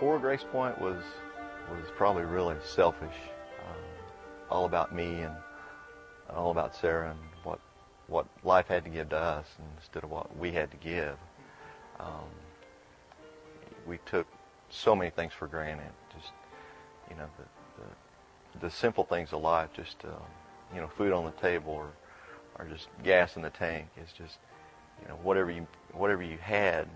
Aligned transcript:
before 0.00 0.18
Grace 0.18 0.46
Point 0.50 0.80
was 0.80 0.96
was 1.70 1.84
probably 1.94 2.22
really 2.22 2.56
selfish, 2.64 3.14
um, 3.68 3.76
all 4.48 4.64
about 4.64 4.94
me 4.94 5.20
and 5.20 5.34
all 6.30 6.50
about 6.52 6.74
Sarah 6.74 7.10
and 7.10 7.18
what 7.44 7.60
what 8.06 8.26
life 8.42 8.66
had 8.66 8.82
to 8.84 8.90
give 8.90 9.10
to 9.10 9.18
us 9.18 9.46
instead 9.76 10.02
of 10.02 10.10
what 10.10 10.34
we 10.38 10.52
had 10.52 10.70
to 10.70 10.78
give. 10.78 11.16
Um, 11.98 12.30
we 13.86 13.98
took 14.06 14.26
so 14.70 14.96
many 14.96 15.10
things 15.10 15.34
for 15.34 15.46
granted. 15.46 15.92
Just 16.18 16.32
you 17.10 17.16
know 17.16 17.26
the 17.36 17.82
the, 17.82 18.68
the 18.68 18.70
simple 18.70 19.04
things 19.04 19.34
of 19.34 19.42
life, 19.42 19.68
just 19.76 20.02
um, 20.06 20.12
you 20.74 20.80
know 20.80 20.88
food 20.88 21.12
on 21.12 21.26
the 21.26 21.32
table 21.32 21.74
or 21.74 21.90
or 22.58 22.64
just 22.64 22.88
gas 23.04 23.36
in 23.36 23.42
the 23.42 23.50
tank. 23.50 23.88
It's 23.98 24.14
just 24.14 24.38
you 25.02 25.08
know 25.08 25.16
whatever 25.22 25.50
you 25.50 25.66
whatever 25.92 26.22
you 26.22 26.38
had, 26.38 26.88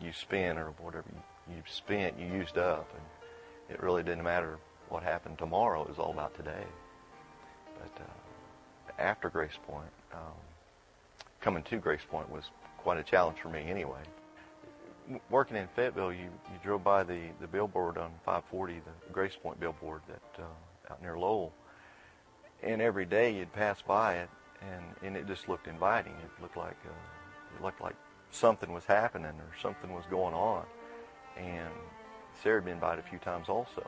you 0.00 0.10
spent 0.14 0.58
or 0.58 0.70
whatever 0.80 1.04
you, 1.14 1.22
you 1.48 1.62
spent, 1.66 2.18
you 2.18 2.26
used 2.26 2.58
up, 2.58 2.88
and 2.94 3.74
it 3.76 3.82
really 3.82 4.02
didn't 4.02 4.24
matter 4.24 4.58
what 4.88 5.02
happened 5.02 5.38
tomorrow. 5.38 5.82
It 5.82 5.88
was 5.88 5.98
all 5.98 6.12
about 6.12 6.34
today. 6.36 6.64
But 7.78 8.02
uh, 8.02 9.02
after 9.02 9.28
Grace 9.28 9.58
Point, 9.66 9.90
um, 10.12 10.20
coming 11.40 11.62
to 11.64 11.78
Grace 11.78 12.00
Point 12.08 12.30
was 12.30 12.44
quite 12.78 12.98
a 12.98 13.02
challenge 13.02 13.38
for 13.38 13.48
me 13.48 13.64
anyway. 13.68 14.00
Working 15.30 15.56
in 15.56 15.68
Fayetteville, 15.76 16.12
you, 16.12 16.24
you 16.24 16.58
drove 16.64 16.82
by 16.82 17.04
the, 17.04 17.20
the 17.40 17.46
billboard 17.46 17.96
on 17.96 18.10
540, 18.24 18.74
the 18.74 19.12
Grace 19.12 19.36
Point 19.40 19.60
billboard 19.60 20.00
that 20.08 20.42
uh, 20.42 20.92
out 20.92 21.00
near 21.02 21.18
Lowell, 21.18 21.52
and 22.62 22.80
every 22.82 23.04
day 23.04 23.34
you'd 23.34 23.52
pass 23.52 23.80
by 23.82 24.16
it, 24.16 24.30
and, 24.62 24.84
and 25.02 25.16
it 25.16 25.26
just 25.26 25.48
looked 25.48 25.68
inviting. 25.68 26.12
It 26.12 26.42
looked 26.42 26.56
like 26.56 26.76
uh, 26.84 27.56
it 27.56 27.62
looked 27.62 27.80
like 27.80 27.94
something 28.30 28.72
was 28.72 28.84
happening 28.84 29.30
or 29.30 29.50
something 29.62 29.92
was 29.92 30.04
going 30.10 30.34
on, 30.34 30.64
and 31.36 31.72
Sarah 32.42 32.56
had 32.56 32.64
been 32.64 32.78
by 32.78 32.94
it 32.94 32.98
a 32.98 33.02
few 33.02 33.18
times 33.18 33.48
also, 33.48 33.86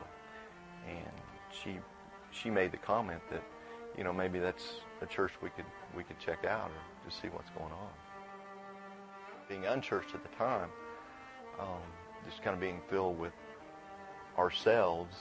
and 0.87 1.11
she 1.51 1.77
she 2.31 2.49
made 2.49 2.71
the 2.71 2.77
comment 2.77 3.21
that 3.31 3.43
you 3.97 4.03
know 4.03 4.13
maybe 4.13 4.39
that's 4.39 4.81
a 5.01 5.05
church 5.05 5.31
we 5.41 5.49
could 5.49 5.65
we 5.95 6.03
could 6.03 6.19
check 6.19 6.45
out 6.45 6.69
or 6.69 7.09
just 7.09 7.21
see 7.21 7.27
what's 7.29 7.49
going 7.51 7.71
on. 7.71 7.89
Being 9.47 9.65
unchurched 9.65 10.13
at 10.13 10.21
the 10.21 10.35
time, 10.35 10.69
um, 11.59 11.81
just 12.29 12.41
kind 12.43 12.53
of 12.53 12.59
being 12.59 12.81
filled 12.89 13.19
with 13.19 13.33
ourselves, 14.37 15.15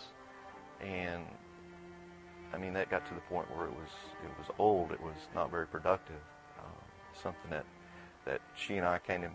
and 0.81 1.25
I 2.53 2.59
mean 2.59 2.73
that 2.75 2.91
got 2.91 3.07
to 3.09 3.15
the 3.15 3.21
point 3.23 3.51
where 3.57 3.67
it 3.67 3.73
was 3.73 3.91
it 4.25 4.31
was 4.39 4.49
old. 4.59 4.93
It 4.93 5.01
was 5.01 5.17
not 5.35 5.51
very 5.51 5.67
productive. 5.67 6.21
Uh, 6.59 6.63
something 7.23 7.51
that 7.51 7.65
that 8.25 8.41
she 8.55 8.77
and 8.77 8.87
I 8.87 8.99
came 8.99 9.23
to 9.23 9.31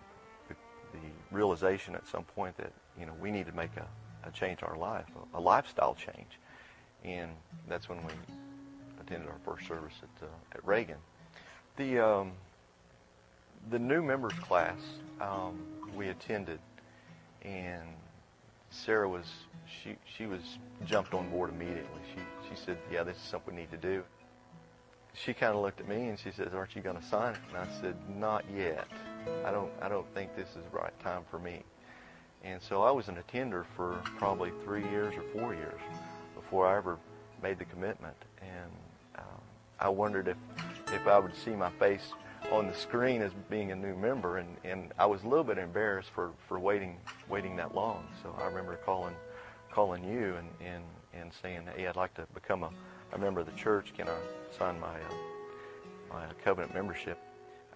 the, 0.94 1.00
realization 1.34 1.96
at 1.96 2.08
some 2.08 2.24
point 2.24 2.56
that 2.58 2.72
you 3.00 3.06
know, 3.06 3.14
we 3.20 3.32
need 3.32 3.48
to 3.48 3.56
make 3.56 3.72
a, 3.78 3.88
a 4.28 4.32
change 4.32 4.62
in 4.62 4.68
our 4.68 4.78
life, 4.78 5.06
a, 5.34 5.40
a, 5.40 5.42
lifestyle 5.42 5.96
change. 5.96 6.40
And 7.04 7.32
that's 7.68 7.90
when 7.90 7.98
we 8.06 8.14
attended 9.02 9.28
our 9.28 9.40
first 9.44 9.68
service 9.68 9.94
at, 10.02 10.24
uh, 10.24 10.30
at 10.54 10.66
Reagan. 10.66 10.98
The, 11.78 12.00
um, 12.00 12.32
the 13.72 13.80
new 13.80 14.04
members 14.04 14.34
class 14.34 14.78
um, 15.20 15.60
we 15.96 16.10
attended, 16.10 16.60
and 17.44 17.84
Sarah 18.70 19.10
was, 19.10 19.26
she, 19.66 19.96
she 20.06 20.26
was 20.26 20.42
jumped 20.86 21.14
on 21.14 21.30
board 21.30 21.50
immediately. 21.50 22.02
She, 22.14 22.50
she 22.50 22.62
said, 22.66 22.78
yeah, 22.92 23.04
this 23.04 23.18
is 23.18 23.24
something 23.24 23.56
we 23.56 23.62
need 23.62 23.72
to 23.72 23.78
do. 23.78 24.04
She 25.14 25.34
kind 25.34 25.56
of 25.56 25.62
looked 25.62 25.80
at 25.80 25.88
me 25.88 26.10
and 26.10 26.18
she 26.18 26.32
says, 26.32 26.50
aren't 26.54 26.76
you 26.76 26.82
going 26.82 26.98
to 26.98 27.06
sign 27.06 27.34
it? 27.34 27.40
And 27.50 27.58
I 27.58 27.82
said, 27.82 27.96
not 28.10 28.44
yet. 28.56 28.88
I 29.46 29.52
don't, 29.52 29.72
I 29.82 29.90
don't 29.90 30.12
think 30.14 30.36
this 30.36 30.50
is 30.50 30.64
the 30.72 30.78
right 30.78 30.98
time 31.00 31.24
for 31.30 31.40
me. 31.40 31.64
And 32.44 32.62
so 32.62 32.82
I 32.82 32.92
was 32.92 33.08
an 33.08 33.18
attender 33.18 33.66
for 33.76 34.02
probably 34.18 34.52
three 34.64 34.84
years 34.90 35.14
or 35.16 35.24
four 35.40 35.54
years 35.54 35.80
before 36.36 36.68
I 36.68 36.78
ever 36.78 36.98
made 37.42 37.58
the 37.58 37.66
commitment. 37.66 38.16
And 38.42 38.72
um, 39.18 39.42
I 39.80 39.90
wondered 39.90 40.28
if, 40.28 40.38
if 40.94 41.08
I 41.08 41.20
would 41.20 41.36
see 41.36 41.52
my 41.52 41.70
face 41.72 42.12
on 42.52 42.68
the 42.68 42.74
screen 42.74 43.22
as 43.22 43.32
being 43.50 43.72
a 43.72 43.76
new 43.76 43.96
member. 43.96 44.38
And, 44.38 44.58
and 44.66 44.92
I 45.00 45.06
was 45.06 45.24
a 45.24 45.28
little 45.28 45.46
bit 45.46 45.58
embarrassed 45.58 46.10
for, 46.14 46.32
for 46.48 46.60
waiting, 46.60 46.98
waiting 47.30 47.56
that 47.56 47.74
long. 47.74 48.06
So 48.22 48.36
I 48.38 48.46
remember 48.46 48.76
calling, 48.86 49.16
calling 49.72 50.04
you 50.04 50.36
and, 50.36 50.50
and, 50.66 50.84
and 51.14 51.32
saying, 51.42 51.68
hey, 51.76 51.88
I'd 51.88 51.96
like 51.96 52.14
to 52.16 52.28
become 52.34 52.64
a, 52.64 52.70
a 53.14 53.18
member 53.18 53.40
of 53.40 53.46
the 53.46 53.54
church. 53.54 53.94
Can 53.96 54.10
I 54.10 54.18
sign 54.58 54.80
my, 54.82 54.96
uh, 54.96 55.14
my 56.12 56.26
covenant 56.44 56.74
membership? 56.74 57.18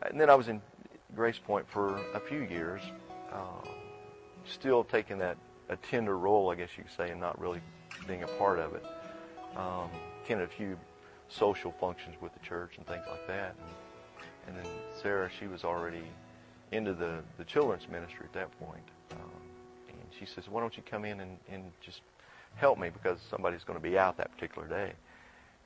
And 0.02 0.20
then 0.20 0.30
I 0.30 0.36
was 0.36 0.48
in 0.50 0.62
Grace 1.16 1.40
Point 1.40 1.68
for 1.70 2.00
a 2.14 2.20
few 2.20 2.42
years. 2.42 2.82
Uh, 3.32 3.68
still 4.46 4.84
taking 4.84 5.18
that 5.20 5.38
a 5.70 5.76
tender 5.78 6.18
role, 6.18 6.50
I 6.50 6.56
guess 6.56 6.70
you 6.78 6.84
could 6.84 6.94
say, 6.96 7.12
and 7.12 7.20
not 7.20 7.40
really 7.40 7.62
being 8.08 8.24
a 8.24 8.28
part 8.28 8.60
of 8.60 8.74
it. 8.76 8.86
Um, 9.56 9.90
attended 10.24 10.50
a 10.50 10.52
few 10.52 10.78
social 11.30 11.72
functions 11.80 12.16
with 12.22 12.34
the 12.34 12.40
church 12.40 12.78
and 12.78 12.86
things 12.86 13.04
like 13.10 13.28
that. 13.28 13.56
And, 13.60 14.56
and 14.56 14.66
then 14.66 14.72
Sarah, 15.02 15.30
she 15.40 15.48
was 15.48 15.64
already 15.64 16.04
into 16.72 16.94
the, 16.94 17.20
the 17.38 17.44
children's 17.44 17.88
ministry 17.90 18.26
at 18.26 18.34
that 18.34 18.60
point. 18.60 18.84
Um, 19.12 19.42
and 19.90 20.00
she 20.18 20.26
says, 20.26 20.50
why 20.50 20.62
don't 20.62 20.76
you 20.76 20.84
come 20.84 21.06
in 21.06 21.20
and, 21.20 21.38
and 21.52 21.64
just 21.82 22.02
help 22.56 22.78
me 22.78 22.90
because 22.90 23.20
somebody's 23.30 23.64
going 23.64 23.80
to 23.80 23.84
be 23.84 23.98
out 23.98 24.18
that 24.18 24.32
particular 24.34 24.68
day. 24.68 24.94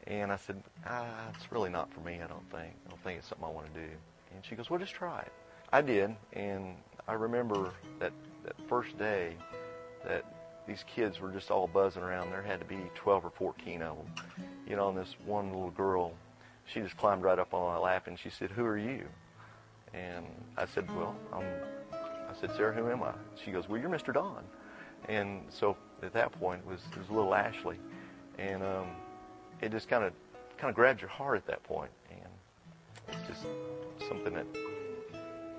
And 0.07 0.31
I 0.31 0.37
said, 0.37 0.61
ah, 0.87 1.27
it's 1.35 1.51
really 1.51 1.69
not 1.69 1.93
for 1.93 1.99
me, 1.99 2.19
I 2.23 2.27
don't 2.27 2.49
think. 2.51 2.73
I 2.85 2.89
don't 2.89 3.03
think 3.03 3.19
it's 3.19 3.27
something 3.27 3.45
I 3.45 3.51
want 3.51 3.71
to 3.73 3.79
do. 3.79 3.87
And 4.33 4.43
she 4.45 4.55
goes, 4.55 4.69
well, 4.69 4.79
just 4.79 4.93
try 4.93 5.19
it. 5.19 5.31
I 5.73 5.81
did, 5.81 6.15
and 6.33 6.75
I 7.07 7.13
remember 7.13 7.71
that 7.99 8.11
that 8.43 8.55
first 8.67 8.97
day 8.97 9.35
that 10.05 10.25
these 10.67 10.83
kids 10.87 11.19
were 11.19 11.31
just 11.31 11.51
all 11.51 11.67
buzzing 11.67 12.03
around. 12.03 12.31
There 12.31 12.41
had 12.41 12.59
to 12.59 12.65
be 12.65 12.79
12 12.95 13.25
or 13.25 13.29
14 13.29 13.81
of 13.81 13.97
them. 13.97 14.25
You 14.67 14.75
know, 14.75 14.89
and 14.89 14.97
this 14.97 15.15
one 15.25 15.47
little 15.47 15.71
girl, 15.71 16.13
she 16.65 16.81
just 16.81 16.97
climbed 16.97 17.23
right 17.23 17.39
up 17.39 17.53
on 17.53 17.73
my 17.73 17.77
lap 17.77 18.07
and 18.07 18.17
she 18.17 18.29
said, 18.29 18.51
"Who 18.51 18.65
are 18.65 18.77
you?" 18.77 19.05
And 19.93 20.25
I 20.57 20.65
said, 20.65 20.89
"Well, 20.95 21.15
I'm." 21.33 21.45
I 21.93 22.33
said, 22.39 22.51
"Sarah, 22.55 22.73
who 22.73 22.89
am 22.89 23.03
I?" 23.03 23.13
She 23.43 23.51
goes, 23.51 23.67
"Well, 23.67 23.79
you're 23.79 23.89
Mr. 23.89 24.13
Don." 24.13 24.43
And 25.09 25.43
so 25.49 25.75
at 26.03 26.13
that 26.13 26.31
point 26.33 26.61
it 26.65 26.69
was 26.69 26.81
it 26.91 26.97
was 26.97 27.09
little 27.09 27.33
Ashley, 27.33 27.77
and 28.37 28.63
um, 28.63 28.87
it 29.61 29.71
just 29.71 29.89
kind 29.89 30.03
of 30.03 30.13
kind 30.57 30.69
of 30.69 30.75
grabbed 30.75 31.01
your 31.01 31.09
heart 31.09 31.37
at 31.37 31.47
that 31.47 31.63
point, 31.63 31.91
it's 33.07 33.27
just 33.27 33.45
something 34.07 34.33
that 34.33 34.45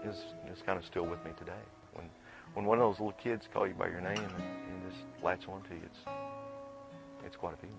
is 0.04 0.16
is 0.50 0.62
kind 0.64 0.78
of 0.78 0.84
still 0.84 1.04
with 1.04 1.24
me 1.24 1.32
today. 1.38 1.52
When 1.92 2.08
when 2.54 2.66
one 2.66 2.78
of 2.78 2.84
those 2.84 3.00
little 3.00 3.12
kids 3.12 3.48
call 3.52 3.66
you 3.66 3.74
by 3.74 3.88
your 3.88 4.00
name 4.00 4.18
and, 4.18 4.34
and 4.34 4.90
just 4.90 5.02
latch 5.22 5.48
onto 5.48 5.74
you, 5.74 5.80
it's 5.84 5.98
it's 7.24 7.36
quite 7.36 7.54
a 7.54 7.56
feeling. 7.56 7.76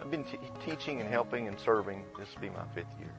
I've 0.00 0.10
been 0.10 0.24
t- 0.24 0.38
teaching 0.64 1.00
and 1.00 1.08
helping 1.08 1.46
and 1.46 1.58
serving. 1.58 2.04
This 2.18 2.34
will 2.34 2.42
be 2.42 2.50
my 2.50 2.64
fifth 2.74 2.86
year. 2.98 3.12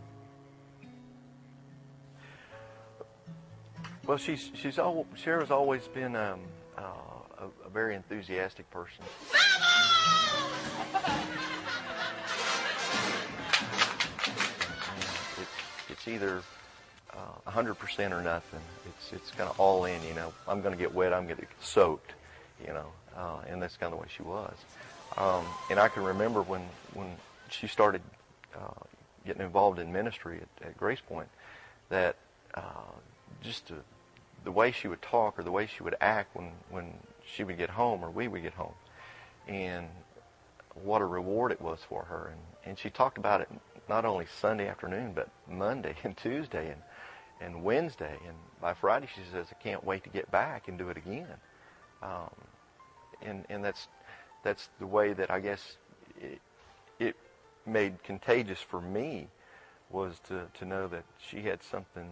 Well, 4.06 4.18
she's 4.18 4.52
she's 4.54 4.78
all 4.78 5.08
Sarah's 5.16 5.52
always 5.52 5.88
been 5.88 6.16
um, 6.16 6.42
uh, 6.78 6.84
a, 7.40 7.68
a, 7.68 7.70
very 7.70 7.96
enthusiastic 7.96 8.70
person. 8.70 9.04
It's 16.06 16.14
either 16.14 16.42
uh, 17.14 17.50
100% 17.52 18.12
or 18.12 18.22
nothing. 18.22 18.60
It's 18.86 19.14
it's 19.14 19.32
kind 19.32 19.50
of 19.50 19.60
all 19.60 19.86
in. 19.86 20.02
You 20.04 20.14
know, 20.14 20.34
I'm 20.48 20.62
going 20.62 20.74
to 20.74 20.78
get 20.78 20.94
wet. 20.94 21.14
I'm 21.14 21.26
going 21.26 21.38
to 21.38 21.42
get 21.44 21.52
soaked. 21.62 22.14
You 22.66 22.74
know, 22.74 22.88
uh, 23.18 23.40
and 23.48 23.62
that's 23.62 23.78
kind 23.78 23.92
of 23.92 24.00
the 24.00 24.04
way 24.04 24.10
she 24.16 24.24
was. 24.24 24.56
Um, 25.18 25.46
and 25.70 25.80
I 25.80 25.88
can 25.88 26.04
remember 26.04 26.42
when 26.42 26.62
when 26.94 27.16
she 27.50 27.68
started 27.68 28.02
uh, 28.56 28.84
getting 29.26 29.42
involved 29.42 29.80
in 29.80 29.92
ministry 29.92 30.42
at, 30.42 30.68
at 30.68 30.78
Grace 30.78 31.02
Point, 31.02 31.28
that 31.90 32.16
uh, 32.54 32.62
just 33.44 33.72
the 34.44 34.52
way 34.52 34.72
she 34.72 34.88
would 34.88 35.02
talk 35.02 35.40
or 35.40 35.44
the 35.44 35.52
way 35.52 35.68
she 35.68 35.84
would 35.84 35.96
act 36.02 36.36
when 36.36 36.52
when 36.70 36.94
she 37.26 37.44
would 37.44 37.58
get 37.58 37.72
home 37.72 38.04
or 38.04 38.10
we 38.10 38.28
would 38.28 38.44
get 38.44 38.54
home, 38.54 38.74
and 39.48 39.88
what 40.84 41.02
a 41.02 41.06
reward 41.06 41.52
it 41.52 41.62
was 41.62 41.80
for 41.88 42.04
her. 42.04 42.32
And 42.32 42.42
and 42.66 42.80
she 42.80 42.90
talked 42.90 43.18
about 43.18 43.42
it 43.42 43.50
not 43.88 44.06
only 44.06 44.26
Sunday 44.42 44.68
afternoon 44.68 45.14
but 45.14 45.30
Monday 45.50 45.96
and 46.04 46.16
Tuesday 46.18 46.72
and 46.72 46.82
and 47.42 47.64
Wednesday. 47.64 48.18
And 48.28 48.36
by 48.62 48.74
Friday, 48.74 49.08
she 49.14 49.22
says, 49.32 49.48
I 49.52 49.62
can't 49.62 49.84
wait 49.84 50.04
to 50.04 50.10
get 50.10 50.30
back 50.32 50.68
and 50.68 50.78
do 50.78 50.90
it 50.90 50.98
again. 50.98 51.28
Um, 52.02 52.32
and, 53.22 53.46
and 53.50 53.64
that's, 53.64 53.88
that's 54.44 54.70
the 54.80 54.88
way 54.88 55.14
that 55.14 55.32
I 55.32 55.40
guess 55.40 55.78
it, 56.20 56.40
it 57.00 57.16
made 57.66 58.02
contagious 58.04 58.60
for 58.60 58.82
me 58.82 59.28
was 59.90 60.20
to, 60.28 60.48
to 60.60 60.66
know 60.66 60.88
that 60.88 61.04
she 61.18 61.42
had 61.42 61.64
something 61.64 62.12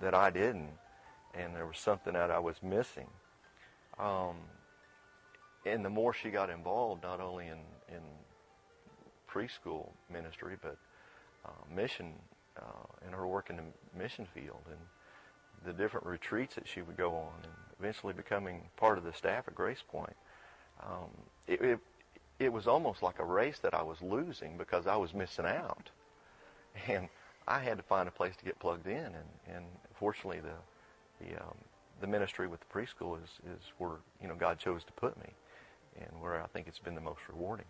that 0.00 0.14
I 0.14 0.30
didn't, 0.30 0.70
and 1.34 1.54
there 1.54 1.66
was 1.66 1.78
something 1.78 2.14
that 2.14 2.30
I 2.30 2.38
was 2.38 2.56
missing. 2.62 3.06
Um, 3.98 4.36
and 5.64 5.84
the 5.84 5.90
more 5.90 6.12
she 6.12 6.30
got 6.30 6.50
involved, 6.50 7.02
not 7.02 7.20
only 7.20 7.46
in, 7.46 7.58
in 7.92 8.02
preschool 9.30 9.90
ministry, 10.12 10.56
but 10.60 10.76
uh, 11.46 11.74
mission 11.74 12.12
uh, 12.58 13.06
in 13.06 13.12
her 13.12 13.26
work 13.26 13.50
in 13.50 13.56
the 13.56 13.62
mission 13.98 14.26
field 14.34 14.62
and 14.68 14.78
the 15.64 15.72
different 15.72 16.06
retreats 16.06 16.54
that 16.56 16.66
she 16.66 16.82
would 16.82 16.96
go 16.96 17.14
on, 17.14 17.32
and 17.42 17.52
eventually 17.78 18.12
becoming 18.12 18.62
part 18.76 18.98
of 18.98 19.04
the 19.04 19.12
staff 19.12 19.46
at 19.46 19.54
Grace 19.54 19.82
Point, 19.88 20.16
um, 20.82 21.10
it, 21.46 21.60
it, 21.60 21.78
it 22.38 22.52
was 22.52 22.66
almost 22.66 23.02
like 23.02 23.18
a 23.20 23.24
race 23.24 23.58
that 23.60 23.74
I 23.74 23.82
was 23.82 24.02
losing 24.02 24.58
because 24.58 24.86
I 24.86 24.96
was 24.96 25.14
missing 25.14 25.46
out, 25.46 25.90
and 26.88 27.08
I 27.46 27.60
had 27.60 27.76
to 27.76 27.82
find 27.82 28.08
a 28.08 28.12
place 28.12 28.34
to 28.36 28.44
get 28.44 28.58
plugged 28.58 28.86
in, 28.86 28.96
and, 28.96 29.30
and 29.54 29.64
fortunately 29.94 30.40
the 30.40 31.24
the 31.24 31.36
um, 31.36 31.54
the 32.00 32.06
ministry 32.06 32.48
with 32.48 32.60
the 32.60 32.66
preschool 32.66 33.16
is 33.22 33.30
is 33.46 33.62
where 33.78 33.98
you 34.20 34.28
know 34.28 34.34
God 34.34 34.58
chose 34.58 34.82
to 34.84 34.92
put 34.92 35.16
me, 35.18 35.30
and 36.00 36.20
where 36.20 36.42
I 36.42 36.46
think 36.48 36.66
it's 36.66 36.78
been 36.78 36.94
the 36.94 37.00
most 37.00 37.20
rewarding. 37.28 37.66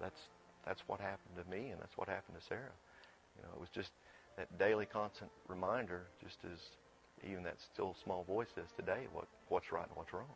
That's 0.00 0.20
that's 0.66 0.82
what 0.86 1.00
happened 1.00 1.36
to 1.42 1.50
me, 1.50 1.70
and 1.70 1.80
that's 1.80 1.96
what 1.96 2.08
happened 2.08 2.38
to 2.40 2.46
Sarah. 2.46 2.72
You 3.36 3.42
know, 3.42 3.50
it 3.54 3.60
was 3.60 3.68
just 3.70 3.90
that 4.36 4.58
daily, 4.58 4.86
constant 4.86 5.30
reminder, 5.48 6.06
just 6.22 6.38
as 6.44 6.58
even 7.28 7.42
that 7.44 7.60
still 7.60 7.94
small 8.02 8.24
voice 8.24 8.48
says 8.54 8.68
today, 8.76 9.06
what 9.12 9.26
what's 9.48 9.72
right 9.72 9.86
and 9.86 9.96
what's 9.96 10.12
wrong. 10.12 10.26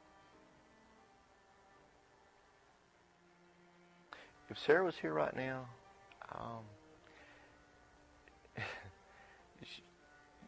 If 4.50 4.58
Sarah 4.58 4.84
was 4.84 4.96
here 4.96 5.12
right 5.12 5.36
now, 5.36 5.66
um, 6.34 6.64
she, 9.62 9.82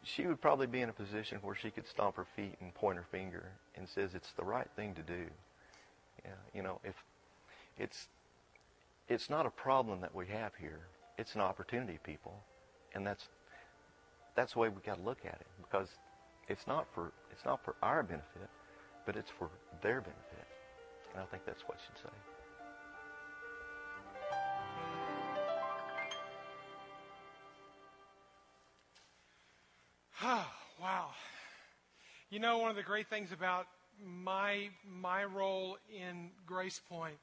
she 0.03 0.27
would 0.27 0.41
probably 0.41 0.67
be 0.67 0.81
in 0.81 0.89
a 0.89 0.93
position 0.93 1.39
where 1.43 1.55
she 1.55 1.71
could 1.71 1.87
stomp 1.87 2.17
her 2.17 2.27
feet 2.37 2.55
and 2.61 2.73
point 2.75 2.97
her 2.97 3.05
finger 3.11 3.45
and 3.77 3.87
says 3.87 4.15
it's 4.15 4.33
the 4.33 4.45
right 4.45 4.69
thing 4.75 4.95
to 4.95 5.03
do. 5.03 5.27
Yeah, 6.25 6.31
you 6.55 6.63
know, 6.63 6.81
if 6.83 6.95
it's 7.79 8.09
it's 9.11 9.29
not 9.29 9.45
a 9.45 9.51
problem 9.51 10.01
that 10.01 10.15
we 10.15 10.27
have 10.29 10.53
here. 10.55 10.79
It's 11.19 11.35
an 11.35 11.41
opportunity, 11.43 11.99
people, 12.05 12.43
and 12.95 13.07
that's 13.07 13.29
that's 14.37 14.53
the 14.55 14.61
way 14.61 14.69
we 14.69 14.81
got 14.81 14.97
to 14.97 15.03
look 15.03 15.19
at 15.27 15.35
it 15.35 15.49
because 15.61 15.89
it's 16.49 16.67
not 16.67 16.87
for 16.95 17.13
it's 17.31 17.45
not 17.45 17.63
for 17.65 17.75
our 17.83 18.03
benefit, 18.03 18.49
but 19.05 19.17
it's 19.17 19.31
for 19.39 19.51
their 19.83 20.01
benefit, 20.01 20.47
and 21.13 21.23
I 21.23 21.27
think 21.27 21.45
that's 21.45 21.63
what 21.67 21.79
she'd 21.85 21.99
say. 22.03 22.09
wow. 30.81 31.11
You 32.31 32.39
know, 32.39 32.59
one 32.59 32.71
of 32.71 32.77
the 32.77 32.83
great 32.83 33.09
things 33.09 33.33
about 33.33 33.67
my 34.03 34.69
my 34.87 35.25
role 35.25 35.79
in 35.93 36.31
Grace 36.47 36.81
Point 36.89 37.17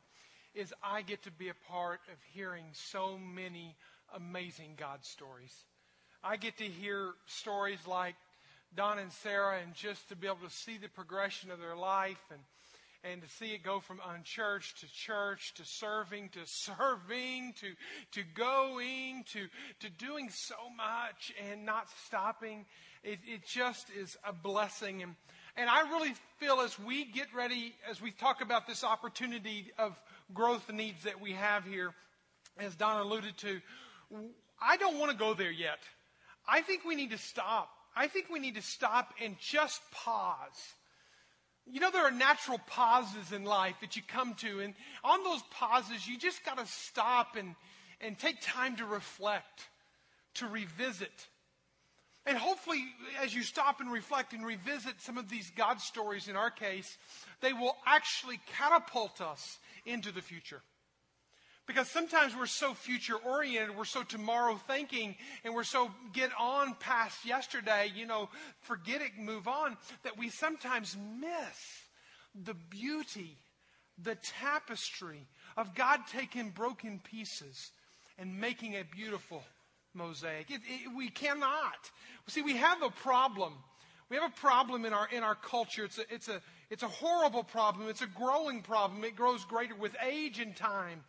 is 0.57 0.73
I 0.83 1.03
get 1.03 1.23
to 1.23 1.31
be 1.31 1.49
a 1.49 1.71
part 1.71 1.99
of 2.11 2.17
hearing 2.33 2.65
so 2.73 3.17
many 3.17 3.75
amazing 4.15 4.73
God 4.75 5.05
stories. 5.05 5.53
I 6.23 6.37
get 6.37 6.57
to 6.57 6.63
hear 6.63 7.11
stories 7.27 7.85
like 7.85 8.15
Don 8.75 8.97
and 8.97 9.11
Sarah 9.11 9.59
and 9.63 9.73
just 9.75 10.09
to 10.09 10.15
be 10.15 10.27
able 10.27 10.47
to 10.47 10.49
see 10.49 10.77
the 10.77 10.89
progression 10.89 11.51
of 11.51 11.59
their 11.59 11.75
life 11.75 12.23
and 12.31 12.39
and 13.03 13.21
to 13.21 13.29
see 13.29 13.53
it 13.53 13.63
go 13.63 13.79
from 13.79 13.99
unchurched 14.09 14.79
to 14.79 14.91
church 14.91 15.53
to 15.55 15.63
serving 15.63 16.29
to 16.29 16.39
serving 16.45 17.53
to 17.61 17.67
to 18.11 18.23
going 18.33 19.23
to 19.31 19.47
to 19.79 19.89
doing 19.97 20.29
so 20.31 20.55
much 20.75 21.31
and 21.49 21.65
not 21.65 21.87
stopping 22.05 22.65
it, 23.03 23.19
it 23.25 23.45
just 23.45 23.87
is 23.91 24.17
a 24.27 24.33
blessing 24.33 25.03
and 25.03 25.15
and 25.55 25.69
I 25.69 25.89
really 25.89 26.13
feel 26.39 26.59
as 26.59 26.77
we 26.79 27.05
get 27.05 27.27
ready 27.35 27.73
as 27.89 28.01
we 28.01 28.11
talk 28.11 28.41
about 28.41 28.67
this 28.67 28.83
opportunity 28.83 29.71
of 29.79 29.99
growth 30.33 30.71
needs 30.71 31.03
that 31.03 31.21
we 31.21 31.33
have 31.33 31.65
here 31.65 31.93
as 32.59 32.75
Don 32.75 32.99
alluded 33.05 33.37
to 33.37 33.61
I 34.61 34.77
don't 34.77 34.97
want 34.97 35.11
to 35.11 35.17
go 35.17 35.33
there 35.33 35.51
yet. 35.51 35.79
I 36.47 36.61
think 36.61 36.85
we 36.85 36.95
need 36.95 37.11
to 37.11 37.17
stop. 37.17 37.69
I 37.95 38.07
think 38.07 38.29
we 38.29 38.39
need 38.39 38.55
to 38.55 38.61
stop 38.61 39.13
and 39.23 39.35
just 39.39 39.81
pause. 39.91 40.73
You 41.65 41.79
know, 41.79 41.91
there 41.91 42.05
are 42.05 42.11
natural 42.11 42.59
pauses 42.67 43.33
in 43.33 43.43
life 43.43 43.75
that 43.81 43.95
you 43.95 44.01
come 44.07 44.35
to, 44.35 44.61
and 44.61 44.73
on 45.03 45.23
those 45.23 45.41
pauses, 45.51 46.07
you 46.07 46.17
just 46.17 46.45
got 46.45 46.57
to 46.57 46.65
stop 46.65 47.35
and, 47.35 47.55
and 47.99 48.17
take 48.17 48.37
time 48.41 48.77
to 48.77 48.85
reflect, 48.85 49.67
to 50.35 50.47
revisit. 50.47 51.27
And 52.25 52.37
hopefully, 52.37 52.83
as 53.21 53.33
you 53.33 53.43
stop 53.43 53.81
and 53.81 53.91
reflect 53.91 54.33
and 54.33 54.45
revisit 54.45 55.01
some 55.01 55.17
of 55.17 55.29
these 55.29 55.51
God 55.57 55.81
stories 55.81 56.27
in 56.27 56.35
our 56.35 56.51
case, 56.51 56.97
they 57.41 57.53
will 57.53 57.75
actually 57.85 58.39
catapult 58.57 59.19
us 59.21 59.57
into 59.87 60.11
the 60.11 60.21
future. 60.21 60.61
Because 61.65 61.89
sometimes 61.89 62.33
we're 62.33 62.45
so 62.45 62.73
future 62.73 63.15
oriented, 63.15 63.75
we're 63.75 63.83
so 63.83 64.01
tomorrow 64.01 64.59
thinking, 64.67 65.15
and 65.43 65.53
we're 65.53 65.65
so 65.65 65.91
get 66.13 66.29
on 66.39 66.75
past 66.75 67.25
yesterday, 67.25 67.91
you 67.93 68.05
know, 68.05 68.29
forget 68.61 69.01
it, 69.01 69.11
move 69.19 69.49
on, 69.49 69.75
that 70.03 70.17
we 70.17 70.29
sometimes 70.29 70.95
miss 71.19 71.83
the 72.45 72.53
beauty, 72.69 73.37
the 74.01 74.15
tapestry 74.39 75.27
of 75.57 75.75
God 75.75 75.99
taking 76.09 76.51
broken 76.51 77.01
pieces 77.03 77.71
and 78.17 78.39
making 78.39 78.75
a 78.75 78.83
beautiful 78.83 79.43
mosaic. 79.93 80.49
It, 80.49 80.61
it, 80.65 80.95
we 80.95 81.09
cannot. 81.09 81.91
See, 82.27 82.41
we 82.41 82.55
have 82.55 82.81
a 82.81 82.89
problem. 82.89 83.53
We 84.09 84.15
have 84.15 84.31
a 84.31 84.39
problem 84.39 84.85
in 84.85 84.93
our, 84.93 85.09
in 85.11 85.21
our 85.21 85.35
culture. 85.35 85.83
It's 85.83 85.97
a, 85.97 86.03
it's, 86.09 86.29
a, 86.29 86.41
it's 86.69 86.83
a 86.83 86.87
horrible 86.87 87.43
problem. 87.43 87.89
It's 87.89 88.01
a 88.01 88.07
growing 88.07 88.61
problem. 88.61 89.03
It 89.03 89.15
grows 89.15 89.45
greater 89.45 89.75
with 89.75 89.95
age 90.05 90.39
and 90.39 90.55
time. 90.55 91.03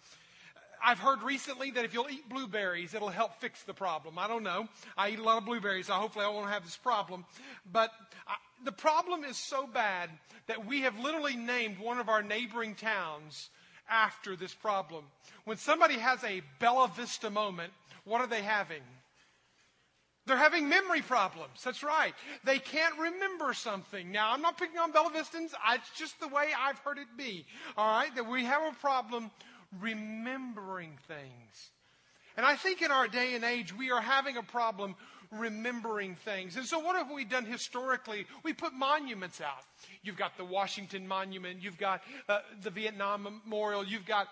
I've 0.84 1.00
heard 1.00 1.22
recently 1.22 1.72
that 1.72 1.84
if 1.84 1.92
you'll 1.92 2.08
eat 2.08 2.28
blueberries, 2.28 2.94
it'll 2.94 3.08
help 3.08 3.40
fix 3.40 3.64
the 3.64 3.74
problem. 3.74 4.18
I 4.18 4.28
don't 4.28 4.44
know. 4.44 4.68
I 4.96 5.10
eat 5.10 5.18
a 5.18 5.22
lot 5.22 5.38
of 5.38 5.44
blueberries, 5.44 5.86
so 5.86 5.94
hopefully 5.94 6.24
I 6.24 6.28
won't 6.28 6.50
have 6.50 6.64
this 6.64 6.76
problem. 6.76 7.24
But 7.72 7.90
I, 8.26 8.36
the 8.64 8.72
problem 8.72 9.24
is 9.24 9.36
so 9.36 9.66
bad 9.66 10.10
that 10.46 10.66
we 10.66 10.82
have 10.82 10.98
literally 10.98 11.36
named 11.36 11.78
one 11.78 11.98
of 11.98 12.08
our 12.08 12.22
neighboring 12.22 12.74
towns 12.74 13.50
after 13.90 14.36
this 14.36 14.54
problem. 14.54 15.04
When 15.44 15.56
somebody 15.56 15.94
has 15.94 16.22
a 16.24 16.42
Bella 16.60 16.90
Vista 16.94 17.30
moment, 17.30 17.72
what 18.04 18.20
are 18.20 18.26
they 18.26 18.42
having? 18.42 18.82
They're 20.28 20.36
having 20.36 20.68
memory 20.68 21.02
problems. 21.02 21.62
That's 21.64 21.82
right. 21.82 22.14
They 22.44 22.58
can't 22.58 22.96
remember 22.98 23.54
something. 23.54 24.12
Now, 24.12 24.32
I'm 24.32 24.42
not 24.42 24.58
picking 24.58 24.78
on 24.78 24.92
Bella 24.92 25.10
Vistans. 25.10 25.52
It's 25.72 25.90
just 25.98 26.20
the 26.20 26.28
way 26.28 26.48
I've 26.58 26.78
heard 26.78 26.98
it 26.98 27.08
be. 27.16 27.46
All 27.76 27.88
right? 27.88 28.14
That 28.14 28.28
we 28.28 28.44
have 28.44 28.62
a 28.62 28.76
problem 28.76 29.30
remembering 29.80 30.96
things. 31.08 31.70
And 32.36 32.46
I 32.46 32.54
think 32.54 32.82
in 32.82 32.92
our 32.92 33.08
day 33.08 33.34
and 33.34 33.44
age, 33.44 33.76
we 33.76 33.90
are 33.90 34.00
having 34.00 34.36
a 34.36 34.42
problem 34.42 34.94
remembering 35.32 36.14
things. 36.14 36.56
And 36.56 36.64
so, 36.64 36.78
what 36.78 36.96
have 36.96 37.10
we 37.10 37.24
done 37.24 37.44
historically? 37.44 38.26
We 38.44 38.52
put 38.52 38.72
monuments 38.72 39.40
out. 39.40 39.64
You've 40.02 40.16
got 40.16 40.36
the 40.36 40.44
Washington 40.44 41.06
Monument, 41.06 41.62
you've 41.62 41.78
got 41.78 42.02
uh, 42.28 42.38
the 42.62 42.70
Vietnam 42.70 43.40
Memorial, 43.44 43.84
you've 43.84 44.06
got 44.06 44.28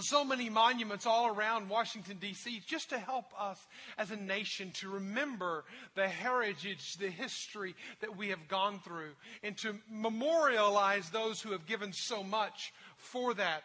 so 0.00 0.24
many 0.24 0.48
monuments 0.48 1.06
all 1.06 1.28
around 1.28 1.68
Washington, 1.68 2.18
D.C., 2.20 2.62
just 2.66 2.90
to 2.90 2.98
help 2.98 3.26
us 3.38 3.58
as 3.96 4.10
a 4.10 4.16
nation 4.16 4.70
to 4.74 4.88
remember 4.88 5.64
the 5.94 6.06
heritage, 6.06 6.94
the 6.98 7.10
history 7.10 7.74
that 8.00 8.16
we 8.16 8.28
have 8.28 8.48
gone 8.48 8.78
through, 8.80 9.10
and 9.42 9.56
to 9.58 9.74
memorialize 9.90 11.10
those 11.10 11.40
who 11.40 11.52
have 11.52 11.66
given 11.66 11.92
so 11.92 12.22
much 12.22 12.72
for 12.96 13.34
that 13.34 13.62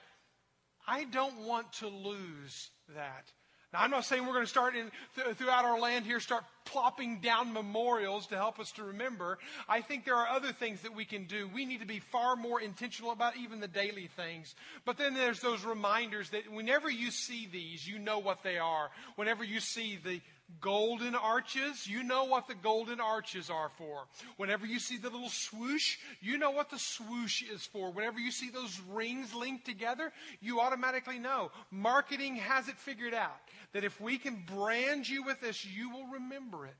I 0.87 1.05
don't 1.05 1.47
want 1.47 1.71
to 1.73 1.87
lose 1.87 2.69
that. 2.93 3.31
Now, 3.73 3.81
I'm 3.81 3.91
not 3.91 4.05
saying 4.05 4.25
we're 4.25 4.33
going 4.33 4.45
to 4.45 4.49
start 4.49 4.75
in, 4.75 4.91
th- 5.15 5.35
throughout 5.35 5.65
our 5.65 5.79
land 5.79 6.05
here, 6.05 6.19
start 6.19 6.43
plopping 6.63 7.19
down 7.19 7.53
memorials 7.53 8.27
to 8.27 8.35
help 8.35 8.59
us 8.59 8.71
to 8.73 8.83
remember. 8.83 9.39
I 9.67 9.81
think 9.81 10.05
there 10.05 10.15
are 10.15 10.27
other 10.27 10.53
things 10.53 10.81
that 10.81 10.95
we 10.95 11.05
can 11.05 11.25
do. 11.25 11.49
We 11.53 11.65
need 11.65 11.79
to 11.81 11.87
be 11.87 11.99
far 11.99 12.35
more 12.35 12.61
intentional 12.61 13.11
about 13.11 13.35
even 13.35 13.59
the 13.59 13.67
daily 13.67 14.09
things. 14.15 14.53
But 14.85 14.97
then 14.97 15.15
there's 15.15 15.39
those 15.39 15.65
reminders 15.65 16.29
that 16.29 16.51
whenever 16.51 16.89
you 16.89 17.09
see 17.09 17.47
these, 17.51 17.87
you 17.87 17.97
know 17.97 18.19
what 18.19 18.43
they 18.43 18.59
are. 18.59 18.91
Whenever 19.15 19.43
you 19.43 19.59
see 19.59 19.99
the 20.03 20.21
golden 20.59 21.15
arches, 21.15 21.87
you 21.87 22.03
know 22.03 22.25
what 22.25 22.47
the 22.47 22.55
golden 22.55 22.99
arches 22.99 23.49
are 23.49 23.69
for. 23.77 24.03
Whenever 24.37 24.65
you 24.65 24.79
see 24.79 24.97
the 24.97 25.09
little 25.09 25.29
swoosh, 25.29 25.97
you 26.21 26.37
know 26.37 26.51
what 26.51 26.69
the 26.69 26.79
swoosh 26.79 27.43
is 27.43 27.65
for. 27.65 27.91
Whenever 27.91 28.19
you 28.19 28.31
see 28.31 28.49
those 28.49 28.79
rings 28.91 29.33
linked 29.33 29.65
together, 29.65 30.11
you 30.41 30.59
automatically 30.59 31.19
know. 31.19 31.51
Marketing 31.71 32.35
has 32.35 32.67
it 32.67 32.77
figured 32.77 33.13
out 33.13 33.39
that 33.73 33.83
if 33.83 33.99
we 33.99 34.17
can 34.17 34.43
brand 34.55 35.07
you 35.07 35.23
with 35.23 35.39
this, 35.41 35.65
you 35.65 35.89
will 35.89 36.07
remember 36.07 36.65
it. 36.65 36.73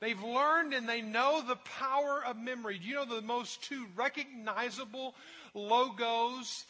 They've 0.00 0.22
learned 0.22 0.74
and 0.74 0.88
they 0.88 1.00
know 1.00 1.42
the 1.46 1.56
power 1.56 2.22
of 2.24 2.36
memory. 2.36 2.78
Do 2.78 2.86
you 2.86 2.94
know 2.94 3.04
the 3.04 3.22
most 3.22 3.62
two 3.62 3.86
recognizable 3.96 5.14
logos 5.54 6.64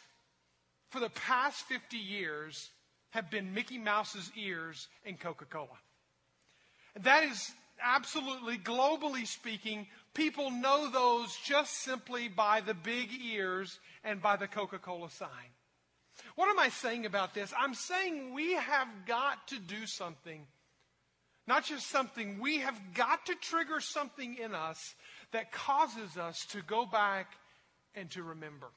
for 0.89 0.99
the 0.99 1.09
past 1.09 1.63
50 1.65 1.97
years 1.97 2.69
have 3.15 3.31
been 3.31 3.53
Mickey 3.53 3.79
Mouse's 3.79 4.31
ears 4.37 4.87
and 5.05 5.19
Coca 5.19 5.45
Cola. 5.45 5.79
That 7.01 7.23
is 7.23 7.51
absolutely, 7.81 8.57
globally 8.57 9.25
speaking, 9.25 9.87
people 10.13 10.51
know 10.51 10.89
those 10.89 11.35
just 11.43 11.73
simply 11.83 12.27
by 12.27 12.61
the 12.61 12.73
big 12.73 13.09
ears 13.21 13.79
and 14.03 14.21
by 14.21 14.35
the 14.35 14.47
Coca 14.47 14.79
Cola 14.79 15.09
sign. 15.09 15.51
What 16.35 16.49
am 16.49 16.59
I 16.59 16.69
saying 16.69 17.05
about 17.05 17.33
this? 17.33 17.53
I'm 17.57 17.73
saying 17.73 18.33
we 18.33 18.53
have 18.53 18.87
got 19.05 19.47
to 19.49 19.59
do 19.59 19.85
something 19.87 20.45
Not 21.47 21.65
just 21.65 21.87
something, 21.87 22.39
we 22.39 22.59
have 22.59 22.79
got 22.95 23.27
to 23.27 23.35
trigger 23.35 23.79
something 23.79 24.37
in 24.37 24.55
us 24.55 24.95
that 25.31 25.51
causes 25.51 26.17
us 26.17 26.45
to 26.47 26.61
go 26.61 26.85
back 26.85 27.33
and 27.93 28.09
to 28.11 28.23
remember. 28.23 28.67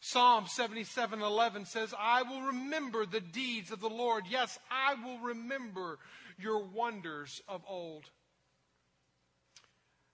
Psalm 0.00 0.46
77:11 0.46 1.66
says, 1.66 1.92
"I 1.98 2.22
will 2.22 2.42
remember 2.42 3.04
the 3.04 3.20
deeds 3.20 3.72
of 3.72 3.80
the 3.80 3.90
Lord. 3.90 4.26
Yes, 4.26 4.58
I 4.70 4.94
will 4.94 5.18
remember 5.18 5.98
your 6.38 6.60
wonders 6.60 7.42
of 7.48 7.64
old." 7.66 8.10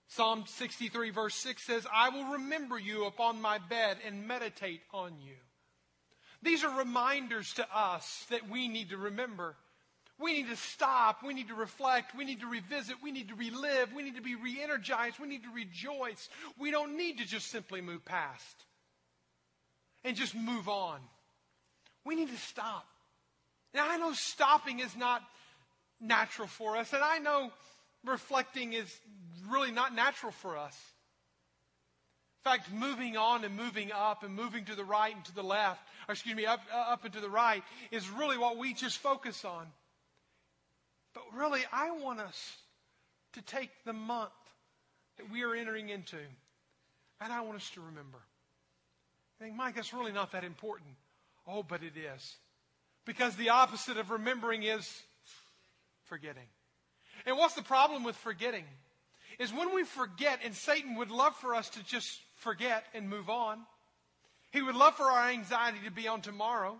Psalm 0.06 0.46
63 0.46 1.10
verse 1.10 1.34
6 1.34 1.62
says, 1.64 1.86
"I 1.92 2.08
will 2.08 2.24
remember 2.24 2.78
you 2.78 3.04
upon 3.04 3.42
my 3.42 3.58
bed 3.58 4.00
and 4.04 4.26
meditate 4.26 4.82
on 4.90 5.20
you." 5.20 5.38
These 6.40 6.64
are 6.64 6.78
reminders 6.78 7.52
to 7.54 7.74
us 7.74 8.24
that 8.26 8.48
we 8.48 8.68
need 8.68 8.90
to 8.90 8.96
remember. 8.96 9.56
We 10.16 10.34
need 10.34 10.48
to 10.48 10.56
stop. 10.56 11.22
We 11.22 11.34
need 11.34 11.48
to 11.48 11.54
reflect. 11.54 12.14
We 12.14 12.24
need 12.24 12.40
to 12.40 12.46
revisit. 12.46 13.02
We 13.02 13.12
need 13.12 13.28
to 13.28 13.34
relive. 13.34 13.92
We 13.92 14.02
need 14.02 14.14
to 14.14 14.22
be 14.22 14.34
re 14.34 14.62
energized. 14.62 15.18
We 15.18 15.26
need 15.26 15.42
to 15.42 15.50
rejoice. 15.50 16.28
We 16.56 16.70
don't 16.70 16.96
need 16.96 17.18
to 17.18 17.24
just 17.24 17.48
simply 17.48 17.80
move 17.80 18.04
past 18.04 18.64
and 20.04 20.16
just 20.16 20.34
move 20.34 20.68
on. 20.68 21.00
We 22.04 22.14
need 22.14 22.28
to 22.28 22.36
stop. 22.36 22.86
Now, 23.72 23.88
I 23.88 23.96
know 23.96 24.12
stopping 24.12 24.80
is 24.80 24.94
not 24.96 25.22
natural 26.00 26.46
for 26.46 26.76
us, 26.76 26.92
and 26.92 27.02
I 27.02 27.18
know 27.18 27.50
reflecting 28.04 28.74
is 28.74 28.86
really 29.48 29.72
not 29.72 29.94
natural 29.94 30.32
for 30.32 30.56
us. 30.56 30.78
In 32.44 32.50
fact, 32.50 32.70
moving 32.70 33.16
on 33.16 33.42
and 33.44 33.56
moving 33.56 33.90
up 33.90 34.22
and 34.22 34.34
moving 34.34 34.66
to 34.66 34.74
the 34.74 34.84
right 34.84 35.14
and 35.14 35.24
to 35.24 35.34
the 35.34 35.42
left, 35.42 35.80
or 36.06 36.12
excuse 36.12 36.36
me, 36.36 36.44
up, 36.44 36.60
uh, 36.72 36.76
up 36.76 37.04
and 37.04 37.14
to 37.14 37.20
the 37.20 37.30
right, 37.30 37.62
is 37.90 38.08
really 38.10 38.36
what 38.36 38.58
we 38.58 38.74
just 38.74 38.98
focus 38.98 39.44
on. 39.44 39.66
But 41.14 41.22
really, 41.34 41.62
I 41.72 41.92
want 41.92 42.20
us 42.20 42.56
to 43.32 43.42
take 43.42 43.70
the 43.84 43.94
month 43.94 44.30
that 45.16 45.30
we 45.30 45.42
are 45.42 45.54
entering 45.54 45.88
into, 45.88 46.18
and 47.20 47.32
I 47.32 47.40
want 47.40 47.56
us 47.56 47.70
to 47.70 47.80
remember. 47.80 48.18
I 49.38 49.44
think, 49.44 49.56
Mike, 49.56 49.74
that's 49.74 49.92
really 49.92 50.12
not 50.12 50.32
that 50.32 50.44
important. 50.44 50.90
Oh, 51.46 51.62
but 51.62 51.82
it 51.82 51.96
is. 51.96 52.36
Because 53.04 53.36
the 53.36 53.50
opposite 53.50 53.98
of 53.98 54.10
remembering 54.10 54.62
is 54.62 54.88
forgetting. 56.04 56.46
And 57.26 57.36
what's 57.36 57.54
the 57.54 57.62
problem 57.62 58.04
with 58.04 58.16
forgetting? 58.16 58.64
Is 59.38 59.52
when 59.52 59.74
we 59.74 59.84
forget, 59.84 60.40
and 60.44 60.54
Satan 60.54 60.96
would 60.96 61.10
love 61.10 61.34
for 61.36 61.54
us 61.54 61.68
to 61.70 61.84
just 61.84 62.08
forget 62.36 62.84
and 62.94 63.08
move 63.08 63.28
on. 63.28 63.58
He 64.52 64.62
would 64.62 64.76
love 64.76 64.94
for 64.94 65.04
our 65.04 65.30
anxiety 65.30 65.78
to 65.84 65.90
be 65.90 66.06
on 66.06 66.20
tomorrow 66.20 66.78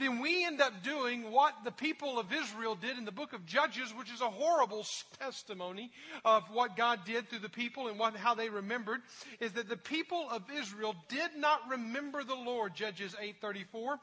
then 0.00 0.20
we 0.20 0.44
end 0.44 0.60
up 0.60 0.82
doing 0.82 1.30
what 1.30 1.54
the 1.64 1.70
people 1.70 2.18
of 2.18 2.32
Israel 2.32 2.74
did 2.74 2.96
in 2.96 3.04
the 3.04 3.12
book 3.12 3.32
of 3.32 3.44
Judges, 3.44 3.92
which 3.96 4.12
is 4.12 4.20
a 4.20 4.30
horrible 4.30 4.86
testimony 5.18 5.90
of 6.24 6.44
what 6.52 6.76
God 6.76 7.00
did 7.04 7.28
through 7.28 7.40
the 7.40 7.48
people 7.48 7.88
and 7.88 7.98
what, 7.98 8.16
how 8.16 8.34
they 8.34 8.48
remembered, 8.48 9.00
is 9.40 9.52
that 9.52 9.68
the 9.68 9.76
people 9.76 10.26
of 10.30 10.42
Israel 10.54 10.94
did 11.08 11.30
not 11.36 11.60
remember 11.68 12.24
the 12.24 12.34
Lord, 12.34 12.74
Judges 12.74 13.14
8.34, 13.42 13.98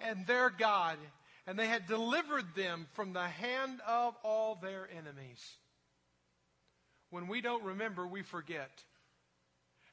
and 0.00 0.26
their 0.26 0.50
God. 0.50 0.98
And 1.46 1.58
they 1.58 1.66
had 1.66 1.86
delivered 1.86 2.54
them 2.54 2.86
from 2.92 3.12
the 3.12 3.26
hand 3.26 3.80
of 3.86 4.14
all 4.22 4.58
their 4.60 4.88
enemies. 4.96 5.56
When 7.10 7.26
we 7.26 7.40
don't 7.40 7.64
remember, 7.64 8.06
we 8.06 8.22
forget. 8.22 8.70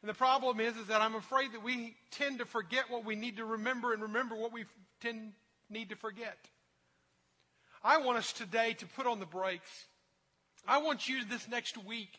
And 0.01 0.09
the 0.09 0.13
problem 0.13 0.59
is, 0.59 0.77
is 0.77 0.87
that 0.87 1.01
I'm 1.01 1.15
afraid 1.15 1.53
that 1.53 1.63
we 1.63 1.95
tend 2.11 2.39
to 2.39 2.45
forget 2.45 2.89
what 2.89 3.05
we 3.05 3.15
need 3.15 3.37
to 3.37 3.45
remember 3.45 3.93
and 3.93 4.03
remember 4.03 4.35
what 4.35 4.53
we 4.53 4.65
tend 5.01 5.31
need 5.69 5.89
to 5.89 5.95
forget. 5.95 6.37
I 7.83 7.97
want 7.97 8.17
us 8.17 8.33
today 8.33 8.73
to 8.73 8.85
put 8.85 9.07
on 9.07 9.19
the 9.19 9.25
brakes. 9.25 9.85
I 10.67 10.79
want 10.79 11.07
you 11.07 11.23
this 11.25 11.47
next 11.47 11.77
week, 11.85 12.09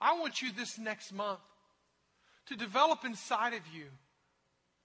I 0.00 0.18
want 0.18 0.42
you 0.42 0.52
this 0.52 0.78
next 0.78 1.12
month 1.12 1.40
to 2.46 2.56
develop 2.56 3.04
inside 3.04 3.54
of 3.54 3.62
you 3.74 3.86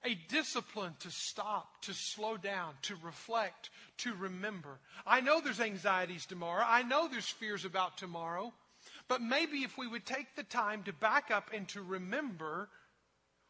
a 0.05 0.15
discipline 0.27 0.93
to 0.99 1.09
stop, 1.09 1.81
to 1.83 1.93
slow 1.93 2.35
down, 2.37 2.73
to 2.83 2.95
reflect, 3.03 3.69
to 3.99 4.13
remember. 4.13 4.79
I 5.05 5.21
know 5.21 5.39
there's 5.39 5.61
anxieties 5.61 6.25
tomorrow. 6.25 6.65
I 6.67 6.83
know 6.83 7.07
there's 7.07 7.29
fears 7.29 7.63
about 7.63 7.97
tomorrow. 7.97 8.53
But 9.07 9.21
maybe 9.21 9.59
if 9.59 9.77
we 9.77 9.87
would 9.87 10.05
take 10.05 10.35
the 10.35 10.43
time 10.43 10.83
to 10.83 10.93
back 10.93 11.31
up 11.31 11.51
and 11.53 11.67
to 11.69 11.81
remember 11.81 12.69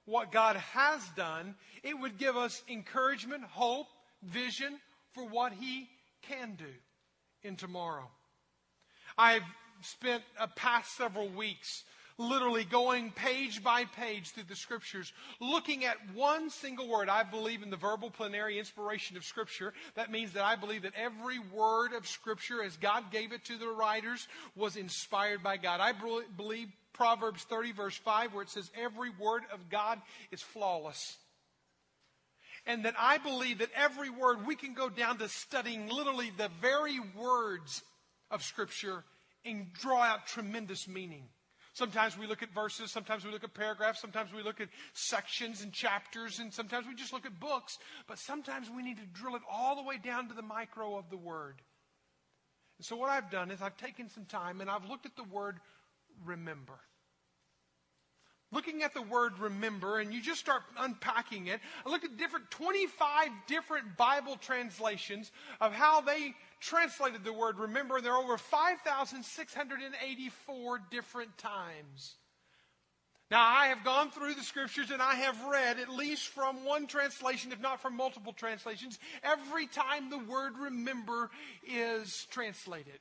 what 0.06 0.32
God 0.32 0.58
has 0.58 1.02
done, 1.16 1.56
it 1.84 1.98
would 1.98 2.18
give 2.18 2.38
us 2.38 2.62
encouragement, 2.70 3.44
hope, 3.44 3.88
vision 4.26 4.78
for 5.14 5.28
what 5.28 5.54
He 5.54 5.90
can 6.22 6.56
do 6.56 6.74
in 7.44 7.56
tomorrow. 7.56 8.10
I've 9.18 9.44
spent 9.82 10.24
a 10.40 10.48
past 10.48 10.96
several 10.96 11.30
weeks 11.30 11.84
literally 12.18 12.64
going 12.64 13.12
page 13.12 13.64
by 13.64 13.86
page 13.86 14.32
through 14.32 14.44
the 14.44 14.56
scriptures, 14.56 15.12
looking 15.40 15.84
at 15.86 15.98
one 16.14 16.50
single 16.50 16.88
word. 16.88 17.10
I 17.10 17.24
believe 17.24 17.64
in 17.64 17.70
the 17.70 17.78
verbal 17.78 18.12
plenary 18.12 18.60
inspiration 18.60 19.18
of 19.18 19.24
scripture. 19.24 19.74
That 19.96 20.12
means 20.12 20.34
that 20.34 20.46
I 20.46 20.56
believe 20.56 20.84
that 20.84 20.94
every 20.96 21.40
word 21.40 21.94
of 21.94 22.08
scripture, 22.08 22.64
as 22.64 22.78
God 22.78 23.12
gave 23.12 23.32
it 23.32 23.46
to 23.46 23.58
the 23.58 23.68
writers, 23.68 24.28
was 24.56 24.76
inspired 24.76 25.42
by 25.44 25.58
God. 25.58 25.80
I 25.80 25.94
believe 26.38 26.68
Proverbs 26.94 27.44
30, 27.44 27.72
verse 27.72 27.98
5, 27.98 28.34
where 28.34 28.44
it 28.44 28.50
says, 28.50 28.70
Every 28.80 29.10
word 29.20 29.44
of 29.52 29.70
God 29.70 30.00
is 30.32 30.42
flawless 30.42 31.18
and 32.66 32.86
that 32.86 32.96
I 32.98 33.18
believe 33.18 33.60
that 33.60 33.70
every 33.76 34.10
word, 34.10 34.46
we 34.46 34.56
can 34.56 34.74
go 34.74 34.90
down 34.90 35.18
to 35.18 35.30
studying 35.30 35.90
literally 35.90 36.32
the 36.38 36.50
very 36.62 37.00
words 37.16 37.84
of 38.32 38.44
Scripture 38.44 39.04
and 39.46 39.72
draw 39.74 40.02
out 40.02 40.28
tremendous 40.28 40.88
meaning. 40.88 41.24
Sometimes 41.74 42.18
we 42.18 42.28
look 42.28 42.44
at 42.44 42.54
verses, 42.54 42.92
sometimes 42.92 43.26
we 43.26 43.32
look 43.32 43.44
at 43.44 43.54
paragraphs, 43.54 44.00
sometimes 44.00 44.32
we 44.32 44.44
look 44.44 44.62
at 44.62 44.70
sections 44.94 45.64
and 45.64 45.74
chapters, 45.74 46.40
and 46.40 46.54
sometimes 46.54 46.86
we 46.88 46.94
just 46.94 47.12
look 47.12 47.26
at 47.26 47.40
books, 47.40 47.80
but 48.08 48.20
sometimes 48.20 48.70
we 48.70 48.84
need 48.84 48.98
to 48.98 49.06
drill 49.08 49.36
it 49.36 49.42
all 49.52 49.76
the 49.76 49.84
way 49.84 49.98
down 49.98 50.28
to 50.28 50.36
the 50.36 50.44
micro 50.44 50.98
of 50.98 51.10
the 51.10 51.18
word. 51.18 51.56
And 52.78 52.86
so 52.86 52.96
what 52.96 53.10
I've 53.10 53.32
done 53.32 53.50
is 53.50 53.62
I've 53.62 53.78
taken 53.78 54.08
some 54.10 54.26
time 54.26 54.62
and 54.62 54.70
I've 54.70 54.86
looked 54.86 55.08
at 55.08 55.16
the 55.16 55.24
word 55.24 55.60
remember 56.24 56.80
looking 58.54 58.84
at 58.84 58.94
the 58.94 59.02
word 59.02 59.40
remember 59.40 60.00
and 60.00 60.14
you 60.14 60.22
just 60.22 60.40
start 60.40 60.62
unpacking 60.78 61.48
it, 61.48 61.60
I 61.86 61.90
look 61.90 62.04
at 62.04 62.18
different 62.18 62.52
25 62.52 63.30
different 63.48 63.98
Bible 63.98 64.36
translations 64.38 65.32
of 65.60 65.74
how 65.74 66.02
they 66.02 66.36
translated 66.60 67.24
the 67.24 67.34
word 67.34 67.58
remember. 67.60 67.98
And 67.98 68.06
there 68.06 68.14
are 68.14 68.24
over 68.24 68.38
5,684 68.38 70.82
different 70.90 71.38
times. 71.38 72.16
Now, 73.32 73.48
I 73.48 73.68
have 73.68 73.84
gone 73.84 74.12
through 74.12 74.34
the 74.36 74.44
scriptures 74.44 74.92
and 74.92 75.02
I 75.02 75.16
have 75.16 75.44
read, 75.46 75.80
at 75.80 75.90
least 75.90 76.28
from 76.28 76.66
one 76.66 76.86
translation, 76.86 77.52
if 77.52 77.60
not 77.60 77.82
from 77.82 77.98
multiple 77.98 78.34
translations, 78.34 79.00
every 79.24 79.66
time 79.66 80.10
the 80.10 80.20
word 80.20 80.60
remember 80.60 81.32
is 81.68 82.28
translated. 82.30 83.00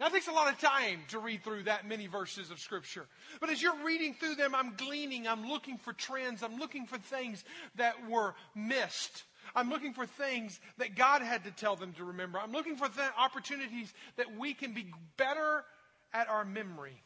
It 0.00 0.12
takes 0.12 0.28
a 0.28 0.32
lot 0.32 0.50
of 0.50 0.58
time 0.58 1.00
to 1.08 1.18
read 1.18 1.44
through 1.44 1.64
that 1.64 1.86
many 1.86 2.06
verses 2.06 2.50
of 2.50 2.58
Scripture. 2.58 3.06
But 3.38 3.50
as 3.50 3.62
you're 3.62 3.84
reading 3.84 4.14
through 4.14 4.36
them, 4.36 4.54
I'm 4.54 4.74
gleaning, 4.76 5.28
I'm 5.28 5.46
looking 5.46 5.76
for 5.76 5.92
trends, 5.92 6.42
I'm 6.42 6.58
looking 6.58 6.86
for 6.86 6.96
things 6.96 7.44
that 7.76 8.08
were 8.08 8.34
missed. 8.54 9.24
I'm 9.54 9.68
looking 9.68 9.92
for 9.92 10.06
things 10.06 10.60
that 10.78 10.94
God 10.94 11.22
had 11.22 11.44
to 11.44 11.50
tell 11.50 11.76
them 11.76 11.92
to 11.94 12.04
remember. 12.04 12.38
I'm 12.38 12.52
looking 12.52 12.76
for 12.76 12.88
th- 12.88 13.10
opportunities 13.18 13.92
that 14.16 14.38
we 14.38 14.54
can 14.54 14.72
be 14.72 14.86
better 15.16 15.64
at 16.12 16.28
our 16.28 16.44
memory 16.44 17.02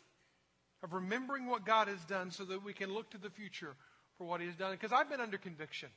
of 0.83 0.93
remembering 0.93 1.47
what 1.47 1.65
God 1.65 1.89
has 1.89 2.05
done 2.05 2.31
so 2.31 2.45
that 2.45 2.63
we 2.63 2.75
can 2.75 2.93
look 2.93 3.11
to 3.11 3.19
the 3.19 3.31
future 3.31 3.75
for 4.19 4.27
what 4.27 4.41
He 4.41 4.47
has 4.47 4.57
done. 4.57 4.73
Because 4.73 4.93
I've 4.93 5.09
been 5.09 5.21
under 5.21 5.39
conviction. 5.39 5.89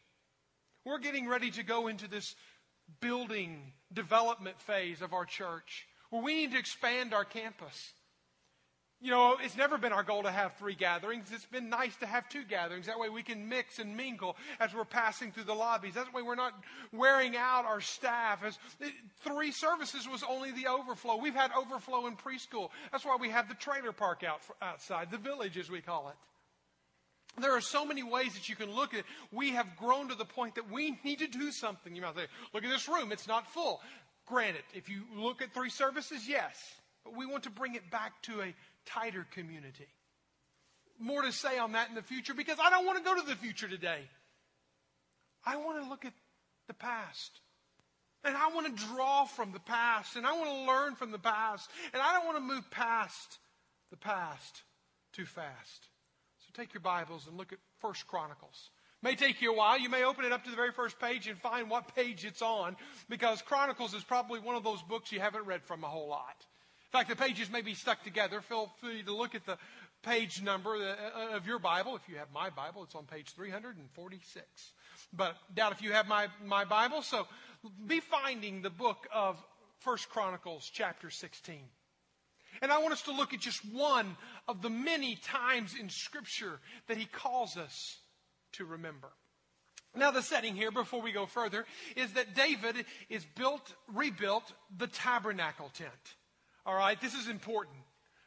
We're 0.86 1.00
getting 1.00 1.28
ready 1.28 1.52
to 1.52 1.64
go 1.64 1.88
into 1.88 2.08
this 2.08 2.36
building 3.02 3.74
development 3.94 4.60
phase 4.62 5.02
of 5.02 5.14
our 5.14 5.26
church. 5.26 5.88
Well, 6.12 6.22
we 6.22 6.36
need 6.36 6.52
to 6.52 6.60
expand 6.60 7.14
our 7.14 7.26
campus. 7.26 7.94
You 9.00 9.12
know, 9.12 9.38
it's 9.40 9.56
never 9.56 9.78
been 9.78 9.94
our 9.94 10.02
goal 10.02 10.24
to 10.24 10.32
have 10.32 10.56
three 10.56 10.74
gatherings. 10.74 11.28
It's 11.32 11.46
been 11.46 11.70
nice 11.70 11.96
to 11.98 12.08
have 12.08 12.28
two 12.30 12.44
gatherings. 12.44 12.88
That 12.88 12.98
way 12.98 13.10
we 13.10 13.22
can 13.22 13.48
mix 13.48 13.78
and 13.78 13.96
mingle 13.96 14.36
as 14.60 14.74
we're 14.74 14.86
passing 14.86 15.32
through 15.32 15.44
the 15.44 15.54
lobbies. 15.54 15.94
That 15.94 16.12
way 16.16 16.24
we're 16.24 16.34
not 16.34 16.54
wearing 16.92 17.38
out 17.38 17.66
our 17.66 17.80
staff. 17.80 18.44
As 18.44 18.58
three 19.22 19.52
services 19.52 20.08
was 20.10 20.24
only 20.28 20.52
the 20.52 20.66
overflow. 20.66 21.18
We've 21.18 21.36
had 21.36 21.52
overflow 21.56 22.08
in 22.08 22.16
preschool. 22.16 22.70
That's 22.92 23.06
why 23.06 23.18
we 23.22 23.30
have 23.30 23.48
the 23.48 23.54
trailer 23.54 23.92
park 23.92 24.24
out 24.24 24.40
outside, 24.64 25.12
the 25.12 25.20
village 25.20 25.60
as 25.60 25.70
we 25.70 25.82
call 25.82 26.10
it. 26.10 26.16
There 27.40 27.56
are 27.56 27.62
so 27.62 27.86
many 27.86 28.02
ways 28.02 28.34
that 28.34 28.50
you 28.50 28.56
can 28.56 28.72
look 28.72 28.96
at 28.96 29.02
it. 29.02 29.06
We 29.32 29.52
have 29.52 29.78
grown 29.78 30.10
to 30.10 30.16
the 30.16 30.26
point 30.26 30.56
that 30.56 30.72
we 30.72 30.98
need 31.04 31.20
to 31.20 31.28
do 31.28 31.52
something. 31.52 31.96
You 31.96 32.02
might 32.02 32.16
say, 32.16 32.26
look 32.52 32.64
at 32.64 32.70
this 32.72 32.88
room. 32.88 33.12
It's 33.12 33.28
not 33.28 33.48
full. 33.48 33.80
Granted, 34.28 34.64
if 34.74 34.90
you 34.90 35.04
look 35.16 35.42
at 35.42 35.54
three 35.54 35.70
services, 35.70 36.28
yes, 36.28 36.56
but 37.04 37.16
we 37.16 37.26
want 37.26 37.44
to 37.44 37.50
bring 37.50 37.76
it 37.76 37.90
back 37.90 38.22
to 38.24 38.42
a 38.42 38.54
tighter 38.86 39.26
community. 39.32 39.88
More 41.00 41.22
to 41.22 41.32
say 41.32 41.58
on 41.58 41.72
that 41.74 41.90
in 41.90 41.96
the 41.96 42.02
future 42.02 42.34
because 42.34 42.58
I 42.62 42.70
don't 42.70 42.86
want 42.86 42.98
to 42.98 43.04
go 43.04 43.20
to 43.20 43.26
the 43.26 43.36
future 43.36 43.68
today. 43.68 44.02
I 45.46 45.56
want 45.58 45.82
to 45.82 45.90
look 45.90 46.04
at 46.04 46.14
the 46.68 46.74
past. 46.74 47.40
And 48.24 48.36
I 48.36 48.50
want 48.50 48.68
to 48.76 48.86
draw 48.88 49.24
from 49.26 49.54
the 49.54 49.60
past 49.60 50.18
and 50.18 50.26
I 50.26 50.34
want 50.34 50.50
to 50.50 50.68
learn 50.68 50.96
from 50.96 51.12
the 51.12 51.20
past 51.20 51.70
and 51.94 52.02
I 52.02 52.14
don't 52.14 52.26
want 52.26 52.38
to 52.38 52.44
move 52.44 52.70
past 52.72 53.38
the 53.92 53.98
past 53.98 54.64
too 55.14 55.26
fast. 55.26 55.88
So 56.40 56.52
take 56.54 56.74
your 56.74 56.82
Bibles 56.82 57.28
and 57.28 57.38
look 57.38 57.54
at 57.54 57.60
First 57.80 58.08
Chronicles. 58.08 58.72
May 59.04 59.16
take 59.16 59.42
you 59.42 59.54
a 59.54 59.56
while. 59.56 59.80
You 59.80 59.90
may 59.90 60.04
open 60.04 60.26
it 60.26 60.32
up 60.32 60.44
to 60.46 60.50
the 60.50 60.56
very 60.56 60.72
first 60.72 61.00
page 61.00 61.28
and 61.28 61.38
find 61.38 61.70
what 61.70 61.94
page 61.96 62.26
it's 62.26 62.42
on 62.42 62.76
because 63.10 63.42
Chronicles 63.44 63.94
is 63.94 64.04
probably 64.04 64.40
one 64.40 64.56
of 64.56 64.64
those 64.64 64.82
books 64.82 65.12
you 65.12 65.20
haven't 65.20 65.46
read 65.46 65.64
from 65.64 65.84
a 65.84 65.88
whole 65.88 66.08
lot. 66.08 66.36
In 66.40 67.00
fact, 67.00 67.10
the 67.10 67.16
pages 67.16 67.52
may 67.52 67.62
be 67.62 67.76
stuck 67.76 68.04
together. 68.04 68.42
Feel 68.42 68.72
free 68.82 69.04
to 69.04 69.14
look 69.14 69.36
at 69.36 69.46
the 69.46 69.58
page 70.02 70.42
number 70.42 70.76
uh, 70.76 71.36
of 71.36 71.46
your 71.46 71.60
Bible. 71.60 71.96
If 71.96 72.10
you 72.10 72.16
have 72.16 72.30
my 72.34 72.50
Bible, 72.50 72.84
it's 72.84 72.96
on 72.96 73.06
page 73.06 73.34
346. 73.36 74.46
But 75.14 75.36
doubt 75.54 75.74
if 75.74 75.82
you 75.82 75.92
have 75.92 76.08
my, 76.08 76.28
my 76.44 76.66
Bible. 76.66 77.02
So 77.04 77.28
be 77.86 78.00
finding 78.00 78.62
the 78.62 78.70
book 78.70 79.08
of 79.14 79.38
First 79.80 80.10
Chronicles 80.10 80.70
chapter 80.74 81.10
16. 81.10 81.60
And 82.62 82.72
I 82.72 82.80
want 82.80 82.94
us 82.94 83.04
to 83.04 83.12
look 83.12 83.34
at 83.34 83.42
just 83.42 83.62
one 83.72 84.18
of 84.48 84.62
the 84.62 84.70
many 84.70 85.16
times 85.18 85.76
in 85.80 85.90
Scripture 85.90 86.60
that 86.88 86.98
he 86.98 87.06
calls 87.06 87.58
us 87.58 87.98
to 88.54 88.66
remember. 88.66 89.10
Now, 89.96 90.12
the 90.12 90.22
setting 90.22 90.56
here, 90.56 90.72
before 90.72 91.02
we 91.02 91.12
go 91.12 91.26
further, 91.26 91.66
is 91.96 92.14
that 92.14 92.36
David 92.36 92.86
is 93.10 93.26
built, 93.36 93.74
rebuilt 93.94 94.54
the 94.78 94.88
tabernacle 94.88 95.72
tent. 95.74 95.92
All 96.66 96.76
right, 96.76 97.00
this 97.02 97.14
is 97.14 97.28
important. 97.28 97.78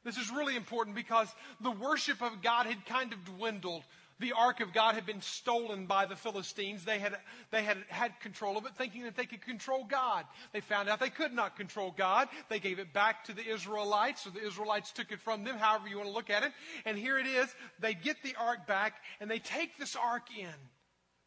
This 0.04 0.16
is 0.16 0.30
really 0.30 0.56
important 0.56 0.96
because 0.96 1.28
the 1.60 1.70
worship 1.70 2.22
of 2.22 2.42
God 2.42 2.66
had 2.66 2.86
kind 2.86 3.12
of 3.12 3.24
dwindled 3.24 3.84
the 4.20 4.32
ark 4.32 4.60
of 4.60 4.72
God 4.72 4.94
had 4.94 5.06
been 5.06 5.22
stolen 5.22 5.86
by 5.86 6.06
the 6.06 6.14
Philistines. 6.14 6.84
They 6.84 6.98
had, 6.98 7.16
they 7.50 7.62
had 7.62 7.78
had 7.88 8.20
control 8.20 8.58
of 8.58 8.66
it, 8.66 8.72
thinking 8.76 9.04
that 9.04 9.16
they 9.16 9.24
could 9.24 9.40
control 9.40 9.84
God. 9.88 10.24
They 10.52 10.60
found 10.60 10.88
out 10.88 11.00
they 11.00 11.10
could 11.10 11.32
not 11.32 11.56
control 11.56 11.94
God. 11.96 12.28
They 12.48 12.60
gave 12.60 12.78
it 12.78 12.92
back 12.92 13.24
to 13.24 13.32
the 13.32 13.44
Israelites, 13.44 14.22
so 14.22 14.30
the 14.30 14.46
Israelites 14.46 14.92
took 14.92 15.10
it 15.10 15.20
from 15.20 15.44
them, 15.44 15.56
however 15.56 15.88
you 15.88 15.96
want 15.96 16.08
to 16.08 16.14
look 16.14 16.30
at 16.30 16.42
it. 16.42 16.52
And 16.84 16.98
here 16.98 17.18
it 17.18 17.26
is. 17.26 17.48
They 17.80 17.94
get 17.94 18.22
the 18.22 18.34
ark 18.38 18.66
back, 18.66 18.94
and 19.20 19.30
they 19.30 19.38
take 19.38 19.78
this 19.78 19.96
ark 19.96 20.26
in 20.38 20.54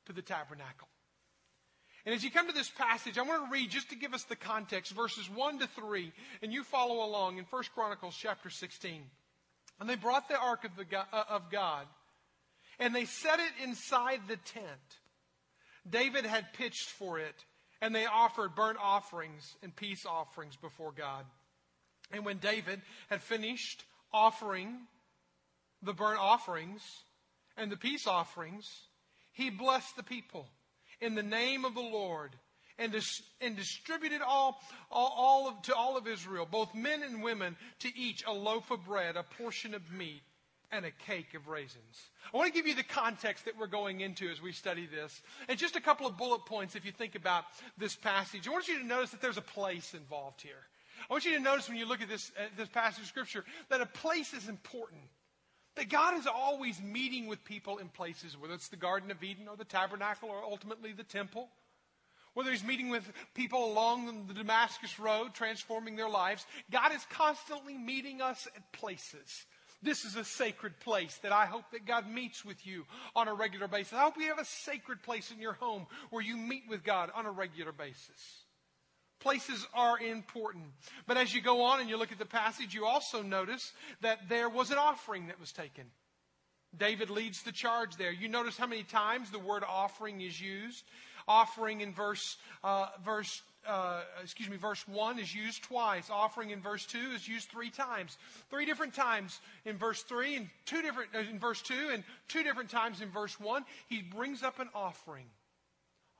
to 0.05 0.13
the 0.13 0.21
tabernacle. 0.21 0.87
And 2.05 2.13
as 2.13 2.23
you 2.23 2.29
come 2.29 2.47
to 2.47 2.53
this 2.53 2.69
passage, 2.69 3.17
I 3.17 3.21
want 3.21 3.45
to 3.45 3.51
read 3.51 3.71
just 3.71 3.89
to 3.89 3.95
give 3.95 4.13
us 4.13 4.23
the 4.23 4.35
context, 4.35 4.91
verses 4.91 5.29
1 5.29 5.59
to 5.59 5.67
3, 5.67 6.11
and 6.41 6.53
you 6.53 6.63
follow 6.63 7.05
along 7.05 7.37
in 7.37 7.45
1 7.45 7.63
Chronicles 7.73 8.15
chapter 8.15 8.49
16. 8.49 9.03
And 9.79 9.89
they 9.89 9.95
brought 9.95 10.27
the 10.27 10.37
ark 10.37 10.65
of, 10.65 10.75
the, 10.75 10.85
uh, 10.97 11.23
of 11.29 11.49
God 11.49 11.87
and 12.79 12.95
they 12.95 13.05
set 13.05 13.39
it 13.39 13.63
inside 13.63 14.21
the 14.27 14.37
tent. 14.37 14.99
David 15.89 16.25
had 16.25 16.53
pitched 16.53 16.89
for 16.89 17.19
it, 17.19 17.35
and 17.81 17.93
they 17.93 18.05
offered 18.05 18.55
burnt 18.55 18.77
offerings 18.81 19.55
and 19.61 19.75
peace 19.75 20.05
offerings 20.05 20.55
before 20.55 20.91
God. 20.91 21.25
And 22.11 22.25
when 22.25 22.37
David 22.37 22.81
had 23.09 23.21
finished 23.21 23.83
offering 24.13 24.77
the 25.81 25.93
burnt 25.93 26.19
offerings 26.19 26.81
and 27.57 27.71
the 27.71 27.77
peace 27.77 28.07
offerings, 28.07 28.69
he 29.33 29.49
blessed 29.49 29.95
the 29.95 30.03
people 30.03 30.47
in 31.01 31.15
the 31.15 31.23
name 31.23 31.65
of 31.65 31.73
the 31.73 31.81
Lord 31.81 32.31
and, 32.77 32.91
dis- 32.91 33.21
and 33.41 33.55
distributed 33.55 34.21
all, 34.21 34.61
all, 34.89 35.13
all 35.15 35.47
of, 35.47 35.61
to 35.63 35.75
all 35.75 35.97
of 35.97 36.07
Israel, 36.07 36.47
both 36.49 36.73
men 36.73 37.03
and 37.03 37.21
women, 37.21 37.55
to 37.79 37.97
each 37.97 38.23
a 38.25 38.33
loaf 38.33 38.71
of 38.71 38.85
bread, 38.85 39.15
a 39.15 39.23
portion 39.23 39.73
of 39.73 39.91
meat, 39.91 40.21
and 40.73 40.85
a 40.85 40.91
cake 40.91 41.35
of 41.35 41.47
raisins. 41.47 42.09
I 42.33 42.37
want 42.37 42.51
to 42.51 42.53
give 42.53 42.67
you 42.67 42.75
the 42.75 42.83
context 42.83 43.45
that 43.45 43.57
we're 43.57 43.67
going 43.67 44.01
into 44.01 44.29
as 44.29 44.41
we 44.41 44.51
study 44.51 44.87
this. 44.87 45.21
And 45.47 45.57
just 45.57 45.75
a 45.75 45.81
couple 45.81 46.07
of 46.07 46.17
bullet 46.17 46.45
points 46.45 46.75
if 46.75 46.83
you 46.83 46.91
think 46.91 47.15
about 47.15 47.45
this 47.77 47.95
passage. 47.95 48.47
I 48.47 48.51
want 48.51 48.67
you 48.67 48.79
to 48.79 48.85
notice 48.85 49.11
that 49.11 49.21
there's 49.21 49.37
a 49.37 49.41
place 49.41 49.93
involved 49.93 50.41
here. 50.41 50.65
I 51.09 51.13
want 51.13 51.25
you 51.25 51.33
to 51.33 51.39
notice 51.39 51.67
when 51.69 51.77
you 51.77 51.85
look 51.85 52.01
at 52.01 52.09
this, 52.09 52.31
uh, 52.39 52.45
this 52.57 52.69
passage 52.69 53.03
of 53.03 53.07
Scripture 53.07 53.45
that 53.69 53.81
a 53.81 53.85
place 53.85 54.33
is 54.33 54.49
important. 54.49 55.01
That 55.75 55.89
God 55.89 56.17
is 56.17 56.27
always 56.27 56.81
meeting 56.81 57.27
with 57.27 57.43
people 57.45 57.77
in 57.77 57.89
places, 57.89 58.37
whether 58.37 58.53
it's 58.53 58.69
the 58.69 58.75
Garden 58.75 59.11
of 59.11 59.23
Eden 59.23 59.47
or 59.47 59.55
the 59.55 59.65
tabernacle 59.65 60.29
or 60.29 60.43
ultimately 60.43 60.91
the 60.91 61.03
temple. 61.03 61.49
Whether 62.33 62.49
he's 62.51 62.63
meeting 62.63 62.89
with 62.89 63.11
people 63.35 63.71
along 63.71 64.25
the 64.27 64.33
Damascus 64.33 64.99
Road, 64.99 65.35
transforming 65.35 65.95
their 65.95 66.09
lives, 66.09 66.47
God 66.71 66.93
is 66.93 67.05
constantly 67.11 67.77
meeting 67.77 68.21
us 68.21 68.47
at 68.55 68.71
places 68.71 69.45
this 69.83 70.05
is 70.05 70.15
a 70.15 70.23
sacred 70.23 70.79
place 70.79 71.17
that 71.23 71.31
I 71.31 71.45
hope 71.45 71.65
that 71.71 71.85
God 71.85 72.09
meets 72.09 72.45
with 72.45 72.65
you 72.65 72.85
on 73.15 73.27
a 73.27 73.33
regular 73.33 73.67
basis. 73.67 73.93
I 73.93 74.01
hope 74.01 74.17
you 74.17 74.27
have 74.27 74.39
a 74.39 74.45
sacred 74.45 75.03
place 75.03 75.31
in 75.31 75.39
your 75.39 75.53
home 75.53 75.85
where 76.09 76.23
you 76.23 76.37
meet 76.37 76.63
with 76.69 76.83
God 76.83 77.11
on 77.13 77.25
a 77.25 77.31
regular 77.31 77.71
basis. 77.71 78.43
Places 79.19 79.65
are 79.73 79.99
important. 79.99 80.65
But 81.07 81.17
as 81.17 81.33
you 81.33 81.41
go 81.41 81.63
on 81.63 81.79
and 81.79 81.89
you 81.89 81.97
look 81.97 82.11
at 82.11 82.19
the 82.19 82.25
passage, 82.25 82.73
you 82.73 82.85
also 82.85 83.21
notice 83.21 83.71
that 84.01 84.27
there 84.27 84.49
was 84.49 84.71
an 84.71 84.77
offering 84.77 85.27
that 85.27 85.39
was 85.39 85.51
taken. 85.51 85.85
David 86.75 87.09
leads 87.09 87.43
the 87.43 87.51
charge 87.51 87.95
there. 87.97 88.11
You 88.11 88.27
notice 88.27 88.57
how 88.57 88.67
many 88.67 88.83
times 88.83 89.29
the 89.29 89.39
word 89.39 89.63
offering 89.67 90.21
is 90.21 90.41
used. 90.41 90.83
Offering 91.27 91.81
in 91.81 91.93
verse, 91.93 92.37
uh, 92.63 92.87
verse 93.03 93.41
uh, 93.67 94.01
excuse 94.21 94.49
me, 94.49 94.57
verse 94.57 94.85
1 94.87 95.19
is 95.19 95.33
used 95.33 95.63
twice. 95.63 96.09
Offering 96.09 96.49
in 96.49 96.61
verse 96.61 96.85
2 96.85 96.97
is 97.15 97.27
used 97.27 97.49
three 97.49 97.69
times. 97.69 98.17
Three 98.49 98.65
different 98.65 98.93
times 98.93 99.39
in 99.65 99.77
verse 99.77 100.01
3 100.03 100.35
and 100.35 100.49
two 100.65 100.81
different, 100.81 101.09
uh, 101.15 101.19
in 101.19 101.39
verse 101.39 101.61
2 101.61 101.73
and 101.93 102.03
two 102.27 102.43
different 102.43 102.69
times 102.69 103.01
in 103.01 103.09
verse 103.09 103.39
1, 103.39 103.63
he 103.87 104.01
brings 104.01 104.43
up 104.43 104.59
an 104.59 104.69
offering. 104.75 105.25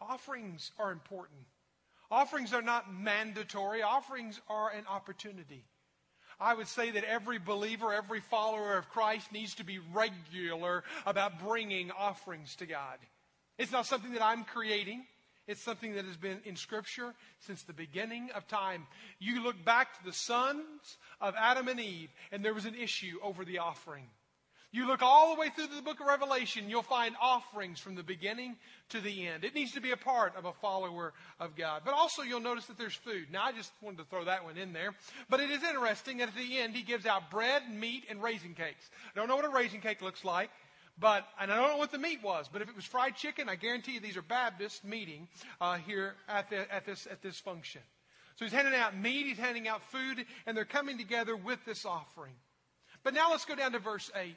Offerings 0.02 0.72
are 0.80 0.92
important. 0.92 1.40
Offerings 2.12 2.54
are 2.54 2.62
not 2.62 2.94
mandatory. 2.94 3.82
Offerings 3.82 4.40
are 4.50 4.72
an 4.72 4.86
opportunity. 4.88 5.66
I 6.40 6.54
would 6.54 6.68
say 6.68 6.92
that 6.92 7.04
every 7.04 7.40
believer, 7.40 7.94
every 7.94 8.20
follower 8.20 8.78
of 8.78 8.90
Christ 8.90 9.32
needs 9.32 9.56
to 9.56 9.64
be 9.64 9.80
regular 9.94 10.84
about 11.06 11.40
bringing 11.40 11.92
offerings 11.92 12.56
to 12.58 12.66
God. 12.66 12.98
It's 13.58 13.72
not 13.72 13.86
something 13.86 14.14
that 14.14 14.24
I'm 14.24 14.44
creating. 14.44 15.06
It's 15.48 15.62
something 15.62 15.96
that 15.96 16.06
has 16.06 16.16
been 16.16 16.40
in 16.46 16.56
Scripture 16.56 17.14
since 17.40 17.64
the 17.64 17.74
beginning 17.74 18.30
of 18.34 18.48
time. 18.48 18.88
You 19.20 19.44
look 19.44 19.64
back 19.66 19.98
to 19.98 20.06
the 20.06 20.14
sons 20.14 20.98
of 21.20 21.36
Adam 21.38 21.68
and 21.68 21.80
Eve, 21.80 22.10
and 22.32 22.44
there 22.44 22.54
was 22.54 22.66
an 22.66 22.76
issue 22.76 23.18
over 23.22 23.44
the 23.44 23.60
offering. 23.60 24.06
You 24.74 24.88
look 24.88 25.04
all 25.04 25.36
the 25.36 25.40
way 25.40 25.50
through 25.50 25.68
the 25.68 25.84
book 25.84 26.00
of 26.00 26.08
Revelation, 26.08 26.68
you'll 26.68 26.82
find 26.82 27.16
offerings 27.22 27.80
from 27.80 27.94
the 27.94 28.02
beginning 28.02 28.56
to 28.90 29.02
the 29.02 29.28
end. 29.28 29.44
It 29.44 29.54
needs 29.54 29.74
to 29.74 29.82
be 29.82 29.92
a 29.92 29.98
part 29.98 30.36
of 30.36 30.46
a 30.46 30.54
follower 30.54 31.14
of 31.40 31.56
God. 31.56 31.84
But 31.86 31.94
also, 31.94 32.24
you'll 32.24 32.40
notice 32.40 32.66
that 32.66 32.78
there's 32.80 32.96
food. 32.96 33.28
Now, 33.32 33.44
I 33.44 33.52
just 33.52 33.72
wanted 33.84 34.00
to 34.00 34.06
throw 34.06 34.26
that 34.26 34.44
one 34.44 34.58
in 34.58 34.74
there. 34.74 34.96
But 35.30 35.42
it 35.42 35.52
is 35.52 35.62
interesting 35.62 36.18
that 36.18 36.30
at 36.30 36.36
the 36.36 36.58
end, 36.58 36.76
he 36.76 36.82
gives 36.82 37.06
out 37.06 37.30
bread, 37.30 37.62
meat, 37.72 38.06
and 38.10 38.24
raisin 38.24 38.56
cakes. 38.56 38.90
I 39.16 39.20
don't 39.20 39.28
know 39.28 39.36
what 39.36 39.46
a 39.46 39.50
raisin 39.50 39.80
cake 39.80 40.02
looks 40.02 40.26
like. 40.26 40.50
But, 41.00 41.26
and 41.40 41.52
I 41.52 41.56
don't 41.56 41.70
know 41.70 41.78
what 41.78 41.92
the 41.92 41.98
meat 41.98 42.20
was, 42.24 42.48
but 42.52 42.62
if 42.62 42.70
it 42.70 42.76
was 42.76 42.86
fried 42.86 43.16
chicken, 43.16 43.50
I 43.50 43.56
guarantee 43.56 43.94
you 43.94 44.00
these 44.00 44.18
are 44.18 44.22
Baptists 44.22 44.84
meeting 44.84 45.28
uh, 45.60 45.78
here 45.78 46.16
at, 46.30 46.50
the, 46.50 46.72
at, 46.74 46.86
this, 46.86 47.08
at 47.10 47.22
this 47.22 47.40
function. 47.40 47.82
So 48.36 48.46
he's 48.46 48.54
handing 48.54 48.74
out 48.74 48.98
meat, 48.98 49.26
he's 49.26 49.38
handing 49.38 49.68
out 49.68 49.82
food, 49.92 50.26
and 50.46 50.56
they're 50.56 50.66
coming 50.66 50.98
together 50.98 51.36
with 51.36 51.60
this 51.66 51.86
offering. 51.86 52.36
But 53.04 53.14
now 53.14 53.32
let's 53.32 53.46
go 53.46 53.56
down 53.56 53.74
to 53.74 53.80
verse 53.80 54.12
8. 54.16 54.36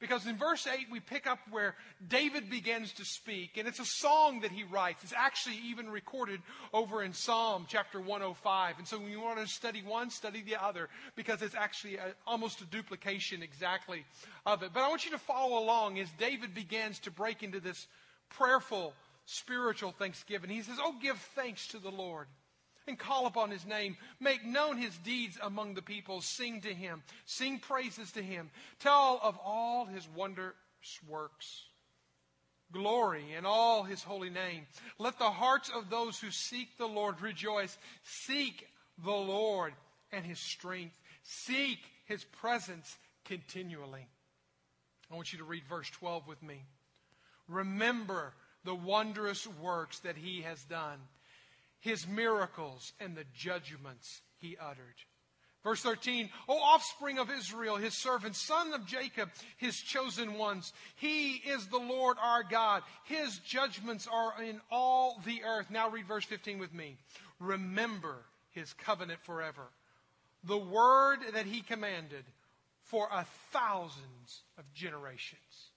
Because 0.00 0.26
in 0.26 0.36
verse 0.36 0.66
8, 0.66 0.86
we 0.92 1.00
pick 1.00 1.26
up 1.26 1.40
where 1.50 1.74
David 2.06 2.48
begins 2.48 2.92
to 2.94 3.04
speak, 3.04 3.56
and 3.56 3.66
it's 3.66 3.80
a 3.80 3.84
song 3.84 4.40
that 4.40 4.52
he 4.52 4.62
writes. 4.62 5.02
It's 5.02 5.12
actually 5.16 5.56
even 5.66 5.90
recorded 5.90 6.40
over 6.72 7.02
in 7.02 7.12
Psalm 7.12 7.66
chapter 7.68 8.00
105. 8.00 8.78
And 8.78 8.86
so 8.86 8.98
when 8.98 9.10
you 9.10 9.20
want 9.20 9.40
to 9.40 9.46
study 9.48 9.82
one, 9.84 10.10
study 10.10 10.42
the 10.42 10.62
other, 10.62 10.88
because 11.16 11.42
it's 11.42 11.56
actually 11.56 11.96
a, 11.96 12.14
almost 12.26 12.60
a 12.60 12.64
duplication 12.66 13.42
exactly 13.42 14.04
of 14.46 14.62
it. 14.62 14.70
But 14.72 14.84
I 14.84 14.88
want 14.88 15.04
you 15.04 15.10
to 15.10 15.18
follow 15.18 15.58
along 15.58 15.98
as 15.98 16.08
David 16.18 16.54
begins 16.54 17.00
to 17.00 17.10
break 17.10 17.42
into 17.42 17.58
this 17.58 17.88
prayerful, 18.30 18.94
spiritual 19.26 19.90
thanksgiving. 19.90 20.50
He 20.50 20.62
says, 20.62 20.78
Oh, 20.80 20.94
give 21.02 21.18
thanks 21.34 21.66
to 21.68 21.78
the 21.78 21.90
Lord 21.90 22.28
and 22.88 22.98
call 22.98 23.26
upon 23.26 23.50
his 23.50 23.66
name. 23.66 23.96
Make 24.18 24.44
known 24.44 24.78
his 24.78 24.96
deeds 24.98 25.38
among 25.42 25.74
the 25.74 25.82
people. 25.82 26.20
Sing 26.20 26.60
to 26.62 26.74
him. 26.74 27.02
Sing 27.26 27.58
praises 27.58 28.10
to 28.12 28.22
him. 28.22 28.50
Tell 28.80 29.20
of 29.22 29.38
all 29.44 29.84
his 29.84 30.08
wondrous 30.16 30.54
works. 31.06 31.64
Glory 32.72 33.32
in 33.36 33.46
all 33.46 33.82
his 33.82 34.02
holy 34.02 34.30
name. 34.30 34.66
Let 34.98 35.18
the 35.18 35.30
hearts 35.30 35.70
of 35.74 35.88
those 35.88 36.18
who 36.18 36.30
seek 36.30 36.76
the 36.76 36.88
Lord 36.88 37.20
rejoice. 37.20 37.76
Seek 38.02 38.66
the 39.04 39.10
Lord 39.10 39.72
and 40.12 40.24
his 40.24 40.38
strength. 40.38 40.98
Seek 41.22 41.78
his 42.06 42.24
presence 42.24 42.96
continually. 43.24 44.06
I 45.10 45.14
want 45.14 45.32
you 45.32 45.38
to 45.38 45.44
read 45.44 45.64
verse 45.68 45.88
12 45.90 46.26
with 46.26 46.42
me. 46.42 46.62
Remember 47.48 48.34
the 48.64 48.74
wondrous 48.74 49.46
works 49.46 50.00
that 50.00 50.16
he 50.16 50.42
has 50.42 50.62
done 50.64 50.98
his 51.80 52.06
miracles 52.06 52.92
and 53.00 53.16
the 53.16 53.24
judgments 53.34 54.22
he 54.38 54.56
uttered. 54.60 54.94
Verse 55.64 55.82
13, 55.82 56.30
O 56.48 56.56
offspring 56.56 57.18
of 57.18 57.30
Israel, 57.30 57.76
his 57.76 57.94
servants, 57.94 58.40
son 58.40 58.72
of 58.72 58.86
Jacob, 58.86 59.28
his 59.56 59.76
chosen 59.76 60.34
ones, 60.34 60.72
he 60.96 61.32
is 61.32 61.66
the 61.66 61.78
Lord 61.78 62.16
our 62.22 62.44
God. 62.44 62.82
His 63.04 63.38
judgments 63.38 64.08
are 64.10 64.40
in 64.42 64.60
all 64.70 65.20
the 65.26 65.42
earth. 65.44 65.66
Now 65.70 65.90
read 65.90 66.06
verse 66.06 66.24
15 66.24 66.58
with 66.58 66.72
me. 66.72 66.96
remember 67.40 68.24
his 68.50 68.72
covenant 68.72 69.20
forever. 69.24 69.68
The 70.44 70.58
word 70.58 71.18
that 71.34 71.46
he 71.46 71.60
commanded 71.60 72.24
for 72.82 73.08
a 73.12 73.26
thousands 73.52 74.42
of 74.56 74.72
generations. 74.72 75.72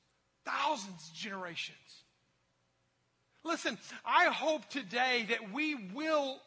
Thousands 0.45 1.09
of 1.09 1.15
generations. 1.15 2.05
Listen, 3.43 3.77
I 4.05 4.25
hope 4.25 4.69
today 4.69 5.25
that 5.29 5.51
we 5.51 5.75
will 5.93 6.39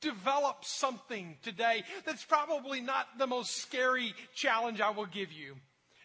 develop 0.00 0.64
something 0.64 1.36
today 1.42 1.82
that's 2.04 2.24
probably 2.24 2.80
not 2.80 3.06
the 3.18 3.26
most 3.26 3.56
scary 3.56 4.14
challenge 4.34 4.80
I 4.80 4.90
will 4.90 5.06
give 5.06 5.32
you. 5.32 5.56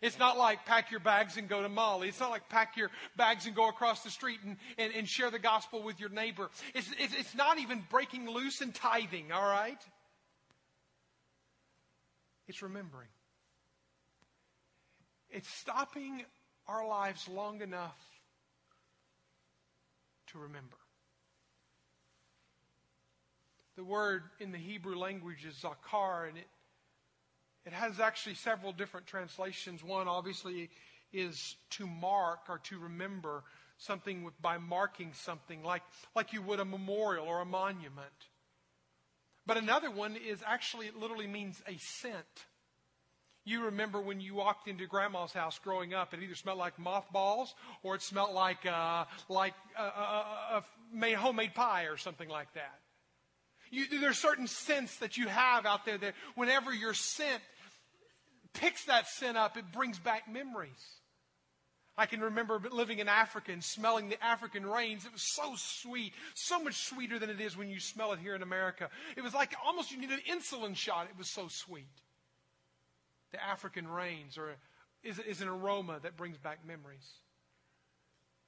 It's 0.02 0.19
not 0.19 0.38
like 0.38 0.65
pack 0.65 0.91
your 0.91 0.99
bags 0.99 1.38
and 1.38 1.47
go 1.47 1.62
to 1.62 1.69
Mali. 1.69 2.10
It's 2.10 2.19
not 2.19 2.30
like 2.30 2.49
pack 2.49 2.76
your 2.76 2.91
bags 3.15 3.45
and 3.45 3.56
go 3.56 3.69
across 3.69 4.04
the 4.04 4.10
street 4.10 4.39
and, 4.45 4.58
and, 4.78 4.93
and 4.93 5.08
share 5.08 5.32
the 5.32 5.39
gospel 5.39 5.82
with 5.82 5.99
your 5.99 6.10
neighbor. 6.10 6.49
It's, 6.76 6.89
it's, 6.99 7.15
it's 7.15 7.36
not 7.36 7.58
even 7.58 7.82
breaking 7.89 8.30
loose 8.30 8.60
and 8.60 8.76
tithing, 8.76 9.32
all 9.32 9.47
right? 9.47 9.82
It's 12.49 12.62
remembering. 12.62 13.08
It's 15.30 15.47
stopping 15.47 16.26
our 16.67 16.86
lives 16.86 17.30
long 17.30 17.62
enough 17.62 17.97
to 20.34 20.39
remember. 20.39 20.78
The 23.76 23.84
word 23.84 24.24
in 24.39 24.52
the 24.52 24.58
Hebrew 24.58 24.96
language 24.96 25.46
is 25.46 25.56
zakar, 25.56 26.28
and 26.28 26.38
it, 26.38 26.48
it 27.65 27.74
has 27.74 28.00
actually 28.00 28.36
several 28.36 28.72
different 28.72 29.08
translations. 29.08 29.84
One, 29.84 30.08
obviously, 30.08 30.69
is 31.12 31.56
to 31.72 31.88
mark 31.88 32.41
or 32.50 32.60
to 32.65 32.78
remember 32.78 33.43
something 33.78 34.24
with, 34.24 34.39
by 34.41 34.58
marking 34.58 35.13
something, 35.13 35.63
like, 35.63 35.82
like 36.15 36.34
you 36.34 36.41
would 36.43 36.60
a 36.60 36.65
memorial 36.65 37.26
or 37.26 37.41
a 37.41 37.46
monument. 37.46 38.08
But 39.46 39.58
another 39.58 39.89
one 39.89 40.15
is 40.15 40.43
actually, 40.46 40.88
it 40.88 40.96
literally 40.96 41.28
means 41.28 41.62
a 41.67 41.78
scent. 41.78 42.46
You 43.46 43.66
remember 43.66 44.00
when 44.00 44.22
you 44.22 44.36
walked 44.36 44.70
into 44.70 44.88
grandma's 44.88 45.34
house 45.34 45.60
growing 45.60 45.94
up, 45.94 46.14
it 46.14 46.22
either 46.24 46.36
smelled 46.36 46.60
like 46.60 46.80
mothballs 46.80 47.54
or 47.82 47.96
it 47.96 48.02
smelled 48.02 48.34
like, 48.34 48.66
uh, 48.66 49.04
like 49.28 49.54
a, 49.78 49.84
a, 49.84 50.64
a, 51.02 51.16
homemade 51.16 51.54
pie 51.54 51.84
or 51.84 51.98
something 51.98 52.30
like 52.30 52.54
that. 52.54 52.80
You, 53.70 54.00
there's 54.00 54.18
certain 54.18 54.48
scents 54.48 54.98
that 54.98 55.18
you 55.18 55.28
have 55.28 55.66
out 55.66 55.86
there 55.86 55.98
that 55.98 56.14
whenever 56.36 56.74
your 56.74 56.94
scent 56.94 57.42
picks 58.54 58.86
that 58.86 59.10
scent 59.10 59.36
up, 59.36 59.58
it 59.58 59.66
brings 59.74 60.00
back 60.00 60.32
memories. 60.32 60.72
I 61.98 62.06
can 62.06 62.22
remember 62.22 62.62
living 62.72 63.00
in 63.00 63.10
Africa 63.10 63.52
and 63.52 63.64
smelling 63.64 64.10
the 64.10 64.24
African 64.24 64.66
rains. 64.66 65.06
It 65.06 65.12
was 65.12 65.22
so 65.22 65.54
sweet, 65.58 66.14
so 66.34 66.64
much 66.64 66.76
sweeter 66.76 67.20
than 67.20 67.30
it 67.30 67.42
is 67.42 67.58
when 67.58 67.70
you 67.70 67.80
smell 67.80 68.14
it 68.14 68.20
here 68.20 68.36
in 68.36 68.42
America. 68.42 68.90
It 69.18 69.22
was 69.22 69.34
like 69.34 69.54
almost 69.66 69.92
you 69.92 70.00
need 70.00 70.12
an 70.12 70.22
insulin 70.32 70.76
shot. 70.76 71.08
It 71.10 71.18
was 71.18 71.30
so 71.30 71.48
sweet 71.50 71.86
the 73.34 73.43
African 73.43 73.88
rains 73.88 74.38
or 74.38 74.56
is, 75.04 75.19
is 75.19 75.41
an 75.41 75.50
aroma 75.50 76.00
that 76.04 76.15
brings 76.15 76.38
back 76.38 76.60
memories. 76.65 77.08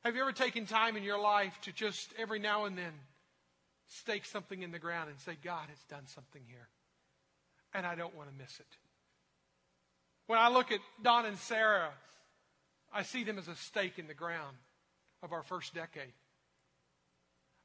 Have 0.06 0.16
you 0.16 0.22
ever 0.22 0.32
taken 0.32 0.66
time 0.66 0.96
in 0.96 1.04
your 1.04 1.20
life 1.20 1.60
to 1.64 1.74
just 1.74 2.14
every 2.18 2.40
now 2.40 2.66
and 2.66 2.78
then 2.78 2.94
stake 3.88 4.24
something 4.26 4.62
in 4.62 4.72
the 4.72 4.80
ground 4.80 5.10
and 5.10 5.20
say, 5.20 5.36
God 5.44 5.68
has 5.70 5.80
done 5.90 6.08
something 6.08 6.44
here, 6.48 6.70
and 7.74 7.86
I 7.86 7.96
don't 7.96 8.16
want 8.16 8.30
to 8.30 8.36
miss 8.36 8.60
it? 8.60 8.78
When 10.28 10.40
I 10.40 10.50
look 10.50 10.72
at 10.72 10.80
Don 11.04 11.26
and 11.26 11.38
Sarah, 11.38 11.92
I 12.94 13.04
see 13.04 13.24
them 13.24 13.38
as 13.38 13.48
a 13.48 13.56
stake 13.56 14.00
in 14.00 14.08
the 14.08 14.14
ground 14.14 14.56
of 15.22 15.34
our 15.34 15.44
first 15.44 15.74
decade. 15.74 16.14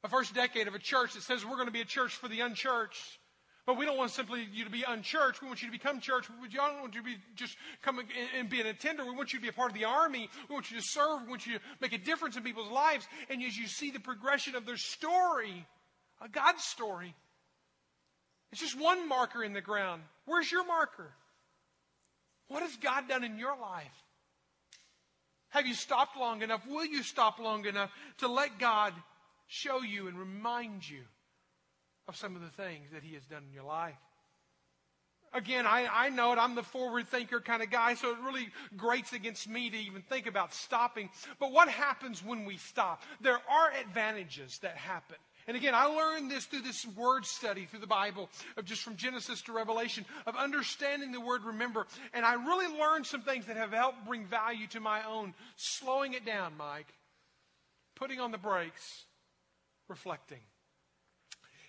A 0.03 0.09
first 0.09 0.33
decade 0.33 0.67
of 0.67 0.73
a 0.73 0.79
church 0.79 1.13
that 1.13 1.23
says 1.23 1.45
we're 1.45 1.55
going 1.55 1.67
to 1.67 1.71
be 1.71 1.81
a 1.81 1.85
church 1.85 2.15
for 2.15 2.27
the 2.27 2.41
unchurched. 2.41 3.19
But 3.65 3.77
we 3.77 3.85
don't 3.85 3.97
want 3.97 4.11
simply 4.11 4.47
you 4.51 4.63
to 4.63 4.71
be 4.71 4.83
unchurched. 4.87 5.41
We 5.41 5.47
want 5.47 5.61
you 5.61 5.67
to 5.67 5.71
become 5.71 5.99
church. 5.99 6.25
We 6.41 6.49
don't 6.49 6.81
want 6.81 6.95
you 6.95 7.01
to 7.01 7.05
be 7.05 7.17
just 7.35 7.55
come 7.83 7.99
and 8.37 8.49
be 8.49 8.59
an 8.59 8.67
attender. 8.67 9.05
We 9.05 9.15
want 9.15 9.33
you 9.33 9.39
to 9.39 9.43
be 9.43 9.49
a 9.49 9.53
part 9.53 9.71
of 9.71 9.77
the 9.77 9.85
army. 9.85 10.29
We 10.49 10.53
want 10.53 10.71
you 10.71 10.77
to 10.77 10.83
serve. 10.83 11.21
We 11.23 11.29
want 11.29 11.45
you 11.45 11.53
to 11.53 11.59
make 11.79 11.93
a 11.93 11.99
difference 11.99 12.35
in 12.37 12.43
people's 12.43 12.71
lives. 12.71 13.07
And 13.29 13.43
as 13.43 13.55
you 13.55 13.67
see 13.67 13.91
the 13.91 13.99
progression 13.99 14.55
of 14.55 14.65
their 14.65 14.77
story, 14.77 15.67
a 16.21 16.27
God 16.27 16.57
story, 16.59 17.13
it's 18.51 18.61
just 18.61 18.79
one 18.79 19.07
marker 19.07 19.43
in 19.43 19.53
the 19.53 19.61
ground. 19.61 20.01
Where's 20.25 20.51
your 20.51 20.65
marker? 20.65 21.11
What 22.47 22.63
has 22.63 22.75
God 22.77 23.07
done 23.07 23.23
in 23.23 23.37
your 23.37 23.57
life? 23.57 23.93
Have 25.49 25.67
you 25.67 25.73
stopped 25.73 26.17
long 26.17 26.41
enough? 26.41 26.61
Will 26.67 26.85
you 26.85 27.03
stop 27.03 27.37
long 27.37 27.65
enough 27.65 27.91
to 28.17 28.27
let 28.27 28.57
God 28.57 28.93
show 29.47 29.81
you 29.81 30.07
and 30.07 30.17
remind 30.17 30.89
you 30.89 31.01
of 32.11 32.17
some 32.17 32.35
of 32.35 32.41
the 32.41 32.49
things 32.49 32.89
that 32.91 33.03
He 33.03 33.13
has 33.13 33.25
done 33.25 33.43
in 33.47 33.53
your 33.53 33.63
life. 33.63 33.95
Again, 35.33 35.65
I, 35.65 35.87
I 35.89 36.09
know 36.09 36.33
it. 36.33 36.39
I'm 36.39 36.55
the 36.55 36.63
forward 36.63 37.07
thinker 37.07 37.39
kind 37.39 37.63
of 37.63 37.71
guy, 37.71 37.93
so 37.93 38.11
it 38.11 38.17
really 38.25 38.49
grates 38.75 39.13
against 39.13 39.47
me 39.47 39.69
to 39.69 39.77
even 39.77 40.01
think 40.01 40.27
about 40.27 40.53
stopping. 40.53 41.09
But 41.39 41.53
what 41.53 41.69
happens 41.69 42.21
when 42.23 42.43
we 42.43 42.57
stop? 42.57 43.01
There 43.21 43.39
are 43.49 43.71
advantages 43.79 44.59
that 44.59 44.75
happen. 44.75 45.15
And 45.47 45.55
again, 45.55 45.73
I 45.73 45.85
learned 45.85 46.29
this 46.29 46.45
through 46.45 46.63
this 46.63 46.85
word 46.85 47.25
study 47.25 47.65
through 47.65 47.79
the 47.79 47.87
Bible 47.87 48.29
of 48.57 48.65
just 48.65 48.81
from 48.81 48.97
Genesis 48.97 49.41
to 49.43 49.53
Revelation 49.53 50.05
of 50.25 50.35
understanding 50.35 51.13
the 51.13 51.21
word 51.21 51.45
remember. 51.45 51.87
And 52.13 52.25
I 52.25 52.33
really 52.33 52.77
learned 52.77 53.05
some 53.05 53.21
things 53.21 53.45
that 53.45 53.55
have 53.55 53.71
helped 53.71 54.05
bring 54.05 54.25
value 54.25 54.67
to 54.67 54.81
my 54.81 55.01
own. 55.07 55.33
Slowing 55.55 56.13
it 56.13 56.25
down, 56.25 56.57
Mike. 56.57 56.93
Putting 57.95 58.19
on 58.19 58.31
the 58.31 58.37
brakes. 58.37 59.05
Reflecting. 59.87 60.41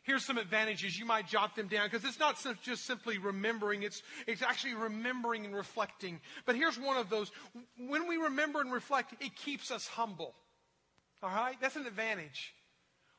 Here's 0.04 0.24
some 0.24 0.36
advantages. 0.36 0.98
You 0.98 1.06
might 1.06 1.28
jot 1.28 1.54
them 1.54 1.68
down 1.68 1.88
because 1.88 2.04
it's 2.04 2.18
not 2.18 2.36
just 2.62 2.84
simply 2.84 3.18
remembering, 3.18 3.84
it's, 3.84 4.02
it's 4.26 4.42
actually 4.42 4.74
remembering 4.74 5.44
and 5.44 5.54
reflecting. 5.54 6.20
But 6.44 6.56
here's 6.56 6.78
one 6.78 6.96
of 6.96 7.08
those. 7.08 7.30
When 7.76 8.08
we 8.08 8.16
remember 8.16 8.60
and 8.60 8.72
reflect, 8.72 9.14
it 9.20 9.36
keeps 9.36 9.70
us 9.70 9.86
humble. 9.86 10.34
All 11.22 11.30
right? 11.30 11.56
That's 11.60 11.76
an 11.76 11.86
advantage. 11.86 12.52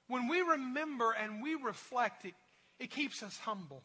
When 0.07 0.27
we 0.27 0.41
remember 0.41 1.11
and 1.13 1.41
we 1.41 1.55
reflect, 1.55 2.25
it, 2.25 2.33
it 2.79 2.91
keeps 2.91 3.23
us 3.23 3.37
humble. 3.37 3.81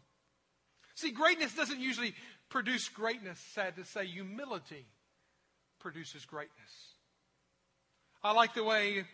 See, 0.96 1.12
greatness 1.12 1.54
doesn't 1.54 1.78
usually 1.78 2.14
produce 2.50 2.88
greatness, 2.88 3.38
sad 3.54 3.76
to 3.76 3.84
say. 3.84 4.06
Humility 4.06 4.86
produces 5.78 6.24
greatness. 6.24 6.56
I 8.24 8.32
like 8.32 8.54
the 8.54 8.64
way 8.64 9.04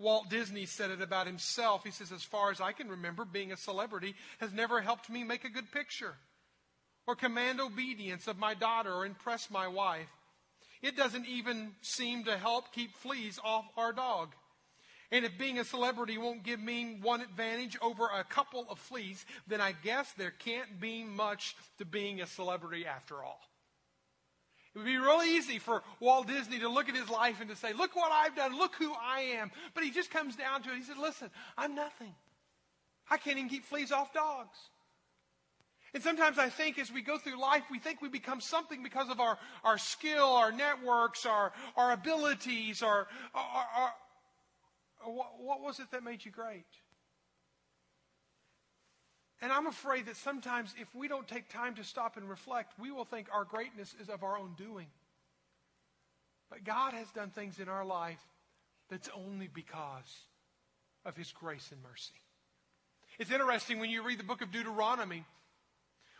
Walt 0.00 0.30
Disney 0.30 0.64
said 0.64 0.90
it 0.90 1.02
about 1.02 1.26
himself. 1.26 1.84
He 1.84 1.90
says, 1.90 2.10
as 2.10 2.22
far 2.22 2.50
as 2.50 2.60
I 2.60 2.72
can 2.72 2.88
remember, 2.88 3.24
being 3.24 3.52
a 3.52 3.56
celebrity 3.56 4.14
has 4.38 4.52
never 4.52 4.80
helped 4.80 5.10
me 5.10 5.24
make 5.24 5.44
a 5.44 5.50
good 5.50 5.70
picture 5.70 6.14
or 7.06 7.14
command 7.14 7.60
obedience 7.60 8.26
of 8.26 8.38
my 8.38 8.54
daughter 8.54 8.92
or 8.92 9.04
impress 9.04 9.50
my 9.50 9.68
wife. 9.68 10.08
It 10.82 10.96
doesn't 10.96 11.26
even 11.26 11.72
seem 11.82 12.24
to 12.24 12.38
help 12.38 12.72
keep 12.72 12.96
fleas 12.96 13.38
off 13.44 13.66
our 13.76 13.92
dog. 13.92 14.30
And 15.12 15.24
if 15.24 15.36
being 15.36 15.58
a 15.58 15.64
celebrity 15.64 16.16
won't 16.16 16.44
give 16.44 16.60
me 16.60 16.98
one 17.02 17.20
advantage 17.20 17.76
over 17.82 18.06
a 18.06 18.24
couple 18.24 18.66
of 18.70 18.78
fleas, 18.78 19.26
then 19.46 19.60
I 19.60 19.72
guess 19.72 20.12
there 20.12 20.30
can't 20.30 20.80
be 20.80 21.04
much 21.04 21.56
to 21.78 21.84
being 21.84 22.22
a 22.22 22.26
celebrity 22.26 22.86
after 22.86 23.22
all. 23.22 23.40
It 24.74 24.78
would 24.78 24.86
be 24.86 24.98
really 24.98 25.36
easy 25.36 25.58
for 25.58 25.82
Walt 25.98 26.28
Disney 26.28 26.60
to 26.60 26.68
look 26.68 26.88
at 26.88 26.94
his 26.94 27.10
life 27.10 27.40
and 27.40 27.50
to 27.50 27.56
say, 27.56 27.72
Look 27.72 27.96
what 27.96 28.12
I've 28.12 28.36
done, 28.36 28.56
look 28.56 28.74
who 28.76 28.92
I 28.92 29.20
am. 29.40 29.50
But 29.74 29.82
he 29.82 29.90
just 29.90 30.10
comes 30.10 30.36
down 30.36 30.62
to 30.62 30.70
it. 30.70 30.76
He 30.76 30.82
said, 30.82 30.96
Listen, 30.96 31.30
I'm 31.58 31.74
nothing. 31.74 32.14
I 33.10 33.16
can't 33.16 33.36
even 33.38 33.50
keep 33.50 33.64
fleas 33.64 33.90
off 33.90 34.12
dogs. 34.12 34.56
And 35.92 36.02
sometimes 36.02 36.38
I 36.38 36.48
think 36.48 36.78
as 36.78 36.92
we 36.92 37.02
go 37.02 37.18
through 37.18 37.40
life, 37.40 37.64
we 37.68 37.80
think 37.80 38.00
we 38.00 38.08
become 38.08 38.40
something 38.40 38.82
because 38.84 39.10
of 39.10 39.18
our, 39.18 39.38
our 39.64 39.76
skill, 39.76 40.26
our 40.26 40.52
networks, 40.52 41.26
our, 41.26 41.52
our 41.76 41.90
abilities, 41.90 42.80
our, 42.80 43.08
our, 43.34 43.44
our, 43.44 43.94
our 45.02 45.12
what, 45.12 45.32
what 45.40 45.60
was 45.62 45.80
it 45.80 45.90
that 45.90 46.04
made 46.04 46.24
you 46.24 46.30
great? 46.30 46.64
And 49.42 49.52
I'm 49.52 49.66
afraid 49.66 50.06
that 50.06 50.16
sometimes 50.16 50.74
if 50.78 50.94
we 50.94 51.08
don't 51.08 51.26
take 51.26 51.48
time 51.48 51.74
to 51.76 51.84
stop 51.84 52.16
and 52.16 52.28
reflect, 52.28 52.78
we 52.78 52.90
will 52.90 53.06
think 53.06 53.28
our 53.32 53.44
greatness 53.44 53.94
is 54.00 54.10
of 54.10 54.22
our 54.22 54.38
own 54.38 54.54
doing. 54.58 54.86
But 56.50 56.64
God 56.64 56.92
has 56.92 57.10
done 57.12 57.30
things 57.30 57.58
in 57.58 57.68
our 57.68 57.84
life 57.84 58.20
that's 58.90 59.08
only 59.14 59.48
because 59.52 60.26
of 61.06 61.16
His 61.16 61.32
grace 61.32 61.70
and 61.72 61.82
mercy. 61.82 62.12
It's 63.18 63.30
interesting 63.30 63.78
when 63.78 63.90
you 63.90 64.02
read 64.02 64.18
the 64.18 64.24
book 64.24 64.42
of 64.42 64.50
Deuteronomy. 64.50 65.24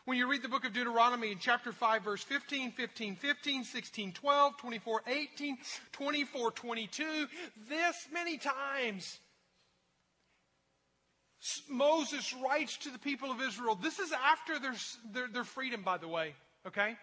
When 0.07 0.17
you 0.17 0.31
read 0.31 0.43
the 0.43 0.49
book 0.49 0.65
of 0.65 0.73
Deuteronomy 0.73 1.31
in 1.31 1.39
chapter 1.39 1.73
5, 1.73 2.03
verse 2.03 2.23
15, 2.23 2.73
15, 2.73 3.17
15, 3.17 3.65
16, 3.65 4.13
12, 4.13 4.57
24, 4.57 5.03
18, 5.07 5.59
24, 5.93 6.51
22, 6.53 7.27
this 7.69 8.09
many 8.13 8.39
times 8.39 9.19
Moses 11.69 12.35
writes 12.35 12.77
to 12.79 12.91
the 12.91 12.99
people 12.99 13.31
of 13.31 13.41
Israel. 13.41 13.75
This 13.75 13.99
is 13.99 14.13
after 14.13 14.59
their, 14.59 14.75
their, 15.13 15.29
their, 15.29 15.45
freedom, 15.45 15.83
by 15.83 15.97
the 15.97 16.09
way, 16.09 16.35
okay? 16.67 16.97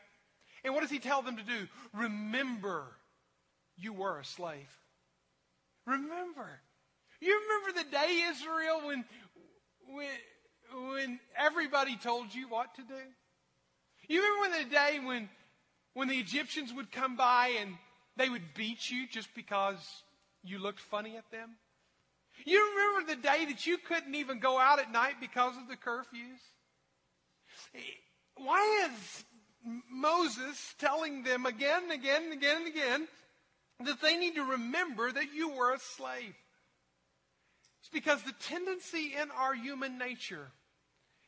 And 0.63 0.73
what 0.73 0.81
does 0.81 0.91
he 0.91 0.99
tell 0.99 1.21
them 1.21 1.37
to 1.37 1.43
do? 1.43 1.67
Remember, 1.93 2.85
you 3.77 3.93
were 3.93 4.19
a 4.19 4.25
slave. 4.25 4.69
Remember. 5.85 6.59
You 7.19 7.39
remember 7.41 7.79
the 7.83 7.91
day, 7.91 8.25
Israel, 8.29 8.81
when, 8.85 9.05
when 9.87 10.07
when 10.73 11.19
everybody 11.37 11.95
told 11.95 12.33
you 12.33 12.47
what 12.49 12.75
to 12.75 12.81
do? 12.81 12.93
You 14.07 14.21
remember 14.21 14.63
the 14.63 14.69
day 14.69 14.99
when, 15.03 15.29
when 15.93 16.07
the 16.07 16.17
Egyptians 16.17 16.73
would 16.73 16.91
come 16.91 17.15
by 17.15 17.53
and 17.59 17.75
they 18.15 18.29
would 18.29 18.53
beat 18.55 18.89
you 18.89 19.07
just 19.07 19.33
because 19.35 19.77
you 20.43 20.59
looked 20.59 20.79
funny 20.79 21.17
at 21.17 21.29
them? 21.31 21.51
You 22.45 22.69
remember 22.69 23.13
the 23.13 23.21
day 23.21 23.45
that 23.45 23.65
you 23.65 23.77
couldn't 23.77 24.15
even 24.15 24.39
go 24.39 24.59
out 24.59 24.79
at 24.79 24.91
night 24.91 25.15
because 25.19 25.55
of 25.57 25.67
the 25.67 25.75
curfews? 25.75 26.39
Why 28.35 28.89
is 28.89 29.25
Moses 29.91 30.75
telling 30.77 31.23
them 31.23 31.45
again 31.45 31.83
and 31.83 31.91
again 31.91 32.23
and 32.23 32.33
again 32.33 32.57
and 32.57 32.67
again 32.67 33.07
that 33.83 34.01
they 34.01 34.17
need 34.17 34.35
to 34.35 34.43
remember 34.43 35.11
that 35.11 35.33
you 35.33 35.49
were 35.49 35.73
a 35.73 35.79
slave? 35.79 36.35
It's 37.81 37.89
because 37.91 38.21
the 38.23 38.33
tendency 38.41 39.13
in 39.19 39.31
our 39.31 39.53
human 39.53 39.97
nature 39.97 40.51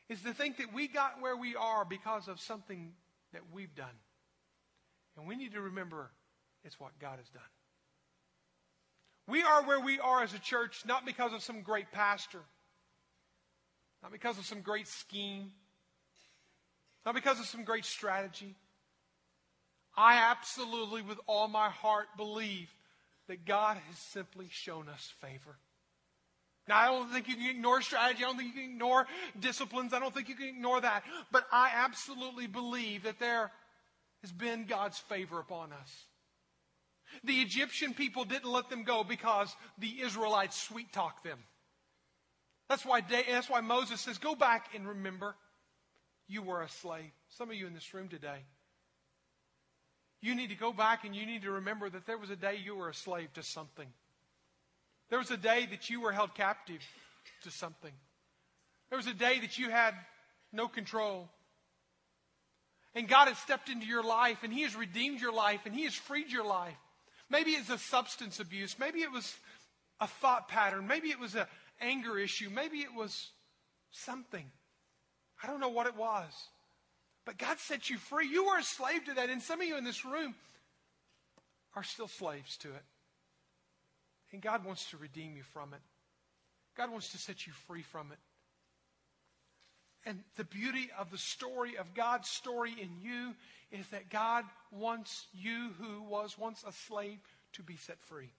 is 0.09 0.21
to 0.23 0.33
think 0.33 0.57
that 0.57 0.73
we 0.73 0.87
got 0.87 1.21
where 1.21 1.37
we 1.37 1.55
are 1.55 1.85
because 1.85 2.27
of 2.27 2.39
something 2.39 2.93
that 3.33 3.41
we've 3.53 3.73
done. 3.75 3.87
And 5.17 5.27
we 5.27 5.35
need 5.35 5.53
to 5.53 5.61
remember 5.61 6.11
it's 6.63 6.79
what 6.79 6.97
God 6.99 7.17
has 7.17 7.29
done. 7.29 7.43
We 9.29 9.43
are 9.43 9.63
where 9.63 9.79
we 9.79 9.99
are 9.99 10.23
as 10.23 10.33
a 10.33 10.39
church 10.39 10.83
not 10.85 11.05
because 11.05 11.33
of 11.33 11.43
some 11.43 11.61
great 11.61 11.91
pastor, 11.91 12.41
not 14.01 14.11
because 14.11 14.37
of 14.37 14.45
some 14.45 14.61
great 14.61 14.87
scheme, 14.87 15.51
not 17.05 17.15
because 17.15 17.39
of 17.39 17.45
some 17.45 17.63
great 17.63 17.85
strategy. 17.85 18.55
I 19.95 20.15
absolutely, 20.31 21.01
with 21.01 21.19
all 21.27 21.47
my 21.47 21.69
heart, 21.69 22.07
believe 22.17 22.69
that 23.27 23.45
God 23.45 23.77
has 23.87 23.97
simply 23.97 24.47
shown 24.49 24.89
us 24.89 25.13
favor. 25.21 25.57
Now, 26.67 26.77
I 26.77 26.85
don't 26.85 27.11
think 27.11 27.27
you 27.27 27.35
can 27.35 27.49
ignore 27.49 27.81
strategy. 27.81 28.23
I 28.23 28.27
don't 28.27 28.37
think 28.37 28.55
you 28.55 28.61
can 28.61 28.71
ignore 28.71 29.07
disciplines. 29.39 29.93
I 29.93 29.99
don't 29.99 30.13
think 30.13 30.29
you 30.29 30.35
can 30.35 30.47
ignore 30.47 30.79
that. 30.79 31.03
But 31.31 31.45
I 31.51 31.71
absolutely 31.73 32.47
believe 32.47 33.03
that 33.03 33.19
there 33.19 33.51
has 34.21 34.31
been 34.31 34.65
God's 34.65 34.99
favor 34.99 35.39
upon 35.39 35.73
us. 35.73 36.05
The 37.23 37.41
Egyptian 37.41 37.93
people 37.93 38.23
didn't 38.23 38.51
let 38.51 38.69
them 38.69 38.83
go 38.83 39.03
because 39.03 39.55
the 39.77 40.01
Israelites 40.01 40.61
sweet 40.61 40.91
talked 40.93 41.23
them. 41.23 41.39
That's 42.69 42.85
why, 42.85 43.01
that's 43.01 43.49
why 43.49 43.61
Moses 43.61 43.99
says, 44.01 44.17
Go 44.17 44.35
back 44.35 44.69
and 44.75 44.87
remember 44.87 45.35
you 46.27 46.43
were 46.43 46.61
a 46.61 46.69
slave. 46.69 47.11
Some 47.29 47.49
of 47.49 47.55
you 47.55 47.65
in 47.67 47.73
this 47.73 47.93
room 47.93 48.07
today, 48.07 48.43
you 50.21 50.35
need 50.35 50.49
to 50.49 50.55
go 50.55 50.71
back 50.71 51.03
and 51.05 51.15
you 51.15 51.25
need 51.25 51.41
to 51.43 51.51
remember 51.51 51.89
that 51.89 52.05
there 52.05 52.17
was 52.17 52.29
a 52.29 52.35
day 52.35 52.59
you 52.63 52.75
were 52.75 52.89
a 52.89 52.93
slave 52.93 53.33
to 53.33 53.43
something. 53.43 53.87
There 55.09 55.19
was 55.19 55.31
a 55.31 55.37
day 55.37 55.67
that 55.71 55.89
you 55.89 56.01
were 56.01 56.11
held 56.11 56.35
captive 56.35 56.81
to 57.43 57.51
something. 57.51 57.93
There 58.89 58.97
was 58.97 59.07
a 59.07 59.13
day 59.13 59.39
that 59.39 59.57
you 59.57 59.69
had 59.69 59.95
no 60.51 60.67
control. 60.67 61.29
And 62.95 63.07
God 63.07 63.27
has 63.27 63.37
stepped 63.37 63.69
into 63.69 63.85
your 63.85 64.03
life 64.03 64.39
and 64.43 64.51
He 64.51 64.63
has 64.63 64.75
redeemed 64.75 65.21
your 65.21 65.33
life 65.33 65.61
and 65.65 65.73
He 65.73 65.85
has 65.85 65.93
freed 65.93 66.31
your 66.31 66.45
life. 66.45 66.77
Maybe 67.29 67.51
it's 67.51 67.69
a 67.69 67.77
substance 67.77 68.39
abuse. 68.39 68.77
Maybe 68.79 69.01
it 69.01 69.11
was 69.11 69.35
a 69.99 70.07
thought 70.07 70.47
pattern. 70.47 70.87
Maybe 70.87 71.09
it 71.09 71.19
was 71.19 71.35
an 71.35 71.45
anger 71.79 72.17
issue. 72.17 72.49
Maybe 72.49 72.79
it 72.79 72.93
was 72.95 73.31
something. 73.91 74.45
I 75.43 75.47
don't 75.47 75.59
know 75.59 75.69
what 75.69 75.87
it 75.87 75.95
was. 75.95 76.31
But 77.25 77.37
God 77.37 77.59
set 77.59 77.89
you 77.89 77.97
free. 77.97 78.27
You 78.27 78.47
were 78.47 78.57
a 78.57 78.63
slave 78.63 79.05
to 79.05 79.13
that. 79.15 79.29
And 79.29 79.41
some 79.41 79.61
of 79.61 79.67
you 79.67 79.77
in 79.77 79.83
this 79.83 80.03
room 80.03 80.35
are 81.75 81.83
still 81.83 82.07
slaves 82.07 82.57
to 82.57 82.69
it. 82.69 82.83
And 84.31 84.41
God 84.41 84.65
wants 84.65 84.89
to 84.91 84.97
redeem 84.97 85.35
you 85.35 85.43
from 85.43 85.73
it. 85.73 85.81
God 86.75 86.91
wants 86.91 87.11
to 87.11 87.17
set 87.17 87.45
you 87.45 87.53
free 87.67 87.81
from 87.81 88.11
it. 88.11 88.19
And 90.05 90.23
the 90.37 90.45
beauty 90.45 90.89
of 90.97 91.11
the 91.11 91.17
story, 91.17 91.77
of 91.77 91.93
God's 91.93 92.29
story 92.29 92.73
in 92.79 92.89
you, 93.01 93.35
is 93.71 93.87
that 93.89 94.09
God 94.09 94.45
wants 94.71 95.27
you, 95.33 95.71
who 95.79 96.03
was 96.03 96.37
once 96.37 96.63
a 96.67 96.71
slave, 96.71 97.19
to 97.53 97.63
be 97.63 97.75
set 97.75 97.99
free. 98.01 98.31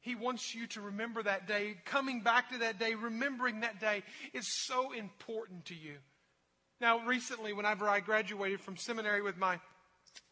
He 0.00 0.14
wants 0.14 0.54
you 0.54 0.66
to 0.68 0.82
remember 0.82 1.22
that 1.22 1.48
day. 1.48 1.76
Coming 1.86 2.20
back 2.20 2.50
to 2.50 2.58
that 2.58 2.78
day, 2.78 2.94
remembering 2.94 3.60
that 3.60 3.80
day 3.80 4.02
is 4.34 4.44
so 4.66 4.92
important 4.92 5.64
to 5.66 5.74
you. 5.74 5.96
Now, 6.80 7.06
recently, 7.06 7.52
whenever 7.52 7.88
I 7.88 8.00
graduated 8.00 8.60
from 8.60 8.76
seminary 8.76 9.22
with 9.22 9.38
my 9.38 9.58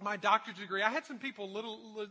my 0.00 0.16
doctorate 0.16 0.58
degree, 0.58 0.82
I 0.82 0.90
had 0.90 1.04
some 1.04 1.18
people 1.18 1.50
little 1.50 1.78
le- 1.94 2.08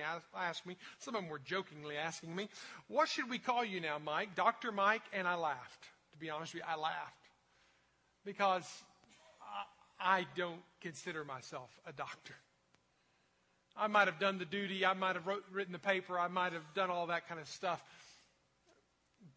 ask, 0.00 0.24
ask 0.36 0.66
me, 0.66 0.76
some 0.98 1.14
of 1.14 1.22
them 1.22 1.30
were 1.30 1.38
jokingly 1.38 1.96
asking 1.96 2.34
me, 2.34 2.48
what 2.86 3.08
should 3.08 3.28
we 3.28 3.38
call 3.38 3.64
you 3.64 3.80
now, 3.80 3.98
Mike? 3.98 4.34
Dr. 4.34 4.72
Mike? 4.72 5.02
And 5.12 5.26
I 5.26 5.34
laughed. 5.34 5.84
To 6.12 6.18
be 6.18 6.30
honest 6.30 6.54
with 6.54 6.62
you, 6.62 6.68
I 6.68 6.76
laughed. 6.76 7.28
Because 8.24 8.66
I, 10.00 10.26
don't 10.36 10.60
consider 10.80 11.24
myself 11.24 11.70
a 11.86 11.92
doctor. 11.92 12.34
I 13.76 13.86
might 13.86 14.08
have 14.08 14.18
done 14.18 14.38
the 14.38 14.44
duty, 14.44 14.84
I 14.84 14.94
might 14.94 15.14
have 15.14 15.26
wrote, 15.26 15.44
written 15.52 15.72
the 15.72 15.78
paper, 15.78 16.18
I 16.18 16.28
might 16.28 16.52
have 16.52 16.62
done 16.74 16.90
all 16.90 17.06
that 17.08 17.28
kind 17.28 17.40
of 17.40 17.48
stuff. 17.48 17.82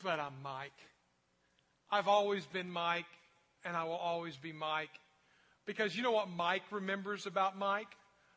But 0.03 0.19
I'm 0.19 0.33
Mike. 0.43 0.71
I've 1.91 2.07
always 2.07 2.45
been 2.45 2.71
Mike, 2.71 3.05
and 3.65 3.75
I 3.75 3.83
will 3.83 3.93
always 3.93 4.37
be 4.37 4.51
Mike. 4.51 4.89
Because 5.65 5.95
you 5.95 6.01
know 6.01 6.11
what 6.11 6.29
Mike 6.29 6.63
remembers 6.71 7.27
about 7.27 7.57
Mike? 7.57 7.95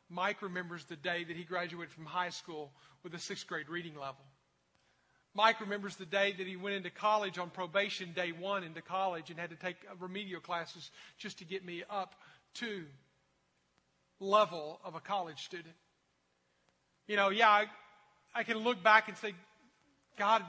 Mike 0.09 0.41
remembers 0.41 0.85
the 0.85 0.95
day 0.95 1.23
that 1.23 1.35
he 1.35 1.43
graduated 1.43 1.91
from 1.91 2.05
high 2.05 2.29
school 2.29 2.71
with 3.03 3.13
a 3.15 3.19
sixth 3.19 3.47
grade 3.47 3.69
reading 3.69 3.95
level. 3.95 4.23
Mike 5.35 5.59
remembers 5.59 5.95
the 5.97 6.05
day 6.05 6.33
that 6.37 6.47
he 6.47 6.55
went 6.55 6.75
into 6.75 6.89
college 6.89 7.37
on 7.37 7.49
probation, 7.49 8.13
day 8.13 8.31
one 8.31 8.63
into 8.63 8.81
college, 8.81 9.29
and 9.29 9.39
had 9.39 9.49
to 9.51 9.55
take 9.55 9.75
remedial 9.99 10.41
classes 10.41 10.89
just 11.17 11.39
to 11.39 11.45
get 11.45 11.63
me 11.63 11.83
up 11.89 12.15
to 12.55 12.85
level 14.19 14.79
of 14.83 14.95
a 14.95 14.99
college 14.99 15.43
student. 15.43 15.75
You 17.07 17.17
know, 17.17 17.29
yeah, 17.29 17.49
I, 17.49 17.65
I 18.33 18.43
can 18.43 18.57
look 18.59 18.81
back 18.81 19.09
and 19.09 19.17
say, 19.17 19.33
God 20.17 20.41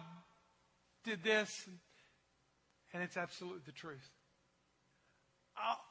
did 1.05 1.23
this, 1.23 1.69
and 2.95 3.03
it's 3.03 3.17
absolutely 3.17 3.61
the 3.67 3.73
truth 3.73 4.09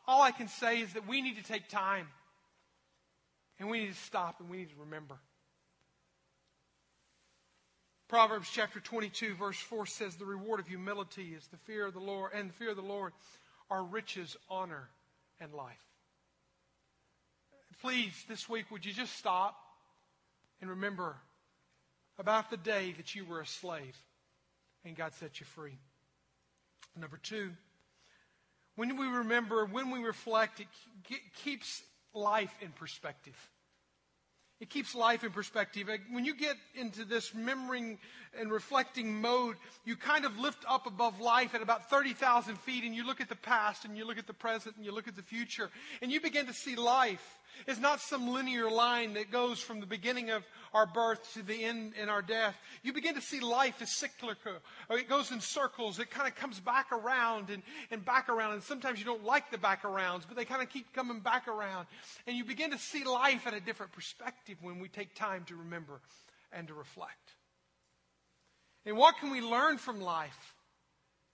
all 0.08 0.22
I 0.22 0.32
can 0.32 0.48
say 0.48 0.82
is 0.82 0.94
that 0.94 1.08
we 1.08 1.22
need 1.22 1.38
to 1.38 1.44
take 1.44 1.68
time 1.68 2.08
and 3.60 3.70
we 3.70 3.80
need 3.80 3.94
to 3.94 4.02
stop 4.02 4.40
and 4.40 4.50
we 4.50 4.58
need 4.58 4.70
to 4.70 4.80
remember. 4.80 5.16
Proverbs 8.08 8.50
chapter 8.52 8.80
22 8.80 9.34
verse 9.34 9.58
4 9.58 9.88
says 9.88 10.16
the 10.16 10.26
reward 10.26 10.60
of 10.60 10.68
humility 10.68 11.34
is 11.36 11.48
the 11.48 11.58
fear 11.58 11.88
of 11.88 11.94
the 11.94 12.00
Lord 12.00 12.32
and 12.36 12.50
the 12.50 12.54
fear 12.54 12.70
of 12.70 12.76
the 12.76 12.84
Lord 12.84 13.14
are 13.70 13.84
riches, 13.84 14.38
honor, 14.48 14.90
and 15.40 15.52
life. 15.54 15.82
Please, 17.82 18.14
this 18.30 18.48
week, 18.48 18.72
would 18.72 18.86
you 18.86 18.94
just 18.94 19.18
stop 19.18 19.56
and 20.62 20.70
remember 20.70 21.16
about 22.18 22.50
the 22.50 22.58
day 22.58 22.94
that 22.98 23.16
you 23.16 23.26
were 23.26 23.42
a 23.42 23.48
slave 23.48 23.98
and 24.86 24.96
God 24.96 25.14
set 25.16 25.40
you 25.40 25.46
free? 25.46 25.78
Number 26.98 27.18
two, 27.18 27.52
when 28.76 28.98
we 28.98 29.08
remember, 29.08 29.66
when 29.66 29.90
we 29.90 30.00
reflect, 30.00 30.60
it 30.60 30.68
keeps 31.44 31.82
life 32.14 32.54
in 32.62 32.70
perspective. 32.70 33.36
It 34.62 34.70
keeps 34.70 34.96
life 34.96 35.24
in 35.26 35.32
perspective. 35.32 35.90
When 36.10 36.24
you 36.24 36.34
get 36.34 36.56
into 36.76 37.04
this 37.04 37.36
remembering 37.36 38.00
and 38.40 38.52
reflecting 38.52 39.22
mode, 39.22 39.58
you 39.84 39.98
kind 39.98 40.24
of 40.24 40.40
lift 40.40 40.64
up 40.68 40.88
above 40.88 41.20
life 41.20 41.54
at 41.54 41.62
about 41.62 41.90
30,000 41.90 42.58
feet 42.60 42.86
and 42.86 42.96
you 42.96 43.06
look 43.06 43.20
at 43.20 43.28
the 43.28 43.36
past 43.36 43.84
and 43.84 43.98
you 43.98 44.06
look 44.06 44.18
at 44.18 44.28
the 44.28 44.34
present 44.34 44.78
and 44.78 44.86
you 44.86 44.94
look 44.94 45.10
at 45.10 45.16
the 45.16 45.22
future 45.22 45.70
and 46.02 46.10
you 46.12 46.22
begin 46.22 46.46
to 46.46 46.54
see 46.54 46.76
life 46.78 47.40
is 47.68 47.80
not 47.80 48.00
some 48.02 48.28
linear 48.28 48.70
line 48.70 49.14
that 49.14 49.32
goes 49.32 49.60
from 49.60 49.80
the 49.80 49.86
beginning 49.86 50.30
of 50.30 50.44
our 50.74 50.86
birth 50.86 51.34
to 51.34 51.42
the 51.42 51.64
end 51.64 51.94
in 52.02 52.10
our 52.10 52.22
death. 52.22 52.56
You 52.84 52.94
begin 52.94 53.16
to 53.16 53.22
see 53.22 53.40
life 53.40 53.82
as 53.82 53.92
cyclical. 53.92 54.54
Uh, 54.90 54.96
it 54.96 55.08
goes 55.08 55.32
in 55.32 55.40
circles. 55.40 56.00
It 56.00 56.10
kind 56.10 56.28
of 56.28 56.36
comes 56.36 56.60
back 56.60 56.92
around 56.92 57.50
and, 57.50 57.64
and 57.92 58.04
back 58.04 58.30
around. 58.30 58.54
And 58.54 58.64
sometimes 58.64 59.00
you 59.00 59.06
don't 59.06 59.24
like 59.24 59.52
the 59.52 59.58
back 59.58 59.84
arounds, 59.84 60.24
but 60.28 60.36
they 60.36 60.46
kind 60.46 60.62
of 60.62 60.70
keep 60.70 60.92
coming 60.94 61.20
back 61.20 61.48
around. 61.48 61.88
And 62.28 62.36
you 62.36 62.44
begin 62.44 62.72
to 62.72 62.78
see 62.78 63.04
life 63.04 63.48
at 63.48 63.54
a 63.54 63.60
different 63.60 63.92
perspective 63.92 64.58
when 64.62 64.80
we 64.80 64.88
take 64.88 65.16
time 65.16 65.44
to 65.46 65.56
remember 65.56 66.02
and 66.52 66.68
to 66.68 66.74
reflect. 66.74 67.32
And 68.86 68.98
what 68.98 69.18
can 69.20 69.32
we 69.32 69.42
learn 69.42 69.78
from 69.78 70.02
life? 70.02 70.55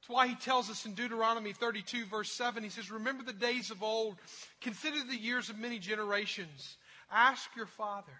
That's 0.01 0.09
why 0.09 0.27
he 0.27 0.35
tells 0.35 0.71
us 0.71 0.87
in 0.87 0.95
Deuteronomy 0.95 1.53
32, 1.53 2.05
verse 2.05 2.31
7, 2.31 2.63
he 2.63 2.69
says, 2.69 2.89
Remember 2.89 3.23
the 3.23 3.33
days 3.33 3.69
of 3.69 3.83
old, 3.83 4.17
consider 4.59 4.97
the 5.03 5.15
years 5.15 5.49
of 5.51 5.59
many 5.59 5.77
generations. 5.77 6.77
Ask 7.11 7.55
your 7.55 7.67
father, 7.67 8.19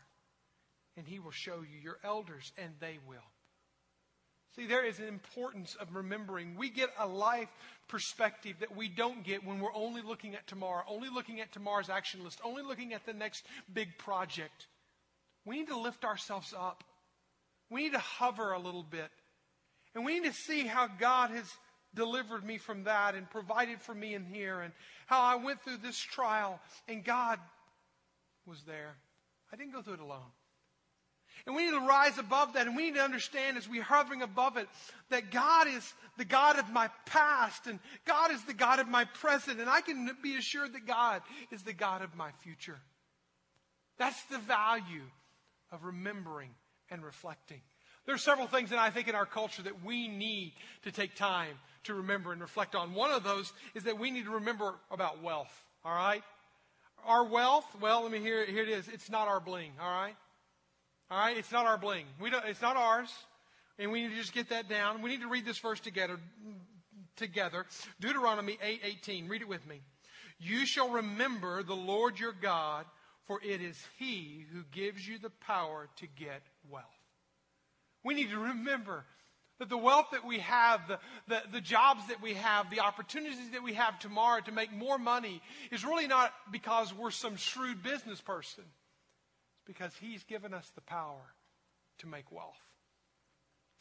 and 0.96 1.08
he 1.08 1.18
will 1.18 1.32
show 1.32 1.62
you, 1.62 1.80
your 1.82 1.98
elders, 2.04 2.52
and 2.56 2.74
they 2.80 3.00
will. 3.08 3.18
See, 4.56 4.68
there 4.68 4.86
is 4.86 5.00
an 5.00 5.08
importance 5.08 5.76
of 5.80 5.96
remembering. 5.96 6.56
We 6.56 6.70
get 6.70 6.90
a 7.00 7.08
life 7.08 7.50
perspective 7.88 8.58
that 8.60 8.76
we 8.76 8.88
don't 8.88 9.24
get 9.24 9.44
when 9.44 9.60
we're 9.60 9.74
only 9.74 10.04
looking 10.04 10.36
at 10.36 10.46
tomorrow, 10.46 10.84
only 10.88 11.10
looking 11.10 11.42
at 11.42 11.52
tomorrow's 11.52 11.90
action 11.90 12.24
list, 12.24 12.42
only 12.44 12.62
looking 12.62 12.94
at 12.94 13.08
the 13.08 13.14
next 13.14 13.44
big 13.74 13.98
project. 13.98 14.68
We 15.46 15.58
need 15.58 15.70
to 15.70 15.80
lift 15.80 16.06
ourselves 16.06 16.54
up. 16.56 16.84
We 17.72 17.84
need 17.84 17.94
to 17.94 18.00
hover 18.00 18.52
a 18.52 18.60
little 18.60 18.84
bit. 18.84 19.10
And 19.96 20.06
we 20.06 20.20
need 20.20 20.32
to 20.32 20.34
see 20.34 20.68
how 20.68 20.88
God 20.88 21.32
has 21.32 21.50
delivered 21.94 22.44
me 22.44 22.58
from 22.58 22.86
that 22.86 23.16
and 23.16 23.30
provided 23.30 23.82
for 23.82 23.94
me 23.94 24.14
in 24.14 24.26
here 24.26 24.62
and 24.62 24.74
how 25.08 25.22
I 25.22 25.36
went 25.36 25.62
through 25.62 25.78
this 25.78 25.98
trial 25.98 26.60
and 26.88 27.04
God 27.04 27.40
was 28.46 28.64
there. 28.64 28.96
I 29.52 29.58
didn't 29.58 29.74
go 29.74 29.82
through 29.82 29.96
it 29.96 30.00
alone. 30.00 30.32
And 31.46 31.56
we 31.56 31.66
need 31.66 31.72
to 31.72 31.88
rise 31.88 32.18
above 32.18 32.54
that 32.54 32.68
and 32.68 32.76
we 32.76 32.86
need 32.86 32.96
to 32.96 33.04
understand 33.04 33.58
as 33.58 33.68
we're 33.68 33.82
hovering 33.82 34.22
above 34.22 34.58
it 34.58 34.68
that 35.10 35.32
God 35.32 35.68
is 35.68 35.94
the 36.18 36.26
God 36.26 36.60
of 36.60 36.70
my 36.72 36.90
past 37.06 37.68
and 37.68 37.80
God 38.06 38.32
is 38.32 38.44
the 38.44 38.54
God 38.54 38.80
of 38.80 38.88
my 38.88 39.06
present 39.06 39.60
and 39.60 39.70
I 39.70 39.82
can 39.82 40.10
be 40.22 40.36
assured 40.36 40.74
that 40.74 40.86
God 40.86 41.22
is 41.52 41.64
the 41.64 41.74
God 41.74 42.04
of 42.04 42.16
my 42.16 42.32
future. 42.44 42.80
That's 43.98 44.22
the 44.26 44.38
value 44.38 45.04
of 45.72 45.84
remembering 45.84 46.52
and 46.90 47.04
reflecting. 47.04 47.62
There 48.06 48.16
are 48.16 48.20
several 48.20 48.48
things 48.48 48.70
that 48.72 48.80
I 48.80 48.90
think 48.90 49.08
in 49.08 49.16
our 49.16 49.26
culture 49.26 49.64
that 49.64 49.84
we 49.84 50.08
need 50.08 50.54
to 50.84 50.92
take 50.92 51.16
time 51.16 51.56
to 51.86 51.94
remember 51.96 52.32
and 52.32 52.42
reflect 52.42 52.76
on. 52.76 52.94
One 52.94 53.12
of 53.12 53.24
those 53.24 53.52
is 53.76 53.84
that 53.84 54.00
we 54.00 54.12
need 54.12 54.26
to 54.26 54.32
remember 54.32 54.76
about 54.90 55.22
wealth, 55.22 55.52
all 55.84 55.96
right? 55.96 56.24
Our 57.06 57.26
wealth, 57.26 57.66
well, 57.80 58.04
let 58.04 58.12
me 58.12 58.20
hear, 58.20 58.46
here 58.46 58.64
it 58.64 58.70
is. 58.70 58.88
It's 58.88 59.10
not 59.10 59.28
our 59.28 59.40
bling, 59.40 59.72
all 59.82 59.90
right? 59.90 60.16
All 61.10 61.18
right? 61.18 61.38
It's 61.38 61.52
not 61.52 61.66
our 61.66 61.78
bling. 61.78 62.06
We 62.20 62.30
don't, 62.30 62.46
it's 62.46 62.62
not 62.62 62.76
ours. 62.76 63.12
And 63.80 63.92
we 63.92 64.04
need 64.04 64.10
to 64.10 64.16
just 64.16 64.34
get 64.34 64.50
that 64.50 64.70
down. 64.70 65.02
We 65.02 65.10
need 65.10 65.22
to 65.22 65.28
read 65.28 65.46
this 65.46 65.58
verse 65.58 65.80
together. 65.80 66.20
Together. 67.16 67.66
Deuteronomy 68.00 68.58
8 68.62 68.82
18. 68.84 69.28
Read 69.28 69.42
it 69.42 69.48
with 69.48 69.66
me. 69.68 69.82
You 70.40 70.66
shall 70.66 70.90
remember 70.90 71.64
the 71.64 71.76
Lord 71.76 72.20
your 72.20 72.34
God, 72.34 72.86
for 73.26 73.40
it 73.44 73.62
is 73.62 73.78
He 73.98 74.46
who 74.54 74.64
gives 74.72 75.08
you 75.08 75.18
the 75.20 75.30
power 75.30 75.90
to 75.98 76.08
get 76.08 76.42
wealth. 76.70 76.86
We 78.04 78.14
need 78.14 78.30
to 78.30 78.40
remember 78.40 79.06
that 79.62 79.70
the 79.70 79.78
wealth 79.78 80.08
that 80.12 80.26
we 80.26 80.40
have, 80.40 80.82
the, 80.88 80.98
the, 81.28 81.40
the, 81.54 81.62
jobs 81.62 82.08
that 82.08 82.20
we 82.20 82.34
have, 82.34 82.72
the 82.72 82.80
opportunities 82.80 83.52
that 83.52 83.62
we 83.62 83.76
have 83.76 84.00
tomorrow 84.00 84.42
to 84.42 84.52
make 84.52 84.74
more 84.74 84.98
money 84.98 85.40
is 85.72 85.86
really 85.86 86.08
not 86.08 86.34
because 86.52 86.92
we're 86.92 87.12
some 87.12 87.36
shrewd 87.36 87.84
business 87.84 88.20
person. 88.20 88.64
It's 88.64 89.64
because 89.68 89.94
He's 90.02 90.24
given 90.24 90.56
us 90.56 90.68
the 90.74 90.82
power 90.82 91.36
to 92.00 92.08
make 92.08 92.32
wealth. 92.32 92.58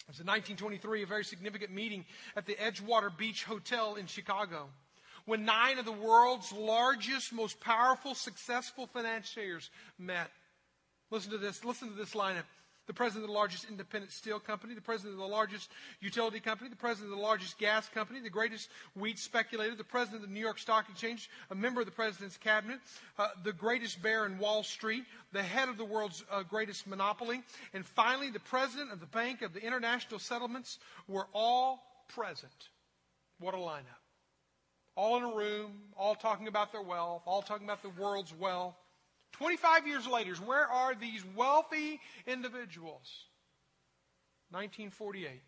It 0.06 0.12
was 0.12 0.20
in 0.20 0.26
1923, 0.26 1.02
a 1.02 1.06
very 1.06 1.24
significant 1.24 1.72
meeting 1.72 2.04
at 2.36 2.44
the 2.44 2.56
Edgewater 2.56 3.16
Beach 3.16 3.44
Hotel 3.44 3.94
in 3.94 4.04
Chicago 4.04 4.68
when 5.24 5.46
nine 5.46 5.78
of 5.78 5.86
the 5.86 5.92
world's 5.92 6.52
largest, 6.52 7.32
most 7.32 7.58
powerful, 7.58 8.14
successful 8.14 8.86
financiers 8.86 9.70
met. 9.98 10.30
Listen 11.10 11.30
to 11.30 11.38
this. 11.38 11.64
Listen 11.64 11.88
to 11.88 11.94
this 11.94 12.12
lineup 12.12 12.44
the 12.86 12.94
president 12.94 13.24
of 13.24 13.28
the 13.28 13.34
largest 13.34 13.66
independent 13.68 14.12
steel 14.12 14.40
company, 14.40 14.74
the 14.74 14.80
president 14.80 15.14
of 15.14 15.20
the 15.20 15.26
largest 15.26 15.70
utility 16.00 16.40
company, 16.40 16.68
the 16.68 16.76
president 16.76 17.12
of 17.12 17.18
the 17.18 17.24
largest 17.24 17.58
gas 17.58 17.88
company, 17.88 18.20
the 18.20 18.30
greatest 18.30 18.68
wheat 18.94 19.18
speculator, 19.18 19.74
the 19.74 19.84
president 19.84 20.22
of 20.22 20.28
the 20.28 20.34
New 20.34 20.40
York 20.40 20.58
Stock 20.58 20.88
Exchange, 20.90 21.30
a 21.50 21.54
member 21.54 21.80
of 21.80 21.86
the 21.86 21.92
president's 21.92 22.36
cabinet, 22.36 22.80
uh, 23.18 23.28
the 23.44 23.52
greatest 23.52 24.02
bear 24.02 24.26
in 24.26 24.38
Wall 24.38 24.62
Street, 24.62 25.04
the 25.32 25.42
head 25.42 25.68
of 25.68 25.76
the 25.76 25.84
world's 25.84 26.24
uh, 26.30 26.42
greatest 26.42 26.86
monopoly, 26.86 27.42
and 27.74 27.86
finally 27.86 28.30
the 28.30 28.40
president 28.40 28.92
of 28.92 29.00
the 29.00 29.06
Bank 29.06 29.42
of 29.42 29.52
the 29.52 29.64
International 29.64 30.18
Settlements 30.18 30.78
were 31.06 31.26
all 31.32 31.82
present. 32.08 32.68
What 33.38 33.54
a 33.54 33.58
lineup. 33.58 34.00
All 34.96 35.16
in 35.16 35.22
a 35.22 35.34
room, 35.34 35.72
all 35.96 36.14
talking 36.14 36.48
about 36.48 36.72
their 36.72 36.82
wealth, 36.82 37.22
all 37.24 37.42
talking 37.42 37.66
about 37.66 37.82
the 37.82 37.90
world's 37.90 38.34
wealth. 38.34 38.74
25 39.32 39.86
years 39.86 40.06
later, 40.06 40.34
where 40.36 40.66
are 40.66 40.94
these 40.94 41.24
wealthy 41.36 42.00
individuals? 42.26 43.26
1948. 44.50 45.42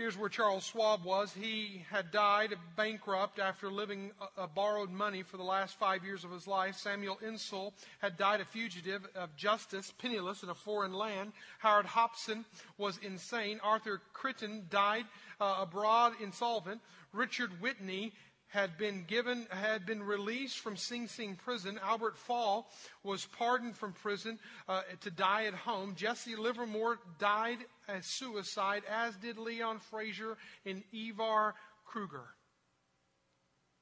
Here's 0.00 0.16
where 0.16 0.28
Charles 0.28 0.64
Schwab 0.64 1.04
was. 1.04 1.32
He 1.32 1.84
had 1.90 2.12
died 2.12 2.54
bankrupt 2.76 3.40
after 3.40 3.70
living 3.70 4.12
a, 4.38 4.46
borrowed 4.46 4.90
money 4.90 5.22
for 5.22 5.36
the 5.36 5.42
last 5.42 5.78
five 5.78 6.04
years 6.04 6.24
of 6.24 6.30
his 6.30 6.46
life. 6.46 6.76
Samuel 6.76 7.18
Insull 7.26 7.74
had 7.98 8.16
died 8.16 8.40
a 8.40 8.44
fugitive 8.44 9.06
of 9.16 9.34
justice, 9.36 9.92
penniless 9.98 10.44
in 10.44 10.48
a 10.48 10.54
foreign 10.54 10.92
land. 10.92 11.32
Howard 11.58 11.86
Hopson 11.86 12.44
was 12.78 12.98
insane. 13.02 13.60
Arthur 13.64 14.00
Crittenden 14.12 14.66
died 14.70 15.04
uh, 15.40 15.56
abroad 15.58 16.12
insolvent. 16.22 16.80
Richard 17.12 17.60
Whitney 17.60 18.12
had 18.50 18.76
been 18.76 19.04
given, 19.06 19.46
had 19.50 19.86
been 19.86 20.02
released 20.02 20.58
from 20.58 20.76
Sing 20.76 21.06
Sing 21.06 21.36
prison. 21.36 21.78
Albert 21.82 22.16
Fall 22.16 22.68
was 23.04 23.24
pardoned 23.24 23.76
from 23.76 23.92
prison 23.92 24.38
uh, 24.68 24.82
to 25.02 25.10
die 25.10 25.44
at 25.44 25.54
home. 25.54 25.94
Jesse 25.94 26.34
Livermore 26.34 26.98
died 27.18 27.58
as 27.88 28.06
suicide, 28.06 28.82
as 28.90 29.14
did 29.16 29.38
Leon 29.38 29.78
Fraser 29.78 30.36
and 30.66 30.82
Ivar 30.92 31.54
Kruger. 31.84 32.26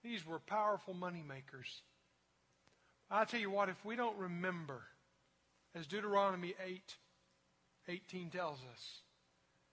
These 0.04 0.26
were 0.26 0.38
powerful 0.38 0.94
moneymakers. 0.94 1.80
I'll 3.10 3.26
tell 3.26 3.40
you 3.40 3.50
what, 3.50 3.70
if 3.70 3.82
we 3.86 3.96
don't 3.96 4.18
remember, 4.18 4.82
as 5.74 5.86
Deuteronomy 5.86 6.54
8 6.64 6.82
18 7.90 8.28
tells 8.28 8.58
us, 8.70 9.00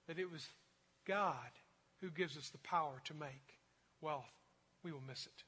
that 0.07 0.19
it 0.19 0.31
was 0.31 0.47
God 1.05 1.51
who 1.99 2.09
gives 2.09 2.37
us 2.37 2.47
the 2.49 2.57
power 2.59 3.01
to 3.03 3.13
make 3.13 3.59
wealth 3.99 4.23
we 4.85 4.91
will 4.91 5.03
miss 5.05 5.25
it. 5.25 5.43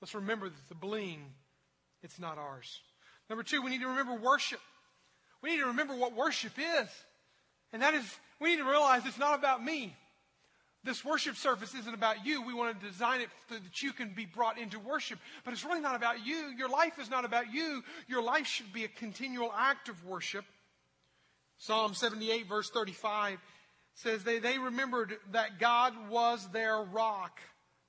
Let's 0.00 0.14
remember 0.14 0.48
that 0.48 0.68
the 0.68 0.74
bling, 0.74 1.20
it's 2.02 2.18
not 2.18 2.38
ours. 2.38 2.80
Number 3.28 3.42
two, 3.42 3.60
we 3.60 3.70
need 3.70 3.82
to 3.82 3.88
remember 3.88 4.14
worship. 4.14 4.60
We 5.42 5.50
need 5.50 5.58
to 5.58 5.66
remember 5.66 5.94
what 5.94 6.16
worship 6.16 6.52
is. 6.58 6.88
And 7.72 7.82
that 7.82 7.92
is, 7.92 8.04
we 8.40 8.50
need 8.50 8.62
to 8.62 8.68
realize 8.68 9.02
it's 9.04 9.18
not 9.18 9.38
about 9.38 9.62
me. 9.62 9.94
This 10.82 11.04
worship 11.04 11.36
service 11.36 11.74
isn't 11.74 11.92
about 11.92 12.24
you. 12.24 12.40
We 12.42 12.54
want 12.54 12.80
to 12.80 12.86
design 12.86 13.20
it 13.20 13.28
so 13.50 13.56
that 13.56 13.82
you 13.82 13.92
can 13.92 14.14
be 14.14 14.24
brought 14.24 14.58
into 14.58 14.78
worship. 14.78 15.18
But 15.44 15.52
it's 15.52 15.64
really 15.64 15.80
not 15.80 15.96
about 15.96 16.24
you. 16.24 16.54
Your 16.56 16.70
life 16.70 16.98
is 16.98 17.10
not 17.10 17.26
about 17.26 17.52
you. 17.52 17.82
Your 18.06 18.22
life 18.22 18.46
should 18.46 18.72
be 18.72 18.84
a 18.84 18.88
continual 18.88 19.52
act 19.54 19.90
of 19.90 20.02
worship. 20.06 20.46
Psalm 21.58 21.92
78, 21.92 22.48
verse 22.48 22.70
35 22.70 23.38
says, 23.94 24.24
They, 24.24 24.38
they 24.38 24.58
remembered 24.58 25.16
that 25.32 25.58
God 25.58 25.92
was 26.08 26.48
their 26.52 26.80
rock 26.80 27.40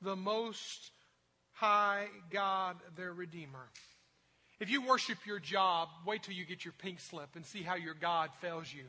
the 0.02 0.16
Most 0.16 0.92
High 1.54 2.08
God, 2.30 2.78
their 2.96 3.14
Redeemer. 3.14 3.70
If 4.60 4.70
you 4.70 4.86
worship 4.86 5.18
your 5.26 5.40
job, 5.40 5.90
wait 6.06 6.24
till 6.24 6.34
you 6.34 6.46
get 6.46 6.66
your 6.66 6.74
pink 6.74 7.00
slip 7.00 7.30
and 7.36 7.46
see 7.46 7.64
how 7.64 7.76
your 7.76 7.94
God 7.94 8.30
fails 8.42 8.74
you. 8.74 8.84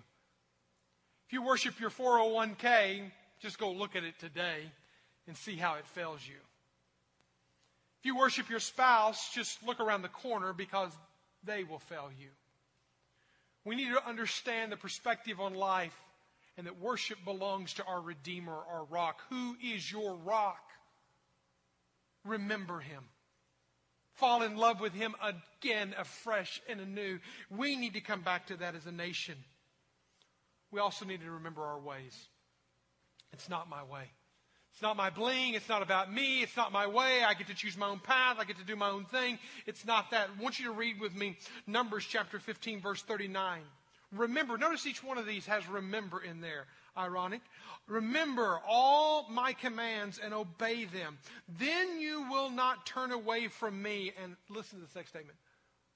If 1.27 1.33
you 1.33 1.43
worship 1.43 1.79
your 1.79 1.91
401k, 1.91 3.11
just 3.41 3.59
go 3.59 3.71
look 3.71 3.95
at 3.95 4.03
it 4.03 4.19
today 4.19 4.63
and 5.29 5.37
see 5.37 5.57
how 5.57 5.75
it 5.75 5.87
fails 5.87 6.21
you. 6.27 6.37
If 8.01 8.07
you 8.07 8.17
worship 8.17 8.51
your 8.51 8.61
spouse, 8.61 9.33
just 9.33 9.65
look 9.65 9.79
around 9.79 10.03
the 10.03 10.09
corner 10.09 10.53
because 10.53 10.91
they 11.45 11.65
will 11.65 11.79
fail 11.79 12.11
you. 12.19 12.29
We 13.65 13.77
need 13.77 13.93
to 13.93 14.09
understand 14.09 14.73
the 14.73 14.77
perspective 14.77 15.39
on 15.39 15.55
life 15.55 15.95
and 16.57 16.67
that 16.67 16.81
worship 16.81 17.19
belongs 17.25 17.75
to 17.75 17.85
our 17.85 18.01
Redeemer, 18.01 18.57
our 18.73 18.85
rock. 18.85 19.21
Who 19.29 19.57
is 19.63 19.91
your 19.91 20.17
rock? 20.17 20.70
Remember 22.25 22.81
him. 22.81 23.05
Fall 24.15 24.43
in 24.43 24.57
love 24.57 24.81
with 24.81 24.93
him 24.93 25.15
again, 25.23 25.95
afresh 25.99 26.61
and 26.69 26.81
anew. 26.81 27.19
We 27.51 27.77
need 27.77 27.95
to 27.95 28.01
come 28.01 28.23
back 28.23 28.49
to 28.49 28.57
that 28.59 28.75
as 28.75 28.87
a 28.87 28.93
nation. 28.93 29.37
We 30.71 30.81
also 30.81 31.05
need 31.05 31.23
to 31.23 31.31
remember 31.31 31.63
our 31.63 31.79
ways. 31.79 32.29
It's 33.33 33.49
not 33.49 33.69
my 33.69 33.83
way. 33.85 34.05
It's 34.73 34.83
not 34.83 34.97
my 34.97 35.11
bling. 35.11 35.55
It's 35.55 35.69
not 35.69 35.83
about 35.83 36.13
me. 36.13 36.43
It's 36.43 36.57
not 36.57 36.73
my 36.73 36.87
way. 36.87 37.23
I 37.27 37.35
get 37.35 37.49
to 37.49 37.55
choose 37.55 37.77
my 37.77 37.89
own 37.89 37.99
path. 37.99 38.37
I 38.39 38.45
get 38.45 38.59
to 38.59 38.65
do 38.65 38.77
my 38.77 38.91
own 38.91 39.05
thing. 39.05 39.39
It's 39.67 39.85
not 39.85 40.11
that. 40.11 40.29
I 40.39 40.43
want 40.43 40.59
you 40.59 40.67
to 40.67 40.73
read 40.73 41.01
with 41.01 41.15
me 41.15 41.37
Numbers 41.67 42.07
chapter 42.09 42.39
15, 42.39 42.81
verse 42.81 43.03
39. 43.03 43.63
Remember, 44.13 44.59
notice 44.59 44.87
each 44.87 45.05
one 45.05 45.19
of 45.19 45.27
these 45.27 45.47
has 45.47 45.67
remember 45.69 46.21
in 46.23 46.41
there. 46.41 46.67
Ironic. 46.97 47.41
Remember 47.87 48.61
all 48.67 49.27
my 49.31 49.53
commands 49.53 50.21
and 50.23 50.33
obey 50.35 50.85
them. 50.85 51.19
Then 51.59 52.01
you 52.01 52.29
will 52.31 52.51
not 52.51 52.87
turn 52.87 53.13
away 53.13 53.49
from 53.49 53.81
me. 53.81 54.13
And 54.23 54.37
listen 54.49 54.79
to 54.79 54.87
this 54.87 54.95
next 54.95 55.11
statement 55.11 55.39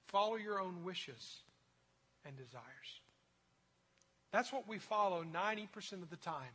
follow 0.09 0.37
your 0.37 0.61
own 0.61 0.85
wishes 0.85 1.41
and 2.25 2.37
desires. 2.37 3.01
That's 4.33 4.53
what 4.53 4.69
we 4.69 4.79
follow 4.79 5.25
90% 5.25 6.03
of 6.03 6.11
the 6.11 6.17
time 6.17 6.53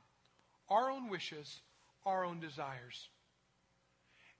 our 0.69 0.91
own 0.91 1.09
wishes, 1.09 1.61
our 2.05 2.23
own 2.25 2.39
desires. 2.39 3.09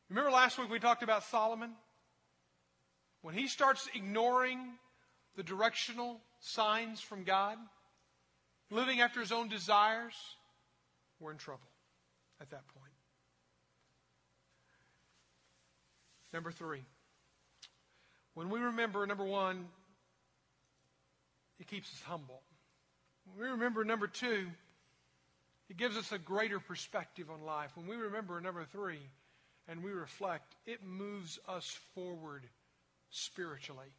Remember 0.10 0.30
last 0.30 0.60
week 0.60 0.70
we 0.70 0.80
talked 0.80 1.04
about 1.04 1.24
Solomon? 1.24 1.72
When 3.22 3.34
he 3.34 3.48
starts 3.48 3.90
ignoring 3.94 4.60
the 5.36 5.44
directional 5.44 6.22
signs 6.40 7.02
from 7.02 7.24
God, 7.24 7.58
living 8.72 9.02
after 9.02 9.20
his 9.20 9.32
own 9.32 9.50
desires, 9.50 10.14
we're 11.20 11.32
in 11.32 11.38
trouble 11.38 11.70
at 12.42 12.50
that 12.52 12.68
point. 12.68 12.94
Number 16.34 16.52
three, 16.52 16.84
when 18.36 18.50
we 18.50 18.60
remember, 18.60 19.06
number 19.06 19.26
one, 19.26 19.68
it 21.60 21.68
keeps 21.68 21.92
us 21.92 22.02
humble. 22.06 22.42
When 23.26 23.46
we 23.46 23.52
remember, 23.52 23.84
number 23.84 24.08
two, 24.08 24.48
It 25.70 25.78
gives 25.78 25.96
us 25.98 26.12
a 26.12 26.18
greater 26.18 26.60
perspective 26.60 27.30
on 27.30 27.46
life. 27.46 27.72
When 27.76 27.88
we 27.88 27.96
remember 27.96 28.42
number 28.42 28.66
three 28.66 29.00
and 29.68 29.84
we 29.84 29.92
reflect, 29.92 30.56
it 30.66 30.84
moves 30.84 31.38
us 31.48 31.78
forward 31.94 32.44
spiritually. 33.12 33.94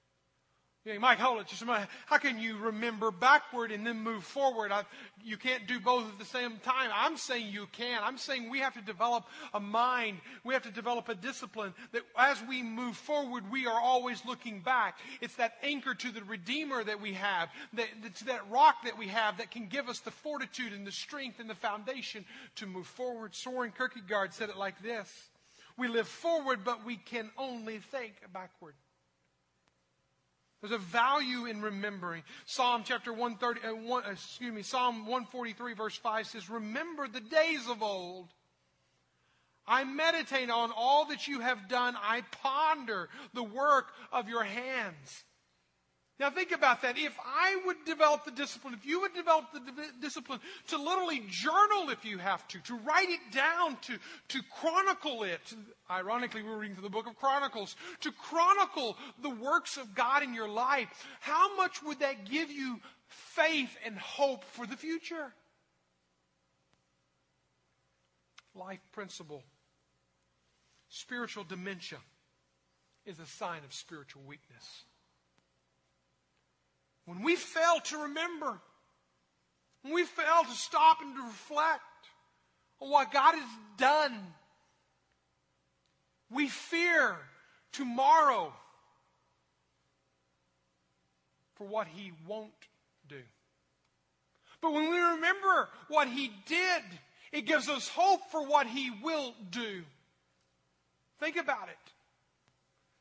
You 0.87 0.99
Mike, 0.99 1.18
hold 1.18 1.43
it 1.43 1.47
just 1.47 1.61
a 1.61 1.66
minute. 1.66 1.89
How 2.07 2.16
can 2.16 2.39
you 2.39 2.57
remember 2.57 3.11
backward 3.11 3.70
and 3.70 3.87
then 3.87 4.01
move 4.01 4.24
forward? 4.24 4.72
I, 4.72 4.85
you 5.22 5.37
can't 5.37 5.66
do 5.66 5.78
both 5.78 6.09
at 6.11 6.18
the 6.18 6.24
same 6.24 6.57
time. 6.62 6.91
I'm 6.95 7.18
saying 7.18 7.53
you 7.53 7.66
can. 7.70 8.01
I'm 8.03 8.16
saying 8.16 8.49
we 8.49 8.61
have 8.61 8.72
to 8.72 8.81
develop 8.81 9.24
a 9.53 9.61
mind. 9.61 10.20
We 10.43 10.55
have 10.55 10.62
to 10.62 10.70
develop 10.70 11.11
a 11.11 11.14
discipline 11.14 11.74
that 11.93 12.01
as 12.16 12.43
we 12.49 12.62
move 12.62 12.97
forward, 12.97 13.45
we 13.51 13.66
are 13.66 13.78
always 13.78 14.24
looking 14.24 14.61
back. 14.61 14.99
It's 15.20 15.35
that 15.35 15.59
anchor 15.62 15.95
to 15.95 16.12
the 16.12 16.24
Redeemer 16.24 16.83
that 16.83 16.99
we 16.99 17.12
have, 17.12 17.51
that, 17.74 17.89
that 18.24 18.51
rock 18.51 18.76
that 18.85 18.97
we 18.97 19.09
have 19.09 19.37
that 19.37 19.51
can 19.51 19.66
give 19.66 19.91
us 19.91 20.01
the 20.01 20.11
fortitude 20.11 20.72
and 20.72 20.87
the 20.87 20.93
strength 20.93 21.41
and 21.41 21.51
the 21.51 21.55
foundation 21.55 22.24
to 22.57 22.64
move 22.64 22.87
forward. 22.87 23.35
Soren 23.35 23.70
Kierkegaard 23.76 24.33
said 24.33 24.49
it 24.49 24.57
like 24.57 24.83
this. 24.83 25.28
We 25.76 25.89
live 25.89 26.09
forward, 26.09 26.61
but 26.64 26.87
we 26.87 26.97
can 26.97 27.31
only 27.37 27.81
think 27.81 28.14
backward. 28.33 28.76
There's 30.61 30.72
a 30.72 30.78
value 30.78 31.46
in 31.46 31.62
remembering. 31.62 32.22
Psalm 32.44 32.82
chapter 32.84 33.12
130, 33.12 33.66
uh, 33.66 33.88
one, 33.88 34.02
excuse 34.11 34.52
me, 34.52 34.62
Psalm 34.62 35.06
143 35.06 35.72
verse 35.72 35.96
5 35.96 36.26
says, 36.26 36.50
Remember 36.50 37.08
the 37.08 37.20
days 37.20 37.66
of 37.68 37.82
old. 37.82 38.28
I 39.66 39.84
meditate 39.84 40.50
on 40.50 40.72
all 40.76 41.06
that 41.06 41.28
you 41.28 41.40
have 41.40 41.68
done. 41.68 41.96
I 42.02 42.22
ponder 42.42 43.08
the 43.32 43.44
work 43.44 43.92
of 44.12 44.28
your 44.28 44.42
hands. 44.42 45.24
Now 46.20 46.28
think 46.28 46.52
about 46.52 46.82
that. 46.82 46.98
If 46.98 47.18
I 47.24 47.58
would 47.64 47.82
develop 47.86 48.26
the 48.26 48.30
discipline, 48.30 48.74
if 48.74 48.84
you 48.84 49.00
would 49.00 49.14
develop 49.14 49.46
the 49.54 49.62
discipline 50.02 50.38
to 50.66 50.76
literally 50.76 51.22
journal 51.30 51.88
if 51.88 52.04
you 52.04 52.18
have 52.18 52.46
to, 52.48 52.58
to 52.64 52.74
write 52.74 53.08
it 53.08 53.32
down, 53.32 53.78
to, 53.82 53.98
to 54.28 54.42
chronicle 54.60 55.22
it. 55.22 55.40
Ironically, 55.90 56.42
we're 56.42 56.58
reading 56.58 56.76
through 56.76 56.82
the 56.82 56.90
book 56.90 57.06
of 57.06 57.16
Chronicles. 57.16 57.74
To 58.02 58.12
chronicle 58.12 58.98
the 59.22 59.30
works 59.30 59.78
of 59.78 59.94
God 59.94 60.22
in 60.22 60.34
your 60.34 60.48
life. 60.48 60.88
How 61.20 61.56
much 61.56 61.82
would 61.82 62.00
that 62.00 62.30
give 62.30 62.50
you 62.50 62.80
faith 63.08 63.74
and 63.86 63.96
hope 63.96 64.44
for 64.44 64.66
the 64.66 64.76
future? 64.76 65.32
Life 68.54 68.80
principle. 68.92 69.42
Spiritual 70.90 71.44
dementia 71.44 71.98
is 73.06 73.18
a 73.18 73.26
sign 73.26 73.64
of 73.64 73.72
spiritual 73.72 74.20
weakness. 74.26 74.84
When 77.11 77.22
we 77.24 77.34
fail 77.34 77.80
to 77.86 78.02
remember, 78.04 78.61
when 79.82 79.92
we 79.92 80.04
fail 80.04 80.44
to 80.44 80.52
stop 80.52 80.98
and 81.02 81.16
to 81.16 81.22
reflect 81.22 81.82
on 82.78 82.88
what 82.88 83.12
God 83.12 83.34
has 83.34 83.48
done, 83.76 84.14
we 86.30 86.46
fear 86.48 87.16
tomorrow 87.72 88.52
for 91.56 91.66
what 91.66 91.88
He 91.88 92.12
won't 92.28 92.52
do. 93.08 93.22
But 94.62 94.72
when 94.72 94.92
we 94.92 95.00
remember 95.00 95.68
what 95.88 96.06
He 96.06 96.30
did, 96.46 96.82
it 97.32 97.44
gives 97.44 97.68
us 97.68 97.88
hope 97.88 98.20
for 98.30 98.46
what 98.46 98.68
He 98.68 98.92
will 99.02 99.34
do. 99.50 99.82
Think 101.18 101.36
about 101.36 101.70
it. 101.70 101.89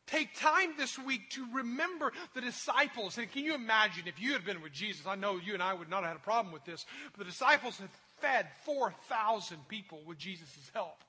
Take 0.10 0.36
time 0.40 0.74
this 0.76 0.98
week 0.98 1.30
to 1.32 1.46
remember 1.54 2.12
the 2.34 2.42
disciples. 2.42 3.18
And 3.20 3.32
can 3.32 3.44
you 3.44 3.54
imagine 3.54 4.08
if 4.08 4.20
you 4.20 4.34
had 4.34 4.44
been 4.44 4.62
with 4.62 4.72
Jesus? 4.72 5.06
I 5.06 5.16
know 5.16 5.38
you 5.38 5.54
and 5.54 5.62
I 5.62 5.74
would 5.74 5.90
not 5.90 6.02
have 6.02 6.14
had 6.14 6.18
a 6.18 6.24
problem 6.24 6.52
with 6.52 6.66
this, 6.66 6.86
but 7.12 7.20
the 7.20 7.32
disciples 7.32 7.78
had 7.78 7.90
fed 8.20 8.48
4,000 8.66 9.58
people 9.68 10.02
with 10.08 10.18
Jesus' 10.18 10.72
help 10.74 11.04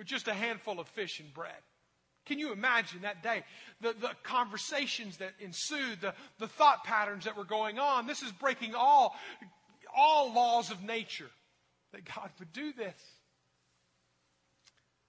with 0.00 0.06
just 0.06 0.28
a 0.28 0.32
handful 0.32 0.80
of 0.80 0.88
fish 0.88 1.20
and 1.20 1.34
bread. 1.34 1.52
Can 2.24 2.38
you 2.38 2.52
imagine 2.52 3.02
that 3.02 3.22
day? 3.22 3.42
The, 3.80 3.92
the 4.00 4.12
conversations 4.22 5.18
that 5.18 5.32
ensued, 5.40 6.00
the, 6.00 6.14
the 6.38 6.48
thought 6.48 6.84
patterns 6.84 7.24
that 7.24 7.36
were 7.36 7.44
going 7.44 7.78
on. 7.78 8.06
This 8.06 8.22
is 8.22 8.32
breaking 8.32 8.74
all, 8.74 9.16
all 9.94 10.32
laws 10.32 10.70
of 10.70 10.82
nature 10.82 11.30
that 11.92 12.04
God 12.04 12.30
would 12.38 12.52
do 12.52 12.72
this. 12.72 12.94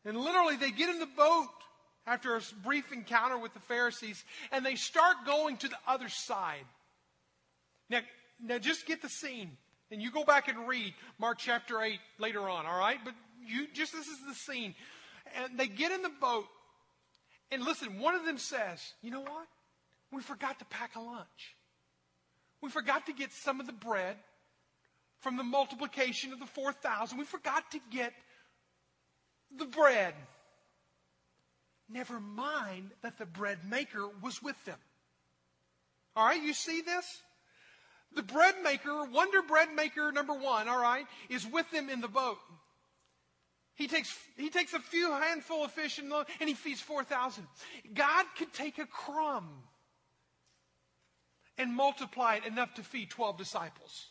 And 0.04 0.18
literally, 0.18 0.58
they 0.58 0.72
get 0.72 0.90
in 0.90 1.00
the 1.00 1.06
boat 1.06 1.48
after 2.08 2.36
a 2.36 2.42
brief 2.64 2.92
encounter 2.92 3.38
with 3.38 3.54
the 3.54 3.60
Pharisees, 3.60 4.24
and 4.52 4.66
they 4.66 4.76
start 4.76 5.18
going 5.26 5.58
to 5.58 5.68
the 5.68 5.78
other 5.88 6.10
side. 6.10 6.66
Now, 7.90 8.00
now 8.42 8.58
just 8.58 8.86
get 8.86 9.02
the 9.02 9.10
scene. 9.10 9.58
And 9.92 10.02
you 10.02 10.10
go 10.10 10.24
back 10.24 10.48
and 10.48 10.68
read 10.68 10.94
Mark 11.20 11.38
chapter 11.38 11.82
8 11.82 12.00
later 12.18 12.50
on, 12.50 12.66
all 12.66 12.80
right? 12.80 12.98
But 13.04 13.14
you 13.46 13.68
just 13.74 13.92
this 13.92 14.08
is 14.08 14.20
the 14.26 14.34
scene. 14.34 14.74
And 15.36 15.60
they 15.60 15.68
get 15.68 15.92
in 15.92 16.02
the 16.02 16.12
boat. 16.22 16.46
And 17.52 17.64
listen, 17.64 18.00
one 18.00 18.16
of 18.16 18.26
them 18.26 18.38
says, 18.38 18.80
You 19.02 19.12
know 19.12 19.22
what? 19.22 19.48
We 20.12 20.22
forgot 20.22 20.60
to 20.60 20.66
pack 20.66 20.96
a 20.96 21.02
lunch. 21.02 21.56
We 22.62 22.70
forgot 22.70 23.06
to 23.08 23.14
get 23.14 23.34
some 23.34 23.60
of 23.60 23.68
the 23.68 23.74
bread 23.74 24.16
from 25.20 25.38
the 25.38 25.44
multiplication 25.44 26.32
of 26.32 26.40
the 26.40 26.46
4,000. 26.46 27.18
We 27.18 27.26
forgot 27.26 27.72
to 27.72 27.80
get 27.92 28.14
the 29.56 29.66
bread. 29.66 30.14
Never 31.92 32.20
mind 32.20 32.92
that 33.02 33.18
the 33.18 33.26
bread 33.26 33.60
maker 33.70 34.08
was 34.22 34.42
with 34.42 34.64
them. 34.66 34.78
All 36.16 36.26
right, 36.26 36.42
you 36.42 36.54
see 36.54 36.82
this? 36.82 37.22
The 38.14 38.24
bread 38.24 38.56
maker, 38.64 39.06
wonder 39.06 39.42
bread 39.42 39.70
maker 39.74 40.12
number 40.12 40.34
one, 40.34 40.68
all 40.68 40.82
right, 40.82 41.06
is 41.30 41.46
with 41.48 41.70
them 41.72 41.90
in 41.90 42.02
the 42.02 42.08
boat. 42.08 42.38
He 43.76 43.88
takes, 43.88 44.16
he 44.38 44.50
takes 44.50 44.74
a 44.74 44.80
few 44.80 45.12
handful 45.12 45.64
of 45.64 45.72
fish 45.72 45.98
and, 45.98 46.12
and 46.40 46.50
he 46.50 46.56
feeds 46.56 46.82
4,000. 46.82 47.48
God 47.94 48.26
could 48.38 48.54
take 48.54 48.78
a 48.78 48.86
crumb 48.86 49.50
and 51.58 51.74
multiply 51.74 52.36
it 52.36 52.46
enough 52.46 52.74
to 52.76 52.84
feed 52.84 53.10
12 53.10 53.38
disciples 53.38 54.08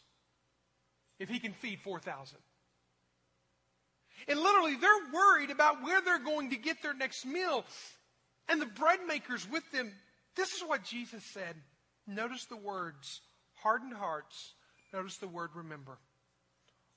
if 1.18 1.28
he 1.28 1.38
can 1.38 1.52
feed 1.52 1.80
4,000. 1.80 2.38
And 4.28 4.38
literally, 4.38 4.76
they're 4.76 5.12
worried 5.12 5.50
about 5.50 5.82
where 5.82 6.00
they're 6.00 6.18
going 6.18 6.50
to 6.50 6.56
get 6.56 6.82
their 6.82 6.94
next 6.94 7.24
meal. 7.24 7.64
And 8.48 8.60
the 8.60 8.66
bread 8.66 9.00
makers 9.06 9.48
with 9.50 9.68
them, 9.72 9.92
this 10.36 10.52
is 10.52 10.62
what 10.66 10.84
Jesus 10.84 11.22
said. 11.32 11.54
Notice 12.06 12.46
the 12.46 12.56
words 12.56 13.20
hardened 13.62 13.94
hearts. 13.94 14.54
Notice 14.92 15.18
the 15.18 15.28
word 15.28 15.50
remember. 15.54 15.98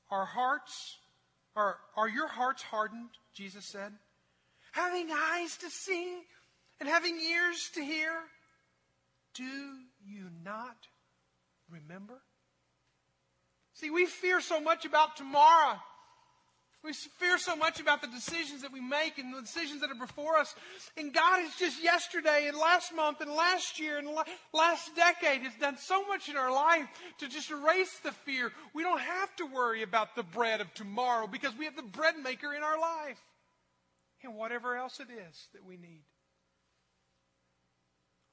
Our 0.09 0.25
hearts, 0.25 0.97
are, 1.55 1.77
are 1.95 2.09
your 2.09 2.27
hearts 2.27 2.63
hardened? 2.63 3.09
Jesus 3.33 3.65
said. 3.67 3.91
Having 4.71 5.09
eyes 5.11 5.57
to 5.57 5.69
see 5.69 6.21
and 6.79 6.89
having 6.89 7.19
ears 7.19 7.69
to 7.75 7.83
hear. 7.83 8.11
Do 9.35 9.43
you 10.05 10.29
not 10.43 10.77
remember? 11.69 12.21
See, 13.73 13.89
we 13.89 14.05
fear 14.05 14.41
so 14.41 14.59
much 14.59 14.85
about 14.85 15.15
tomorrow. 15.15 15.77
We 16.83 16.91
fear 16.91 17.37
so 17.37 17.55
much 17.55 17.79
about 17.79 18.01
the 18.01 18.09
decisions 18.09 18.61
that 18.61 18.73
we 18.73 18.81
make 18.81 19.17
and 19.17 19.33
the 19.33 19.41
decisions 19.41 19.79
that 19.81 19.89
are 19.89 19.95
before 19.95 20.37
us. 20.37 20.53
And 20.97 21.13
God 21.13 21.39
has 21.39 21.55
just 21.55 21.81
yesterday 21.81 22.47
and 22.49 22.57
last 22.57 22.93
month 22.93 23.21
and 23.21 23.31
last 23.31 23.79
year 23.79 23.97
and 23.97 24.09
last 24.53 24.93
decade 24.93 25.43
has 25.43 25.53
done 25.55 25.77
so 25.77 26.05
much 26.05 26.27
in 26.27 26.35
our 26.35 26.51
life 26.51 26.85
to 27.19 27.29
just 27.29 27.51
erase 27.51 27.99
the 28.03 28.11
fear. 28.11 28.51
We 28.73 28.83
don't 28.83 28.99
have 28.99 29.33
to 29.37 29.45
worry 29.45 29.81
about 29.81 30.15
the 30.15 30.23
bread 30.23 30.59
of 30.59 30.73
tomorrow 30.73 31.25
because 31.25 31.55
we 31.57 31.65
have 31.65 31.77
the 31.77 31.83
bread 31.83 32.15
maker 32.21 32.53
in 32.53 32.63
our 32.63 32.79
life 32.79 33.21
and 34.21 34.35
whatever 34.35 34.75
else 34.75 34.99
it 34.99 35.07
is 35.09 35.47
that 35.53 35.65
we 35.65 35.77
need. 35.77 36.03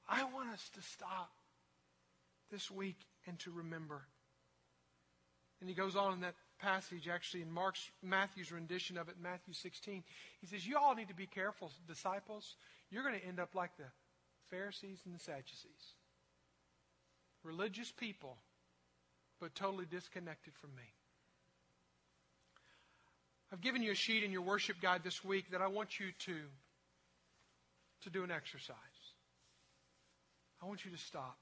I 0.09 0.25
want 0.25 0.49
us 0.49 0.69
to 0.75 0.81
stop 0.81 1.31
this 2.51 2.69
week 2.69 2.97
and 3.25 3.39
to 3.39 3.51
remember. 3.51 4.01
And 5.61 5.69
he 5.69 5.75
goes 5.75 5.95
on 5.95 6.13
in 6.13 6.21
that 6.21 6.35
passage, 6.61 7.07
actually, 7.07 7.41
in 7.41 7.51
Mark's, 7.51 7.89
Matthew's 8.03 8.51
rendition 8.51 8.97
of 8.97 9.09
it, 9.09 9.15
Matthew 9.21 9.53
16. 9.53 10.03
He 10.39 10.47
says, 10.47 10.65
You 10.65 10.77
all 10.77 10.95
need 10.95 11.07
to 11.07 11.15
be 11.15 11.25
careful, 11.25 11.71
disciples. 11.87 12.55
You're 12.89 13.03
going 13.03 13.19
to 13.19 13.25
end 13.25 13.39
up 13.39 13.55
like 13.55 13.75
the 13.77 13.85
Pharisees 14.49 14.99
and 15.05 15.15
the 15.15 15.19
Sadducees. 15.19 15.95
Religious 17.43 17.91
people, 17.91 18.37
but 19.39 19.55
totally 19.55 19.85
disconnected 19.89 20.53
from 20.55 20.75
me. 20.75 20.83
I've 23.51 23.61
given 23.61 23.81
you 23.81 23.91
a 23.91 23.95
sheet 23.95 24.23
in 24.23 24.31
your 24.31 24.43
worship 24.43 24.79
guide 24.81 25.01
this 25.03 25.25
week 25.25 25.51
that 25.51 25.61
I 25.61 25.67
want 25.67 25.99
you 25.99 26.07
to, 26.19 26.35
to 28.03 28.09
do 28.09 28.23
an 28.23 28.31
exercise. 28.31 28.75
I 30.61 30.67
want 30.67 30.85
you 30.85 30.91
to 30.91 30.97
stop. 30.97 31.37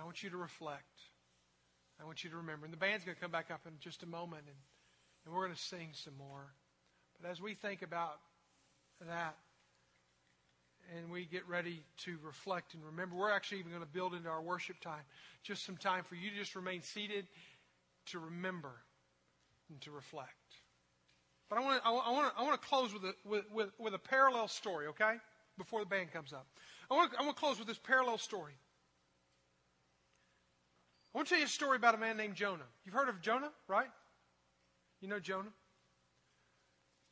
I 0.00 0.04
want 0.04 0.22
you 0.22 0.30
to 0.30 0.36
reflect. 0.36 0.82
I 2.00 2.04
want 2.04 2.24
you 2.24 2.30
to 2.30 2.36
remember. 2.36 2.64
And 2.64 2.72
the 2.72 2.78
band's 2.78 3.04
going 3.04 3.14
to 3.14 3.20
come 3.20 3.30
back 3.30 3.50
up 3.50 3.60
in 3.66 3.72
just 3.80 4.02
a 4.02 4.06
moment, 4.06 4.42
and, 4.46 4.56
and 5.24 5.34
we're 5.34 5.44
going 5.44 5.54
to 5.54 5.62
sing 5.62 5.90
some 5.92 6.16
more. 6.16 6.52
But 7.20 7.30
as 7.30 7.40
we 7.40 7.54
think 7.54 7.82
about 7.82 8.18
that, 9.06 9.36
and 10.96 11.10
we 11.10 11.24
get 11.24 11.48
ready 11.48 11.82
to 11.96 12.18
reflect 12.22 12.74
and 12.74 12.84
remember, 12.84 13.16
we're 13.16 13.30
actually 13.30 13.58
even 13.58 13.70
going 13.70 13.82
to 13.82 13.88
build 13.88 14.14
into 14.14 14.28
our 14.28 14.42
worship 14.42 14.80
time 14.80 15.02
just 15.42 15.64
some 15.64 15.76
time 15.76 16.04
for 16.04 16.14
you 16.14 16.30
to 16.30 16.36
just 16.36 16.54
remain 16.54 16.82
seated 16.82 17.26
to 18.06 18.18
remember 18.18 18.72
and 19.70 19.80
to 19.82 19.90
reflect. 19.90 20.30
But 21.48 21.58
I 21.58 21.62
want 21.62 21.82
to, 21.82 21.88
I 21.88 21.90
want 21.90 22.34
to, 22.34 22.40
I 22.40 22.42
want 22.42 22.60
to 22.60 22.68
close 22.68 22.92
with 22.92 23.04
a, 23.04 23.14
with, 23.24 23.44
with, 23.52 23.68
with 23.78 23.94
a 23.94 23.98
parallel 23.98 24.48
story, 24.48 24.86
okay? 24.88 25.14
Before 25.56 25.80
the 25.80 25.86
band 25.86 26.12
comes 26.12 26.32
up. 26.32 26.46
I 26.90 26.94
want, 26.94 27.12
to, 27.12 27.18
I 27.18 27.22
want 27.22 27.36
to 27.36 27.40
close 27.40 27.58
with 27.58 27.68
this 27.68 27.78
parallel 27.78 28.18
story. 28.18 28.54
I 31.14 31.18
want 31.18 31.28
to 31.28 31.34
tell 31.34 31.38
you 31.38 31.46
a 31.46 31.48
story 31.48 31.76
about 31.76 31.94
a 31.94 31.98
man 31.98 32.16
named 32.16 32.34
Jonah. 32.34 32.64
You've 32.84 32.94
heard 32.94 33.08
of 33.08 33.20
Jonah, 33.20 33.50
right? 33.68 33.90
You 35.00 35.06
know 35.06 35.20
Jonah? 35.20 35.52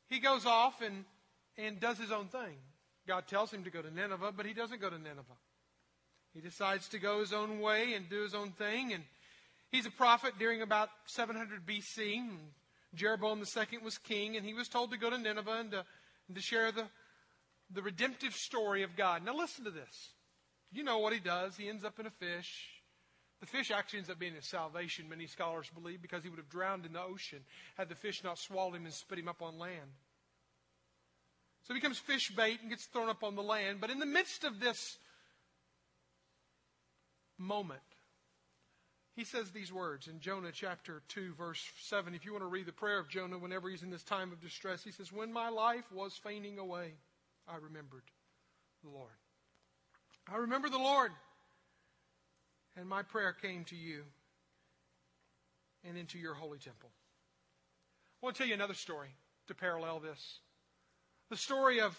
He 0.08 0.18
goes 0.18 0.44
off 0.44 0.82
and, 0.82 1.04
and 1.56 1.78
does 1.78 1.98
his 1.98 2.10
own 2.10 2.26
thing. 2.26 2.56
God 3.06 3.28
tells 3.28 3.52
him 3.52 3.62
to 3.62 3.70
go 3.70 3.80
to 3.80 3.94
Nineveh, 3.94 4.32
but 4.36 4.44
he 4.44 4.54
doesn't 4.54 4.80
go 4.80 4.90
to 4.90 4.98
Nineveh. 4.98 5.38
He 6.34 6.40
decides 6.40 6.88
to 6.88 6.98
go 6.98 7.20
his 7.20 7.32
own 7.32 7.60
way 7.60 7.94
and 7.94 8.08
do 8.08 8.22
his 8.22 8.34
own 8.34 8.50
thing. 8.52 8.92
And 8.92 9.04
he's 9.70 9.86
a 9.86 9.90
prophet 9.90 10.34
during 10.38 10.62
about 10.62 10.88
700 11.06 11.64
BC. 11.64 12.28
Jeroboam 12.94 13.38
II 13.38 13.78
was 13.84 13.98
king, 13.98 14.36
and 14.36 14.44
he 14.44 14.52
was 14.52 14.68
told 14.68 14.90
to 14.90 14.98
go 14.98 15.10
to 15.10 15.18
Nineveh 15.18 15.58
and 15.60 15.70
to, 15.70 15.84
and 16.26 16.36
to 16.36 16.42
share 16.42 16.72
the, 16.72 16.86
the 17.72 17.82
redemptive 17.82 18.34
story 18.34 18.82
of 18.82 18.96
God. 18.96 19.24
Now, 19.24 19.36
listen 19.36 19.64
to 19.64 19.70
this. 19.70 20.10
You 20.72 20.82
know 20.82 20.98
what 20.98 21.12
he 21.12 21.20
does. 21.20 21.56
He 21.56 21.68
ends 21.68 21.84
up 21.84 22.00
in 22.00 22.06
a 22.06 22.10
fish. 22.10 22.71
The 23.42 23.48
fish 23.48 23.72
actually 23.72 23.98
ends 23.98 24.08
up 24.08 24.20
being 24.20 24.36
his 24.36 24.46
salvation, 24.46 25.08
many 25.08 25.26
scholars 25.26 25.68
believe, 25.74 26.00
because 26.00 26.22
he 26.22 26.30
would 26.30 26.38
have 26.38 26.48
drowned 26.48 26.86
in 26.86 26.92
the 26.92 27.02
ocean 27.02 27.40
had 27.76 27.88
the 27.88 27.96
fish 27.96 28.22
not 28.22 28.38
swallowed 28.38 28.76
him 28.76 28.84
and 28.84 28.94
spit 28.94 29.18
him 29.18 29.26
up 29.26 29.42
on 29.42 29.58
land. 29.58 29.90
So 31.64 31.74
he 31.74 31.80
becomes 31.80 31.98
fish 31.98 32.30
bait 32.30 32.60
and 32.60 32.70
gets 32.70 32.84
thrown 32.84 33.08
up 33.08 33.24
on 33.24 33.34
the 33.34 33.42
land. 33.42 33.80
But 33.80 33.90
in 33.90 33.98
the 33.98 34.06
midst 34.06 34.44
of 34.44 34.60
this 34.60 34.96
moment, 37.36 37.80
he 39.16 39.24
says 39.24 39.50
these 39.50 39.72
words 39.72 40.06
in 40.06 40.20
Jonah 40.20 40.52
chapter 40.52 41.02
2, 41.08 41.34
verse 41.34 41.68
7. 41.80 42.14
If 42.14 42.24
you 42.24 42.30
want 42.30 42.44
to 42.44 42.48
read 42.48 42.66
the 42.66 42.72
prayer 42.72 43.00
of 43.00 43.08
Jonah 43.08 43.38
whenever 43.38 43.68
he's 43.68 43.82
in 43.82 43.90
this 43.90 44.04
time 44.04 44.30
of 44.30 44.40
distress, 44.40 44.84
he 44.84 44.92
says, 44.92 45.10
When 45.10 45.32
my 45.32 45.48
life 45.48 45.90
was 45.90 46.14
fainting 46.14 46.60
away, 46.60 46.92
I 47.48 47.56
remembered 47.56 48.04
the 48.84 48.90
Lord. 48.90 49.10
I 50.32 50.36
remember 50.36 50.68
the 50.68 50.78
Lord, 50.78 51.10
and 52.76 52.88
my 52.88 53.02
prayer 53.02 53.32
came 53.32 53.64
to 53.64 53.76
you 53.76 54.02
and 55.84 55.96
into 55.96 56.18
your 56.18 56.34
holy 56.34 56.58
temple. 56.58 56.90
I 58.22 58.26
want 58.26 58.36
to 58.36 58.42
tell 58.42 58.48
you 58.48 58.54
another 58.54 58.74
story 58.74 59.08
to 59.48 59.54
parallel 59.54 60.00
this. 60.00 60.38
The 61.30 61.36
story 61.36 61.80
of, 61.80 61.96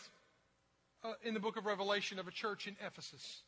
uh, 1.04 1.14
in 1.24 1.34
the 1.34 1.40
book 1.40 1.58
of 1.58 1.66
Revelation, 1.66 2.20
of 2.20 2.28
a 2.28 2.32
church 2.32 2.68
in 2.68 2.76
Ephesus. 2.86 3.42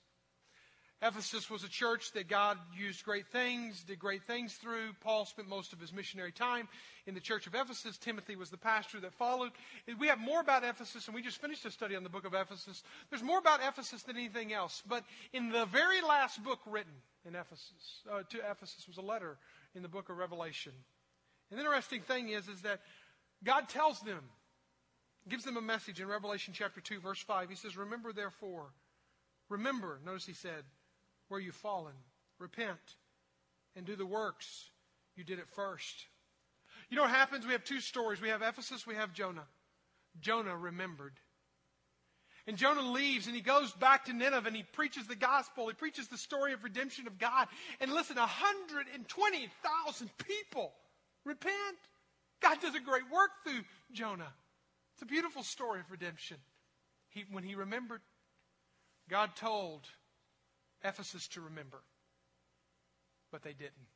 Ephesus 1.02 1.50
was 1.50 1.64
a 1.64 1.70
church 1.70 2.14
that 2.14 2.30
God 2.30 2.58
used 2.76 3.04
great 3.04 3.28
things, 3.28 3.84
did 3.84 4.00
great 4.00 4.24
things 4.24 4.54
through. 4.54 4.94
Paul 5.02 5.26
spent 5.26 5.48
most 5.48 5.74
of 5.74 5.80
his 5.80 5.92
missionary 5.92 6.32
time 6.32 6.70
in 7.06 7.14
the 7.14 7.20
church 7.20 7.48
of 7.48 7.54
Ephesus. 7.54 7.98
Timothy 7.98 8.36
was 8.36 8.50
the 8.50 8.58
pastor 8.58 9.00
that 9.02 9.14
followed. 9.14 9.52
We 10.00 10.08
have 10.08 10.20
more 10.20 10.40
about 10.40 10.64
Ephesus, 10.64 11.06
and 11.08 11.14
we 11.14 11.22
just 11.22 11.42
finished 11.42 11.66
a 11.66 11.72
study 11.72 11.96
on 11.96 12.04
the 12.04 12.10
book 12.10 12.26
of 12.26 12.34
Ephesus. 12.34 12.82
There's 13.10 13.22
more 13.22 13.40
about 13.40 13.60
Ephesus 13.62 14.04
than 14.04 14.16
anything 14.16 14.54
else. 14.54 14.82
But 14.88 15.04
in 15.34 15.50
the 15.50 15.66
very 15.66 16.02
last 16.02 16.42
book 16.44 16.60
written 16.66 16.94
in 17.28 17.36
Ephesus, 17.36 18.02
uh, 18.12 18.24
to 18.30 18.38
Ephesus, 18.50 18.88
was 18.88 18.98
a 18.98 19.02
letter 19.02 19.38
in 19.76 19.82
the 19.82 19.90
book 19.90 20.10
of 20.10 20.18
Revelation. 20.18 20.72
And 21.52 21.60
the 21.60 21.64
interesting 21.64 22.02
thing 22.02 22.30
is, 22.30 22.48
is 22.48 22.62
that 22.62 22.80
God 23.44 23.68
tells 23.68 24.00
them, 24.00 24.24
gives 25.28 25.44
them 25.44 25.58
a 25.58 25.62
message 25.62 26.00
in 26.00 26.08
Revelation 26.08 26.54
chapter 26.56 26.80
2, 26.80 27.00
verse 27.02 27.20
5. 27.20 27.50
He 27.50 27.56
says, 27.56 27.76
Remember 27.76 28.14
therefore, 28.14 28.68
remember, 29.50 30.00
notice 30.06 30.26
he 30.26 30.34
said, 30.34 30.64
where 31.28 31.40
you've 31.40 31.56
fallen. 31.56 31.94
Repent 32.40 32.80
and 33.76 33.86
do 33.86 33.96
the 33.96 34.06
works 34.06 34.70
you 35.16 35.24
did 35.24 35.40
at 35.40 35.50
first. 35.50 36.06
You 36.90 36.98
know 36.98 37.04
what 37.04 37.12
happens? 37.12 37.46
We 37.46 37.54
have 37.54 37.64
two 37.64 37.80
stories. 37.80 38.22
We 38.22 38.30
have 38.30 38.42
Ephesus, 38.42 38.86
we 38.86 38.96
have 38.96 39.14
Jonah. 39.14 39.48
Jonah 40.20 40.56
remembered. 40.56 41.14
And 42.48 42.58
Jonah 42.58 42.92
leaves 42.92 43.26
and 43.26 43.36
he 43.36 43.42
goes 43.42 43.72
back 43.72 44.06
to 44.06 44.14
Nineveh 44.14 44.48
and 44.48 44.56
he 44.56 44.64
preaches 44.64 45.08
the 45.08 45.16
gospel. 45.16 45.68
He 45.68 45.74
preaches 45.74 46.08
the 46.08 46.18
story 46.18 46.54
of 46.54 46.64
redemption 46.64 47.08
of 47.08 47.18
God. 47.18 47.48
And 47.80 47.92
listen, 47.92 48.18
120,000 48.18 50.10
people 50.18 50.74
repent. 51.26 51.78
God 52.42 52.62
does 52.62 52.76
a 52.76 52.80
great 52.80 53.10
work 53.12 53.32
through 53.44 53.64
Jonah. 53.92 54.32
It's 54.94 55.02
a 55.02 55.08
beautiful 55.08 55.42
story 55.42 55.80
of 55.80 55.90
redemption. 55.90 56.38
He, 57.10 57.26
when 57.32 57.44
he 57.44 57.56
remembered, 57.56 58.02
God 59.10 59.36
told 59.36 59.88
Ephesus 60.86 61.28
to 61.30 61.42
remember. 61.42 61.82
But 63.32 63.44
they 63.44 63.54
didn't. 63.54 63.90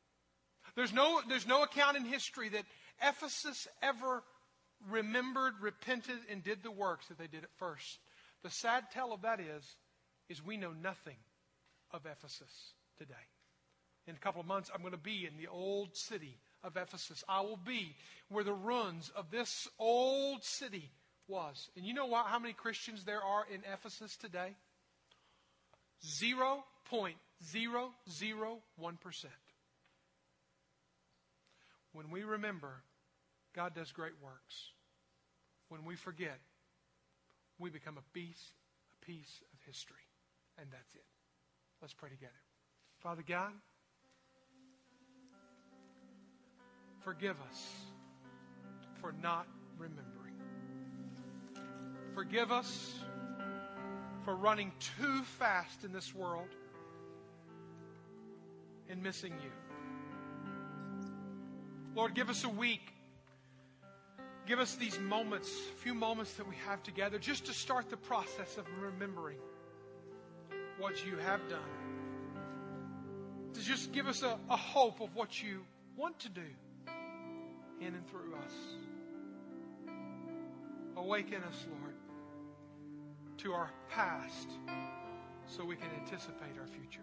There's 0.74 0.92
no, 0.92 1.20
there's 1.28 1.46
no 1.46 1.62
account 1.62 1.96
in 1.96 2.04
history 2.04 2.48
that 2.50 2.64
Ephesus 3.02 3.66
ever 3.82 4.22
remembered, 4.88 5.54
repented, 5.60 6.18
and 6.30 6.42
did 6.42 6.62
the 6.62 6.70
works 6.70 7.06
that 7.08 7.18
they 7.18 7.26
did 7.26 7.44
at 7.44 7.50
first. 7.58 7.98
The 8.42 8.50
sad 8.50 8.84
tell 8.92 9.12
of 9.12 9.22
that 9.22 9.40
is, 9.40 9.64
is 10.28 10.44
we 10.44 10.56
know 10.56 10.72
nothing 10.72 11.16
of 11.92 12.06
Ephesus 12.06 12.74
today. 12.98 13.14
In 14.06 14.14
a 14.14 14.18
couple 14.18 14.40
of 14.40 14.46
months, 14.46 14.70
I'm 14.74 14.80
going 14.80 14.92
to 14.92 14.98
be 14.98 15.26
in 15.26 15.36
the 15.36 15.48
old 15.48 15.96
city 15.96 16.38
of 16.64 16.76
Ephesus. 16.76 17.22
I 17.28 17.40
will 17.40 17.58
be 17.58 17.94
where 18.28 18.44
the 18.44 18.52
ruins 18.52 19.10
of 19.14 19.30
this 19.30 19.68
old 19.78 20.42
city 20.44 20.90
was. 21.28 21.68
And 21.76 21.84
you 21.84 21.94
know 21.94 22.06
what, 22.06 22.26
how 22.26 22.38
many 22.38 22.54
Christians 22.54 23.04
there 23.04 23.22
are 23.22 23.44
in 23.52 23.60
Ephesus 23.72 24.16
today? 24.16 24.54
0.001%. 26.90 29.24
When 31.92 32.10
we 32.10 32.22
remember, 32.22 32.82
God 33.54 33.74
does 33.74 33.92
great 33.92 34.14
works. 34.22 34.72
When 35.68 35.84
we 35.84 35.96
forget, 35.96 36.38
we 37.58 37.68
become 37.70 37.98
a 37.98 38.14
piece, 38.14 38.52
a 39.02 39.06
piece 39.06 39.42
of 39.52 39.58
history. 39.66 39.96
And 40.58 40.68
that's 40.70 40.94
it. 40.94 41.04
Let's 41.80 41.94
pray 41.94 42.10
together. 42.10 42.32
Father 42.98 43.22
God, 43.26 43.52
forgive 47.00 47.36
us 47.50 47.72
for 49.00 49.14
not 49.22 49.46
remembering. 49.78 50.34
Forgive 52.14 52.52
us 52.52 52.94
for 54.24 54.36
running 54.36 54.72
too 54.98 55.22
fast 55.38 55.84
in 55.84 55.92
this 55.92 56.14
world 56.14 56.48
and 58.90 59.02
missing 59.02 59.32
you. 59.42 59.50
Lord, 61.94 62.14
give 62.14 62.30
us 62.30 62.44
a 62.44 62.48
week. 62.48 62.92
Give 64.46 64.58
us 64.58 64.74
these 64.74 64.98
moments, 64.98 65.50
few 65.82 65.94
moments 65.94 66.34
that 66.34 66.48
we 66.48 66.56
have 66.66 66.82
together, 66.82 67.18
just 67.18 67.46
to 67.46 67.52
start 67.52 67.88
the 67.88 67.96
process 67.96 68.56
of 68.56 68.66
remembering 68.80 69.38
what 70.78 71.04
you 71.04 71.16
have 71.16 71.40
done. 71.48 71.60
To 73.54 73.60
just 73.60 73.92
give 73.92 74.06
us 74.06 74.22
a, 74.22 74.38
a 74.48 74.56
hope 74.56 75.00
of 75.00 75.14
what 75.14 75.42
you 75.42 75.60
want 75.96 76.18
to 76.20 76.28
do 76.28 76.48
in 77.80 77.94
and 77.94 78.06
through 78.08 78.34
us. 78.44 78.52
Awaken 80.96 81.42
us, 81.44 81.66
Lord 81.80 81.94
to 83.42 83.54
our 83.54 83.70
past 83.88 84.48
so 85.46 85.64
we 85.64 85.74
can 85.74 85.88
anticipate 85.98 86.58
our 86.60 86.66
future. 86.66 87.00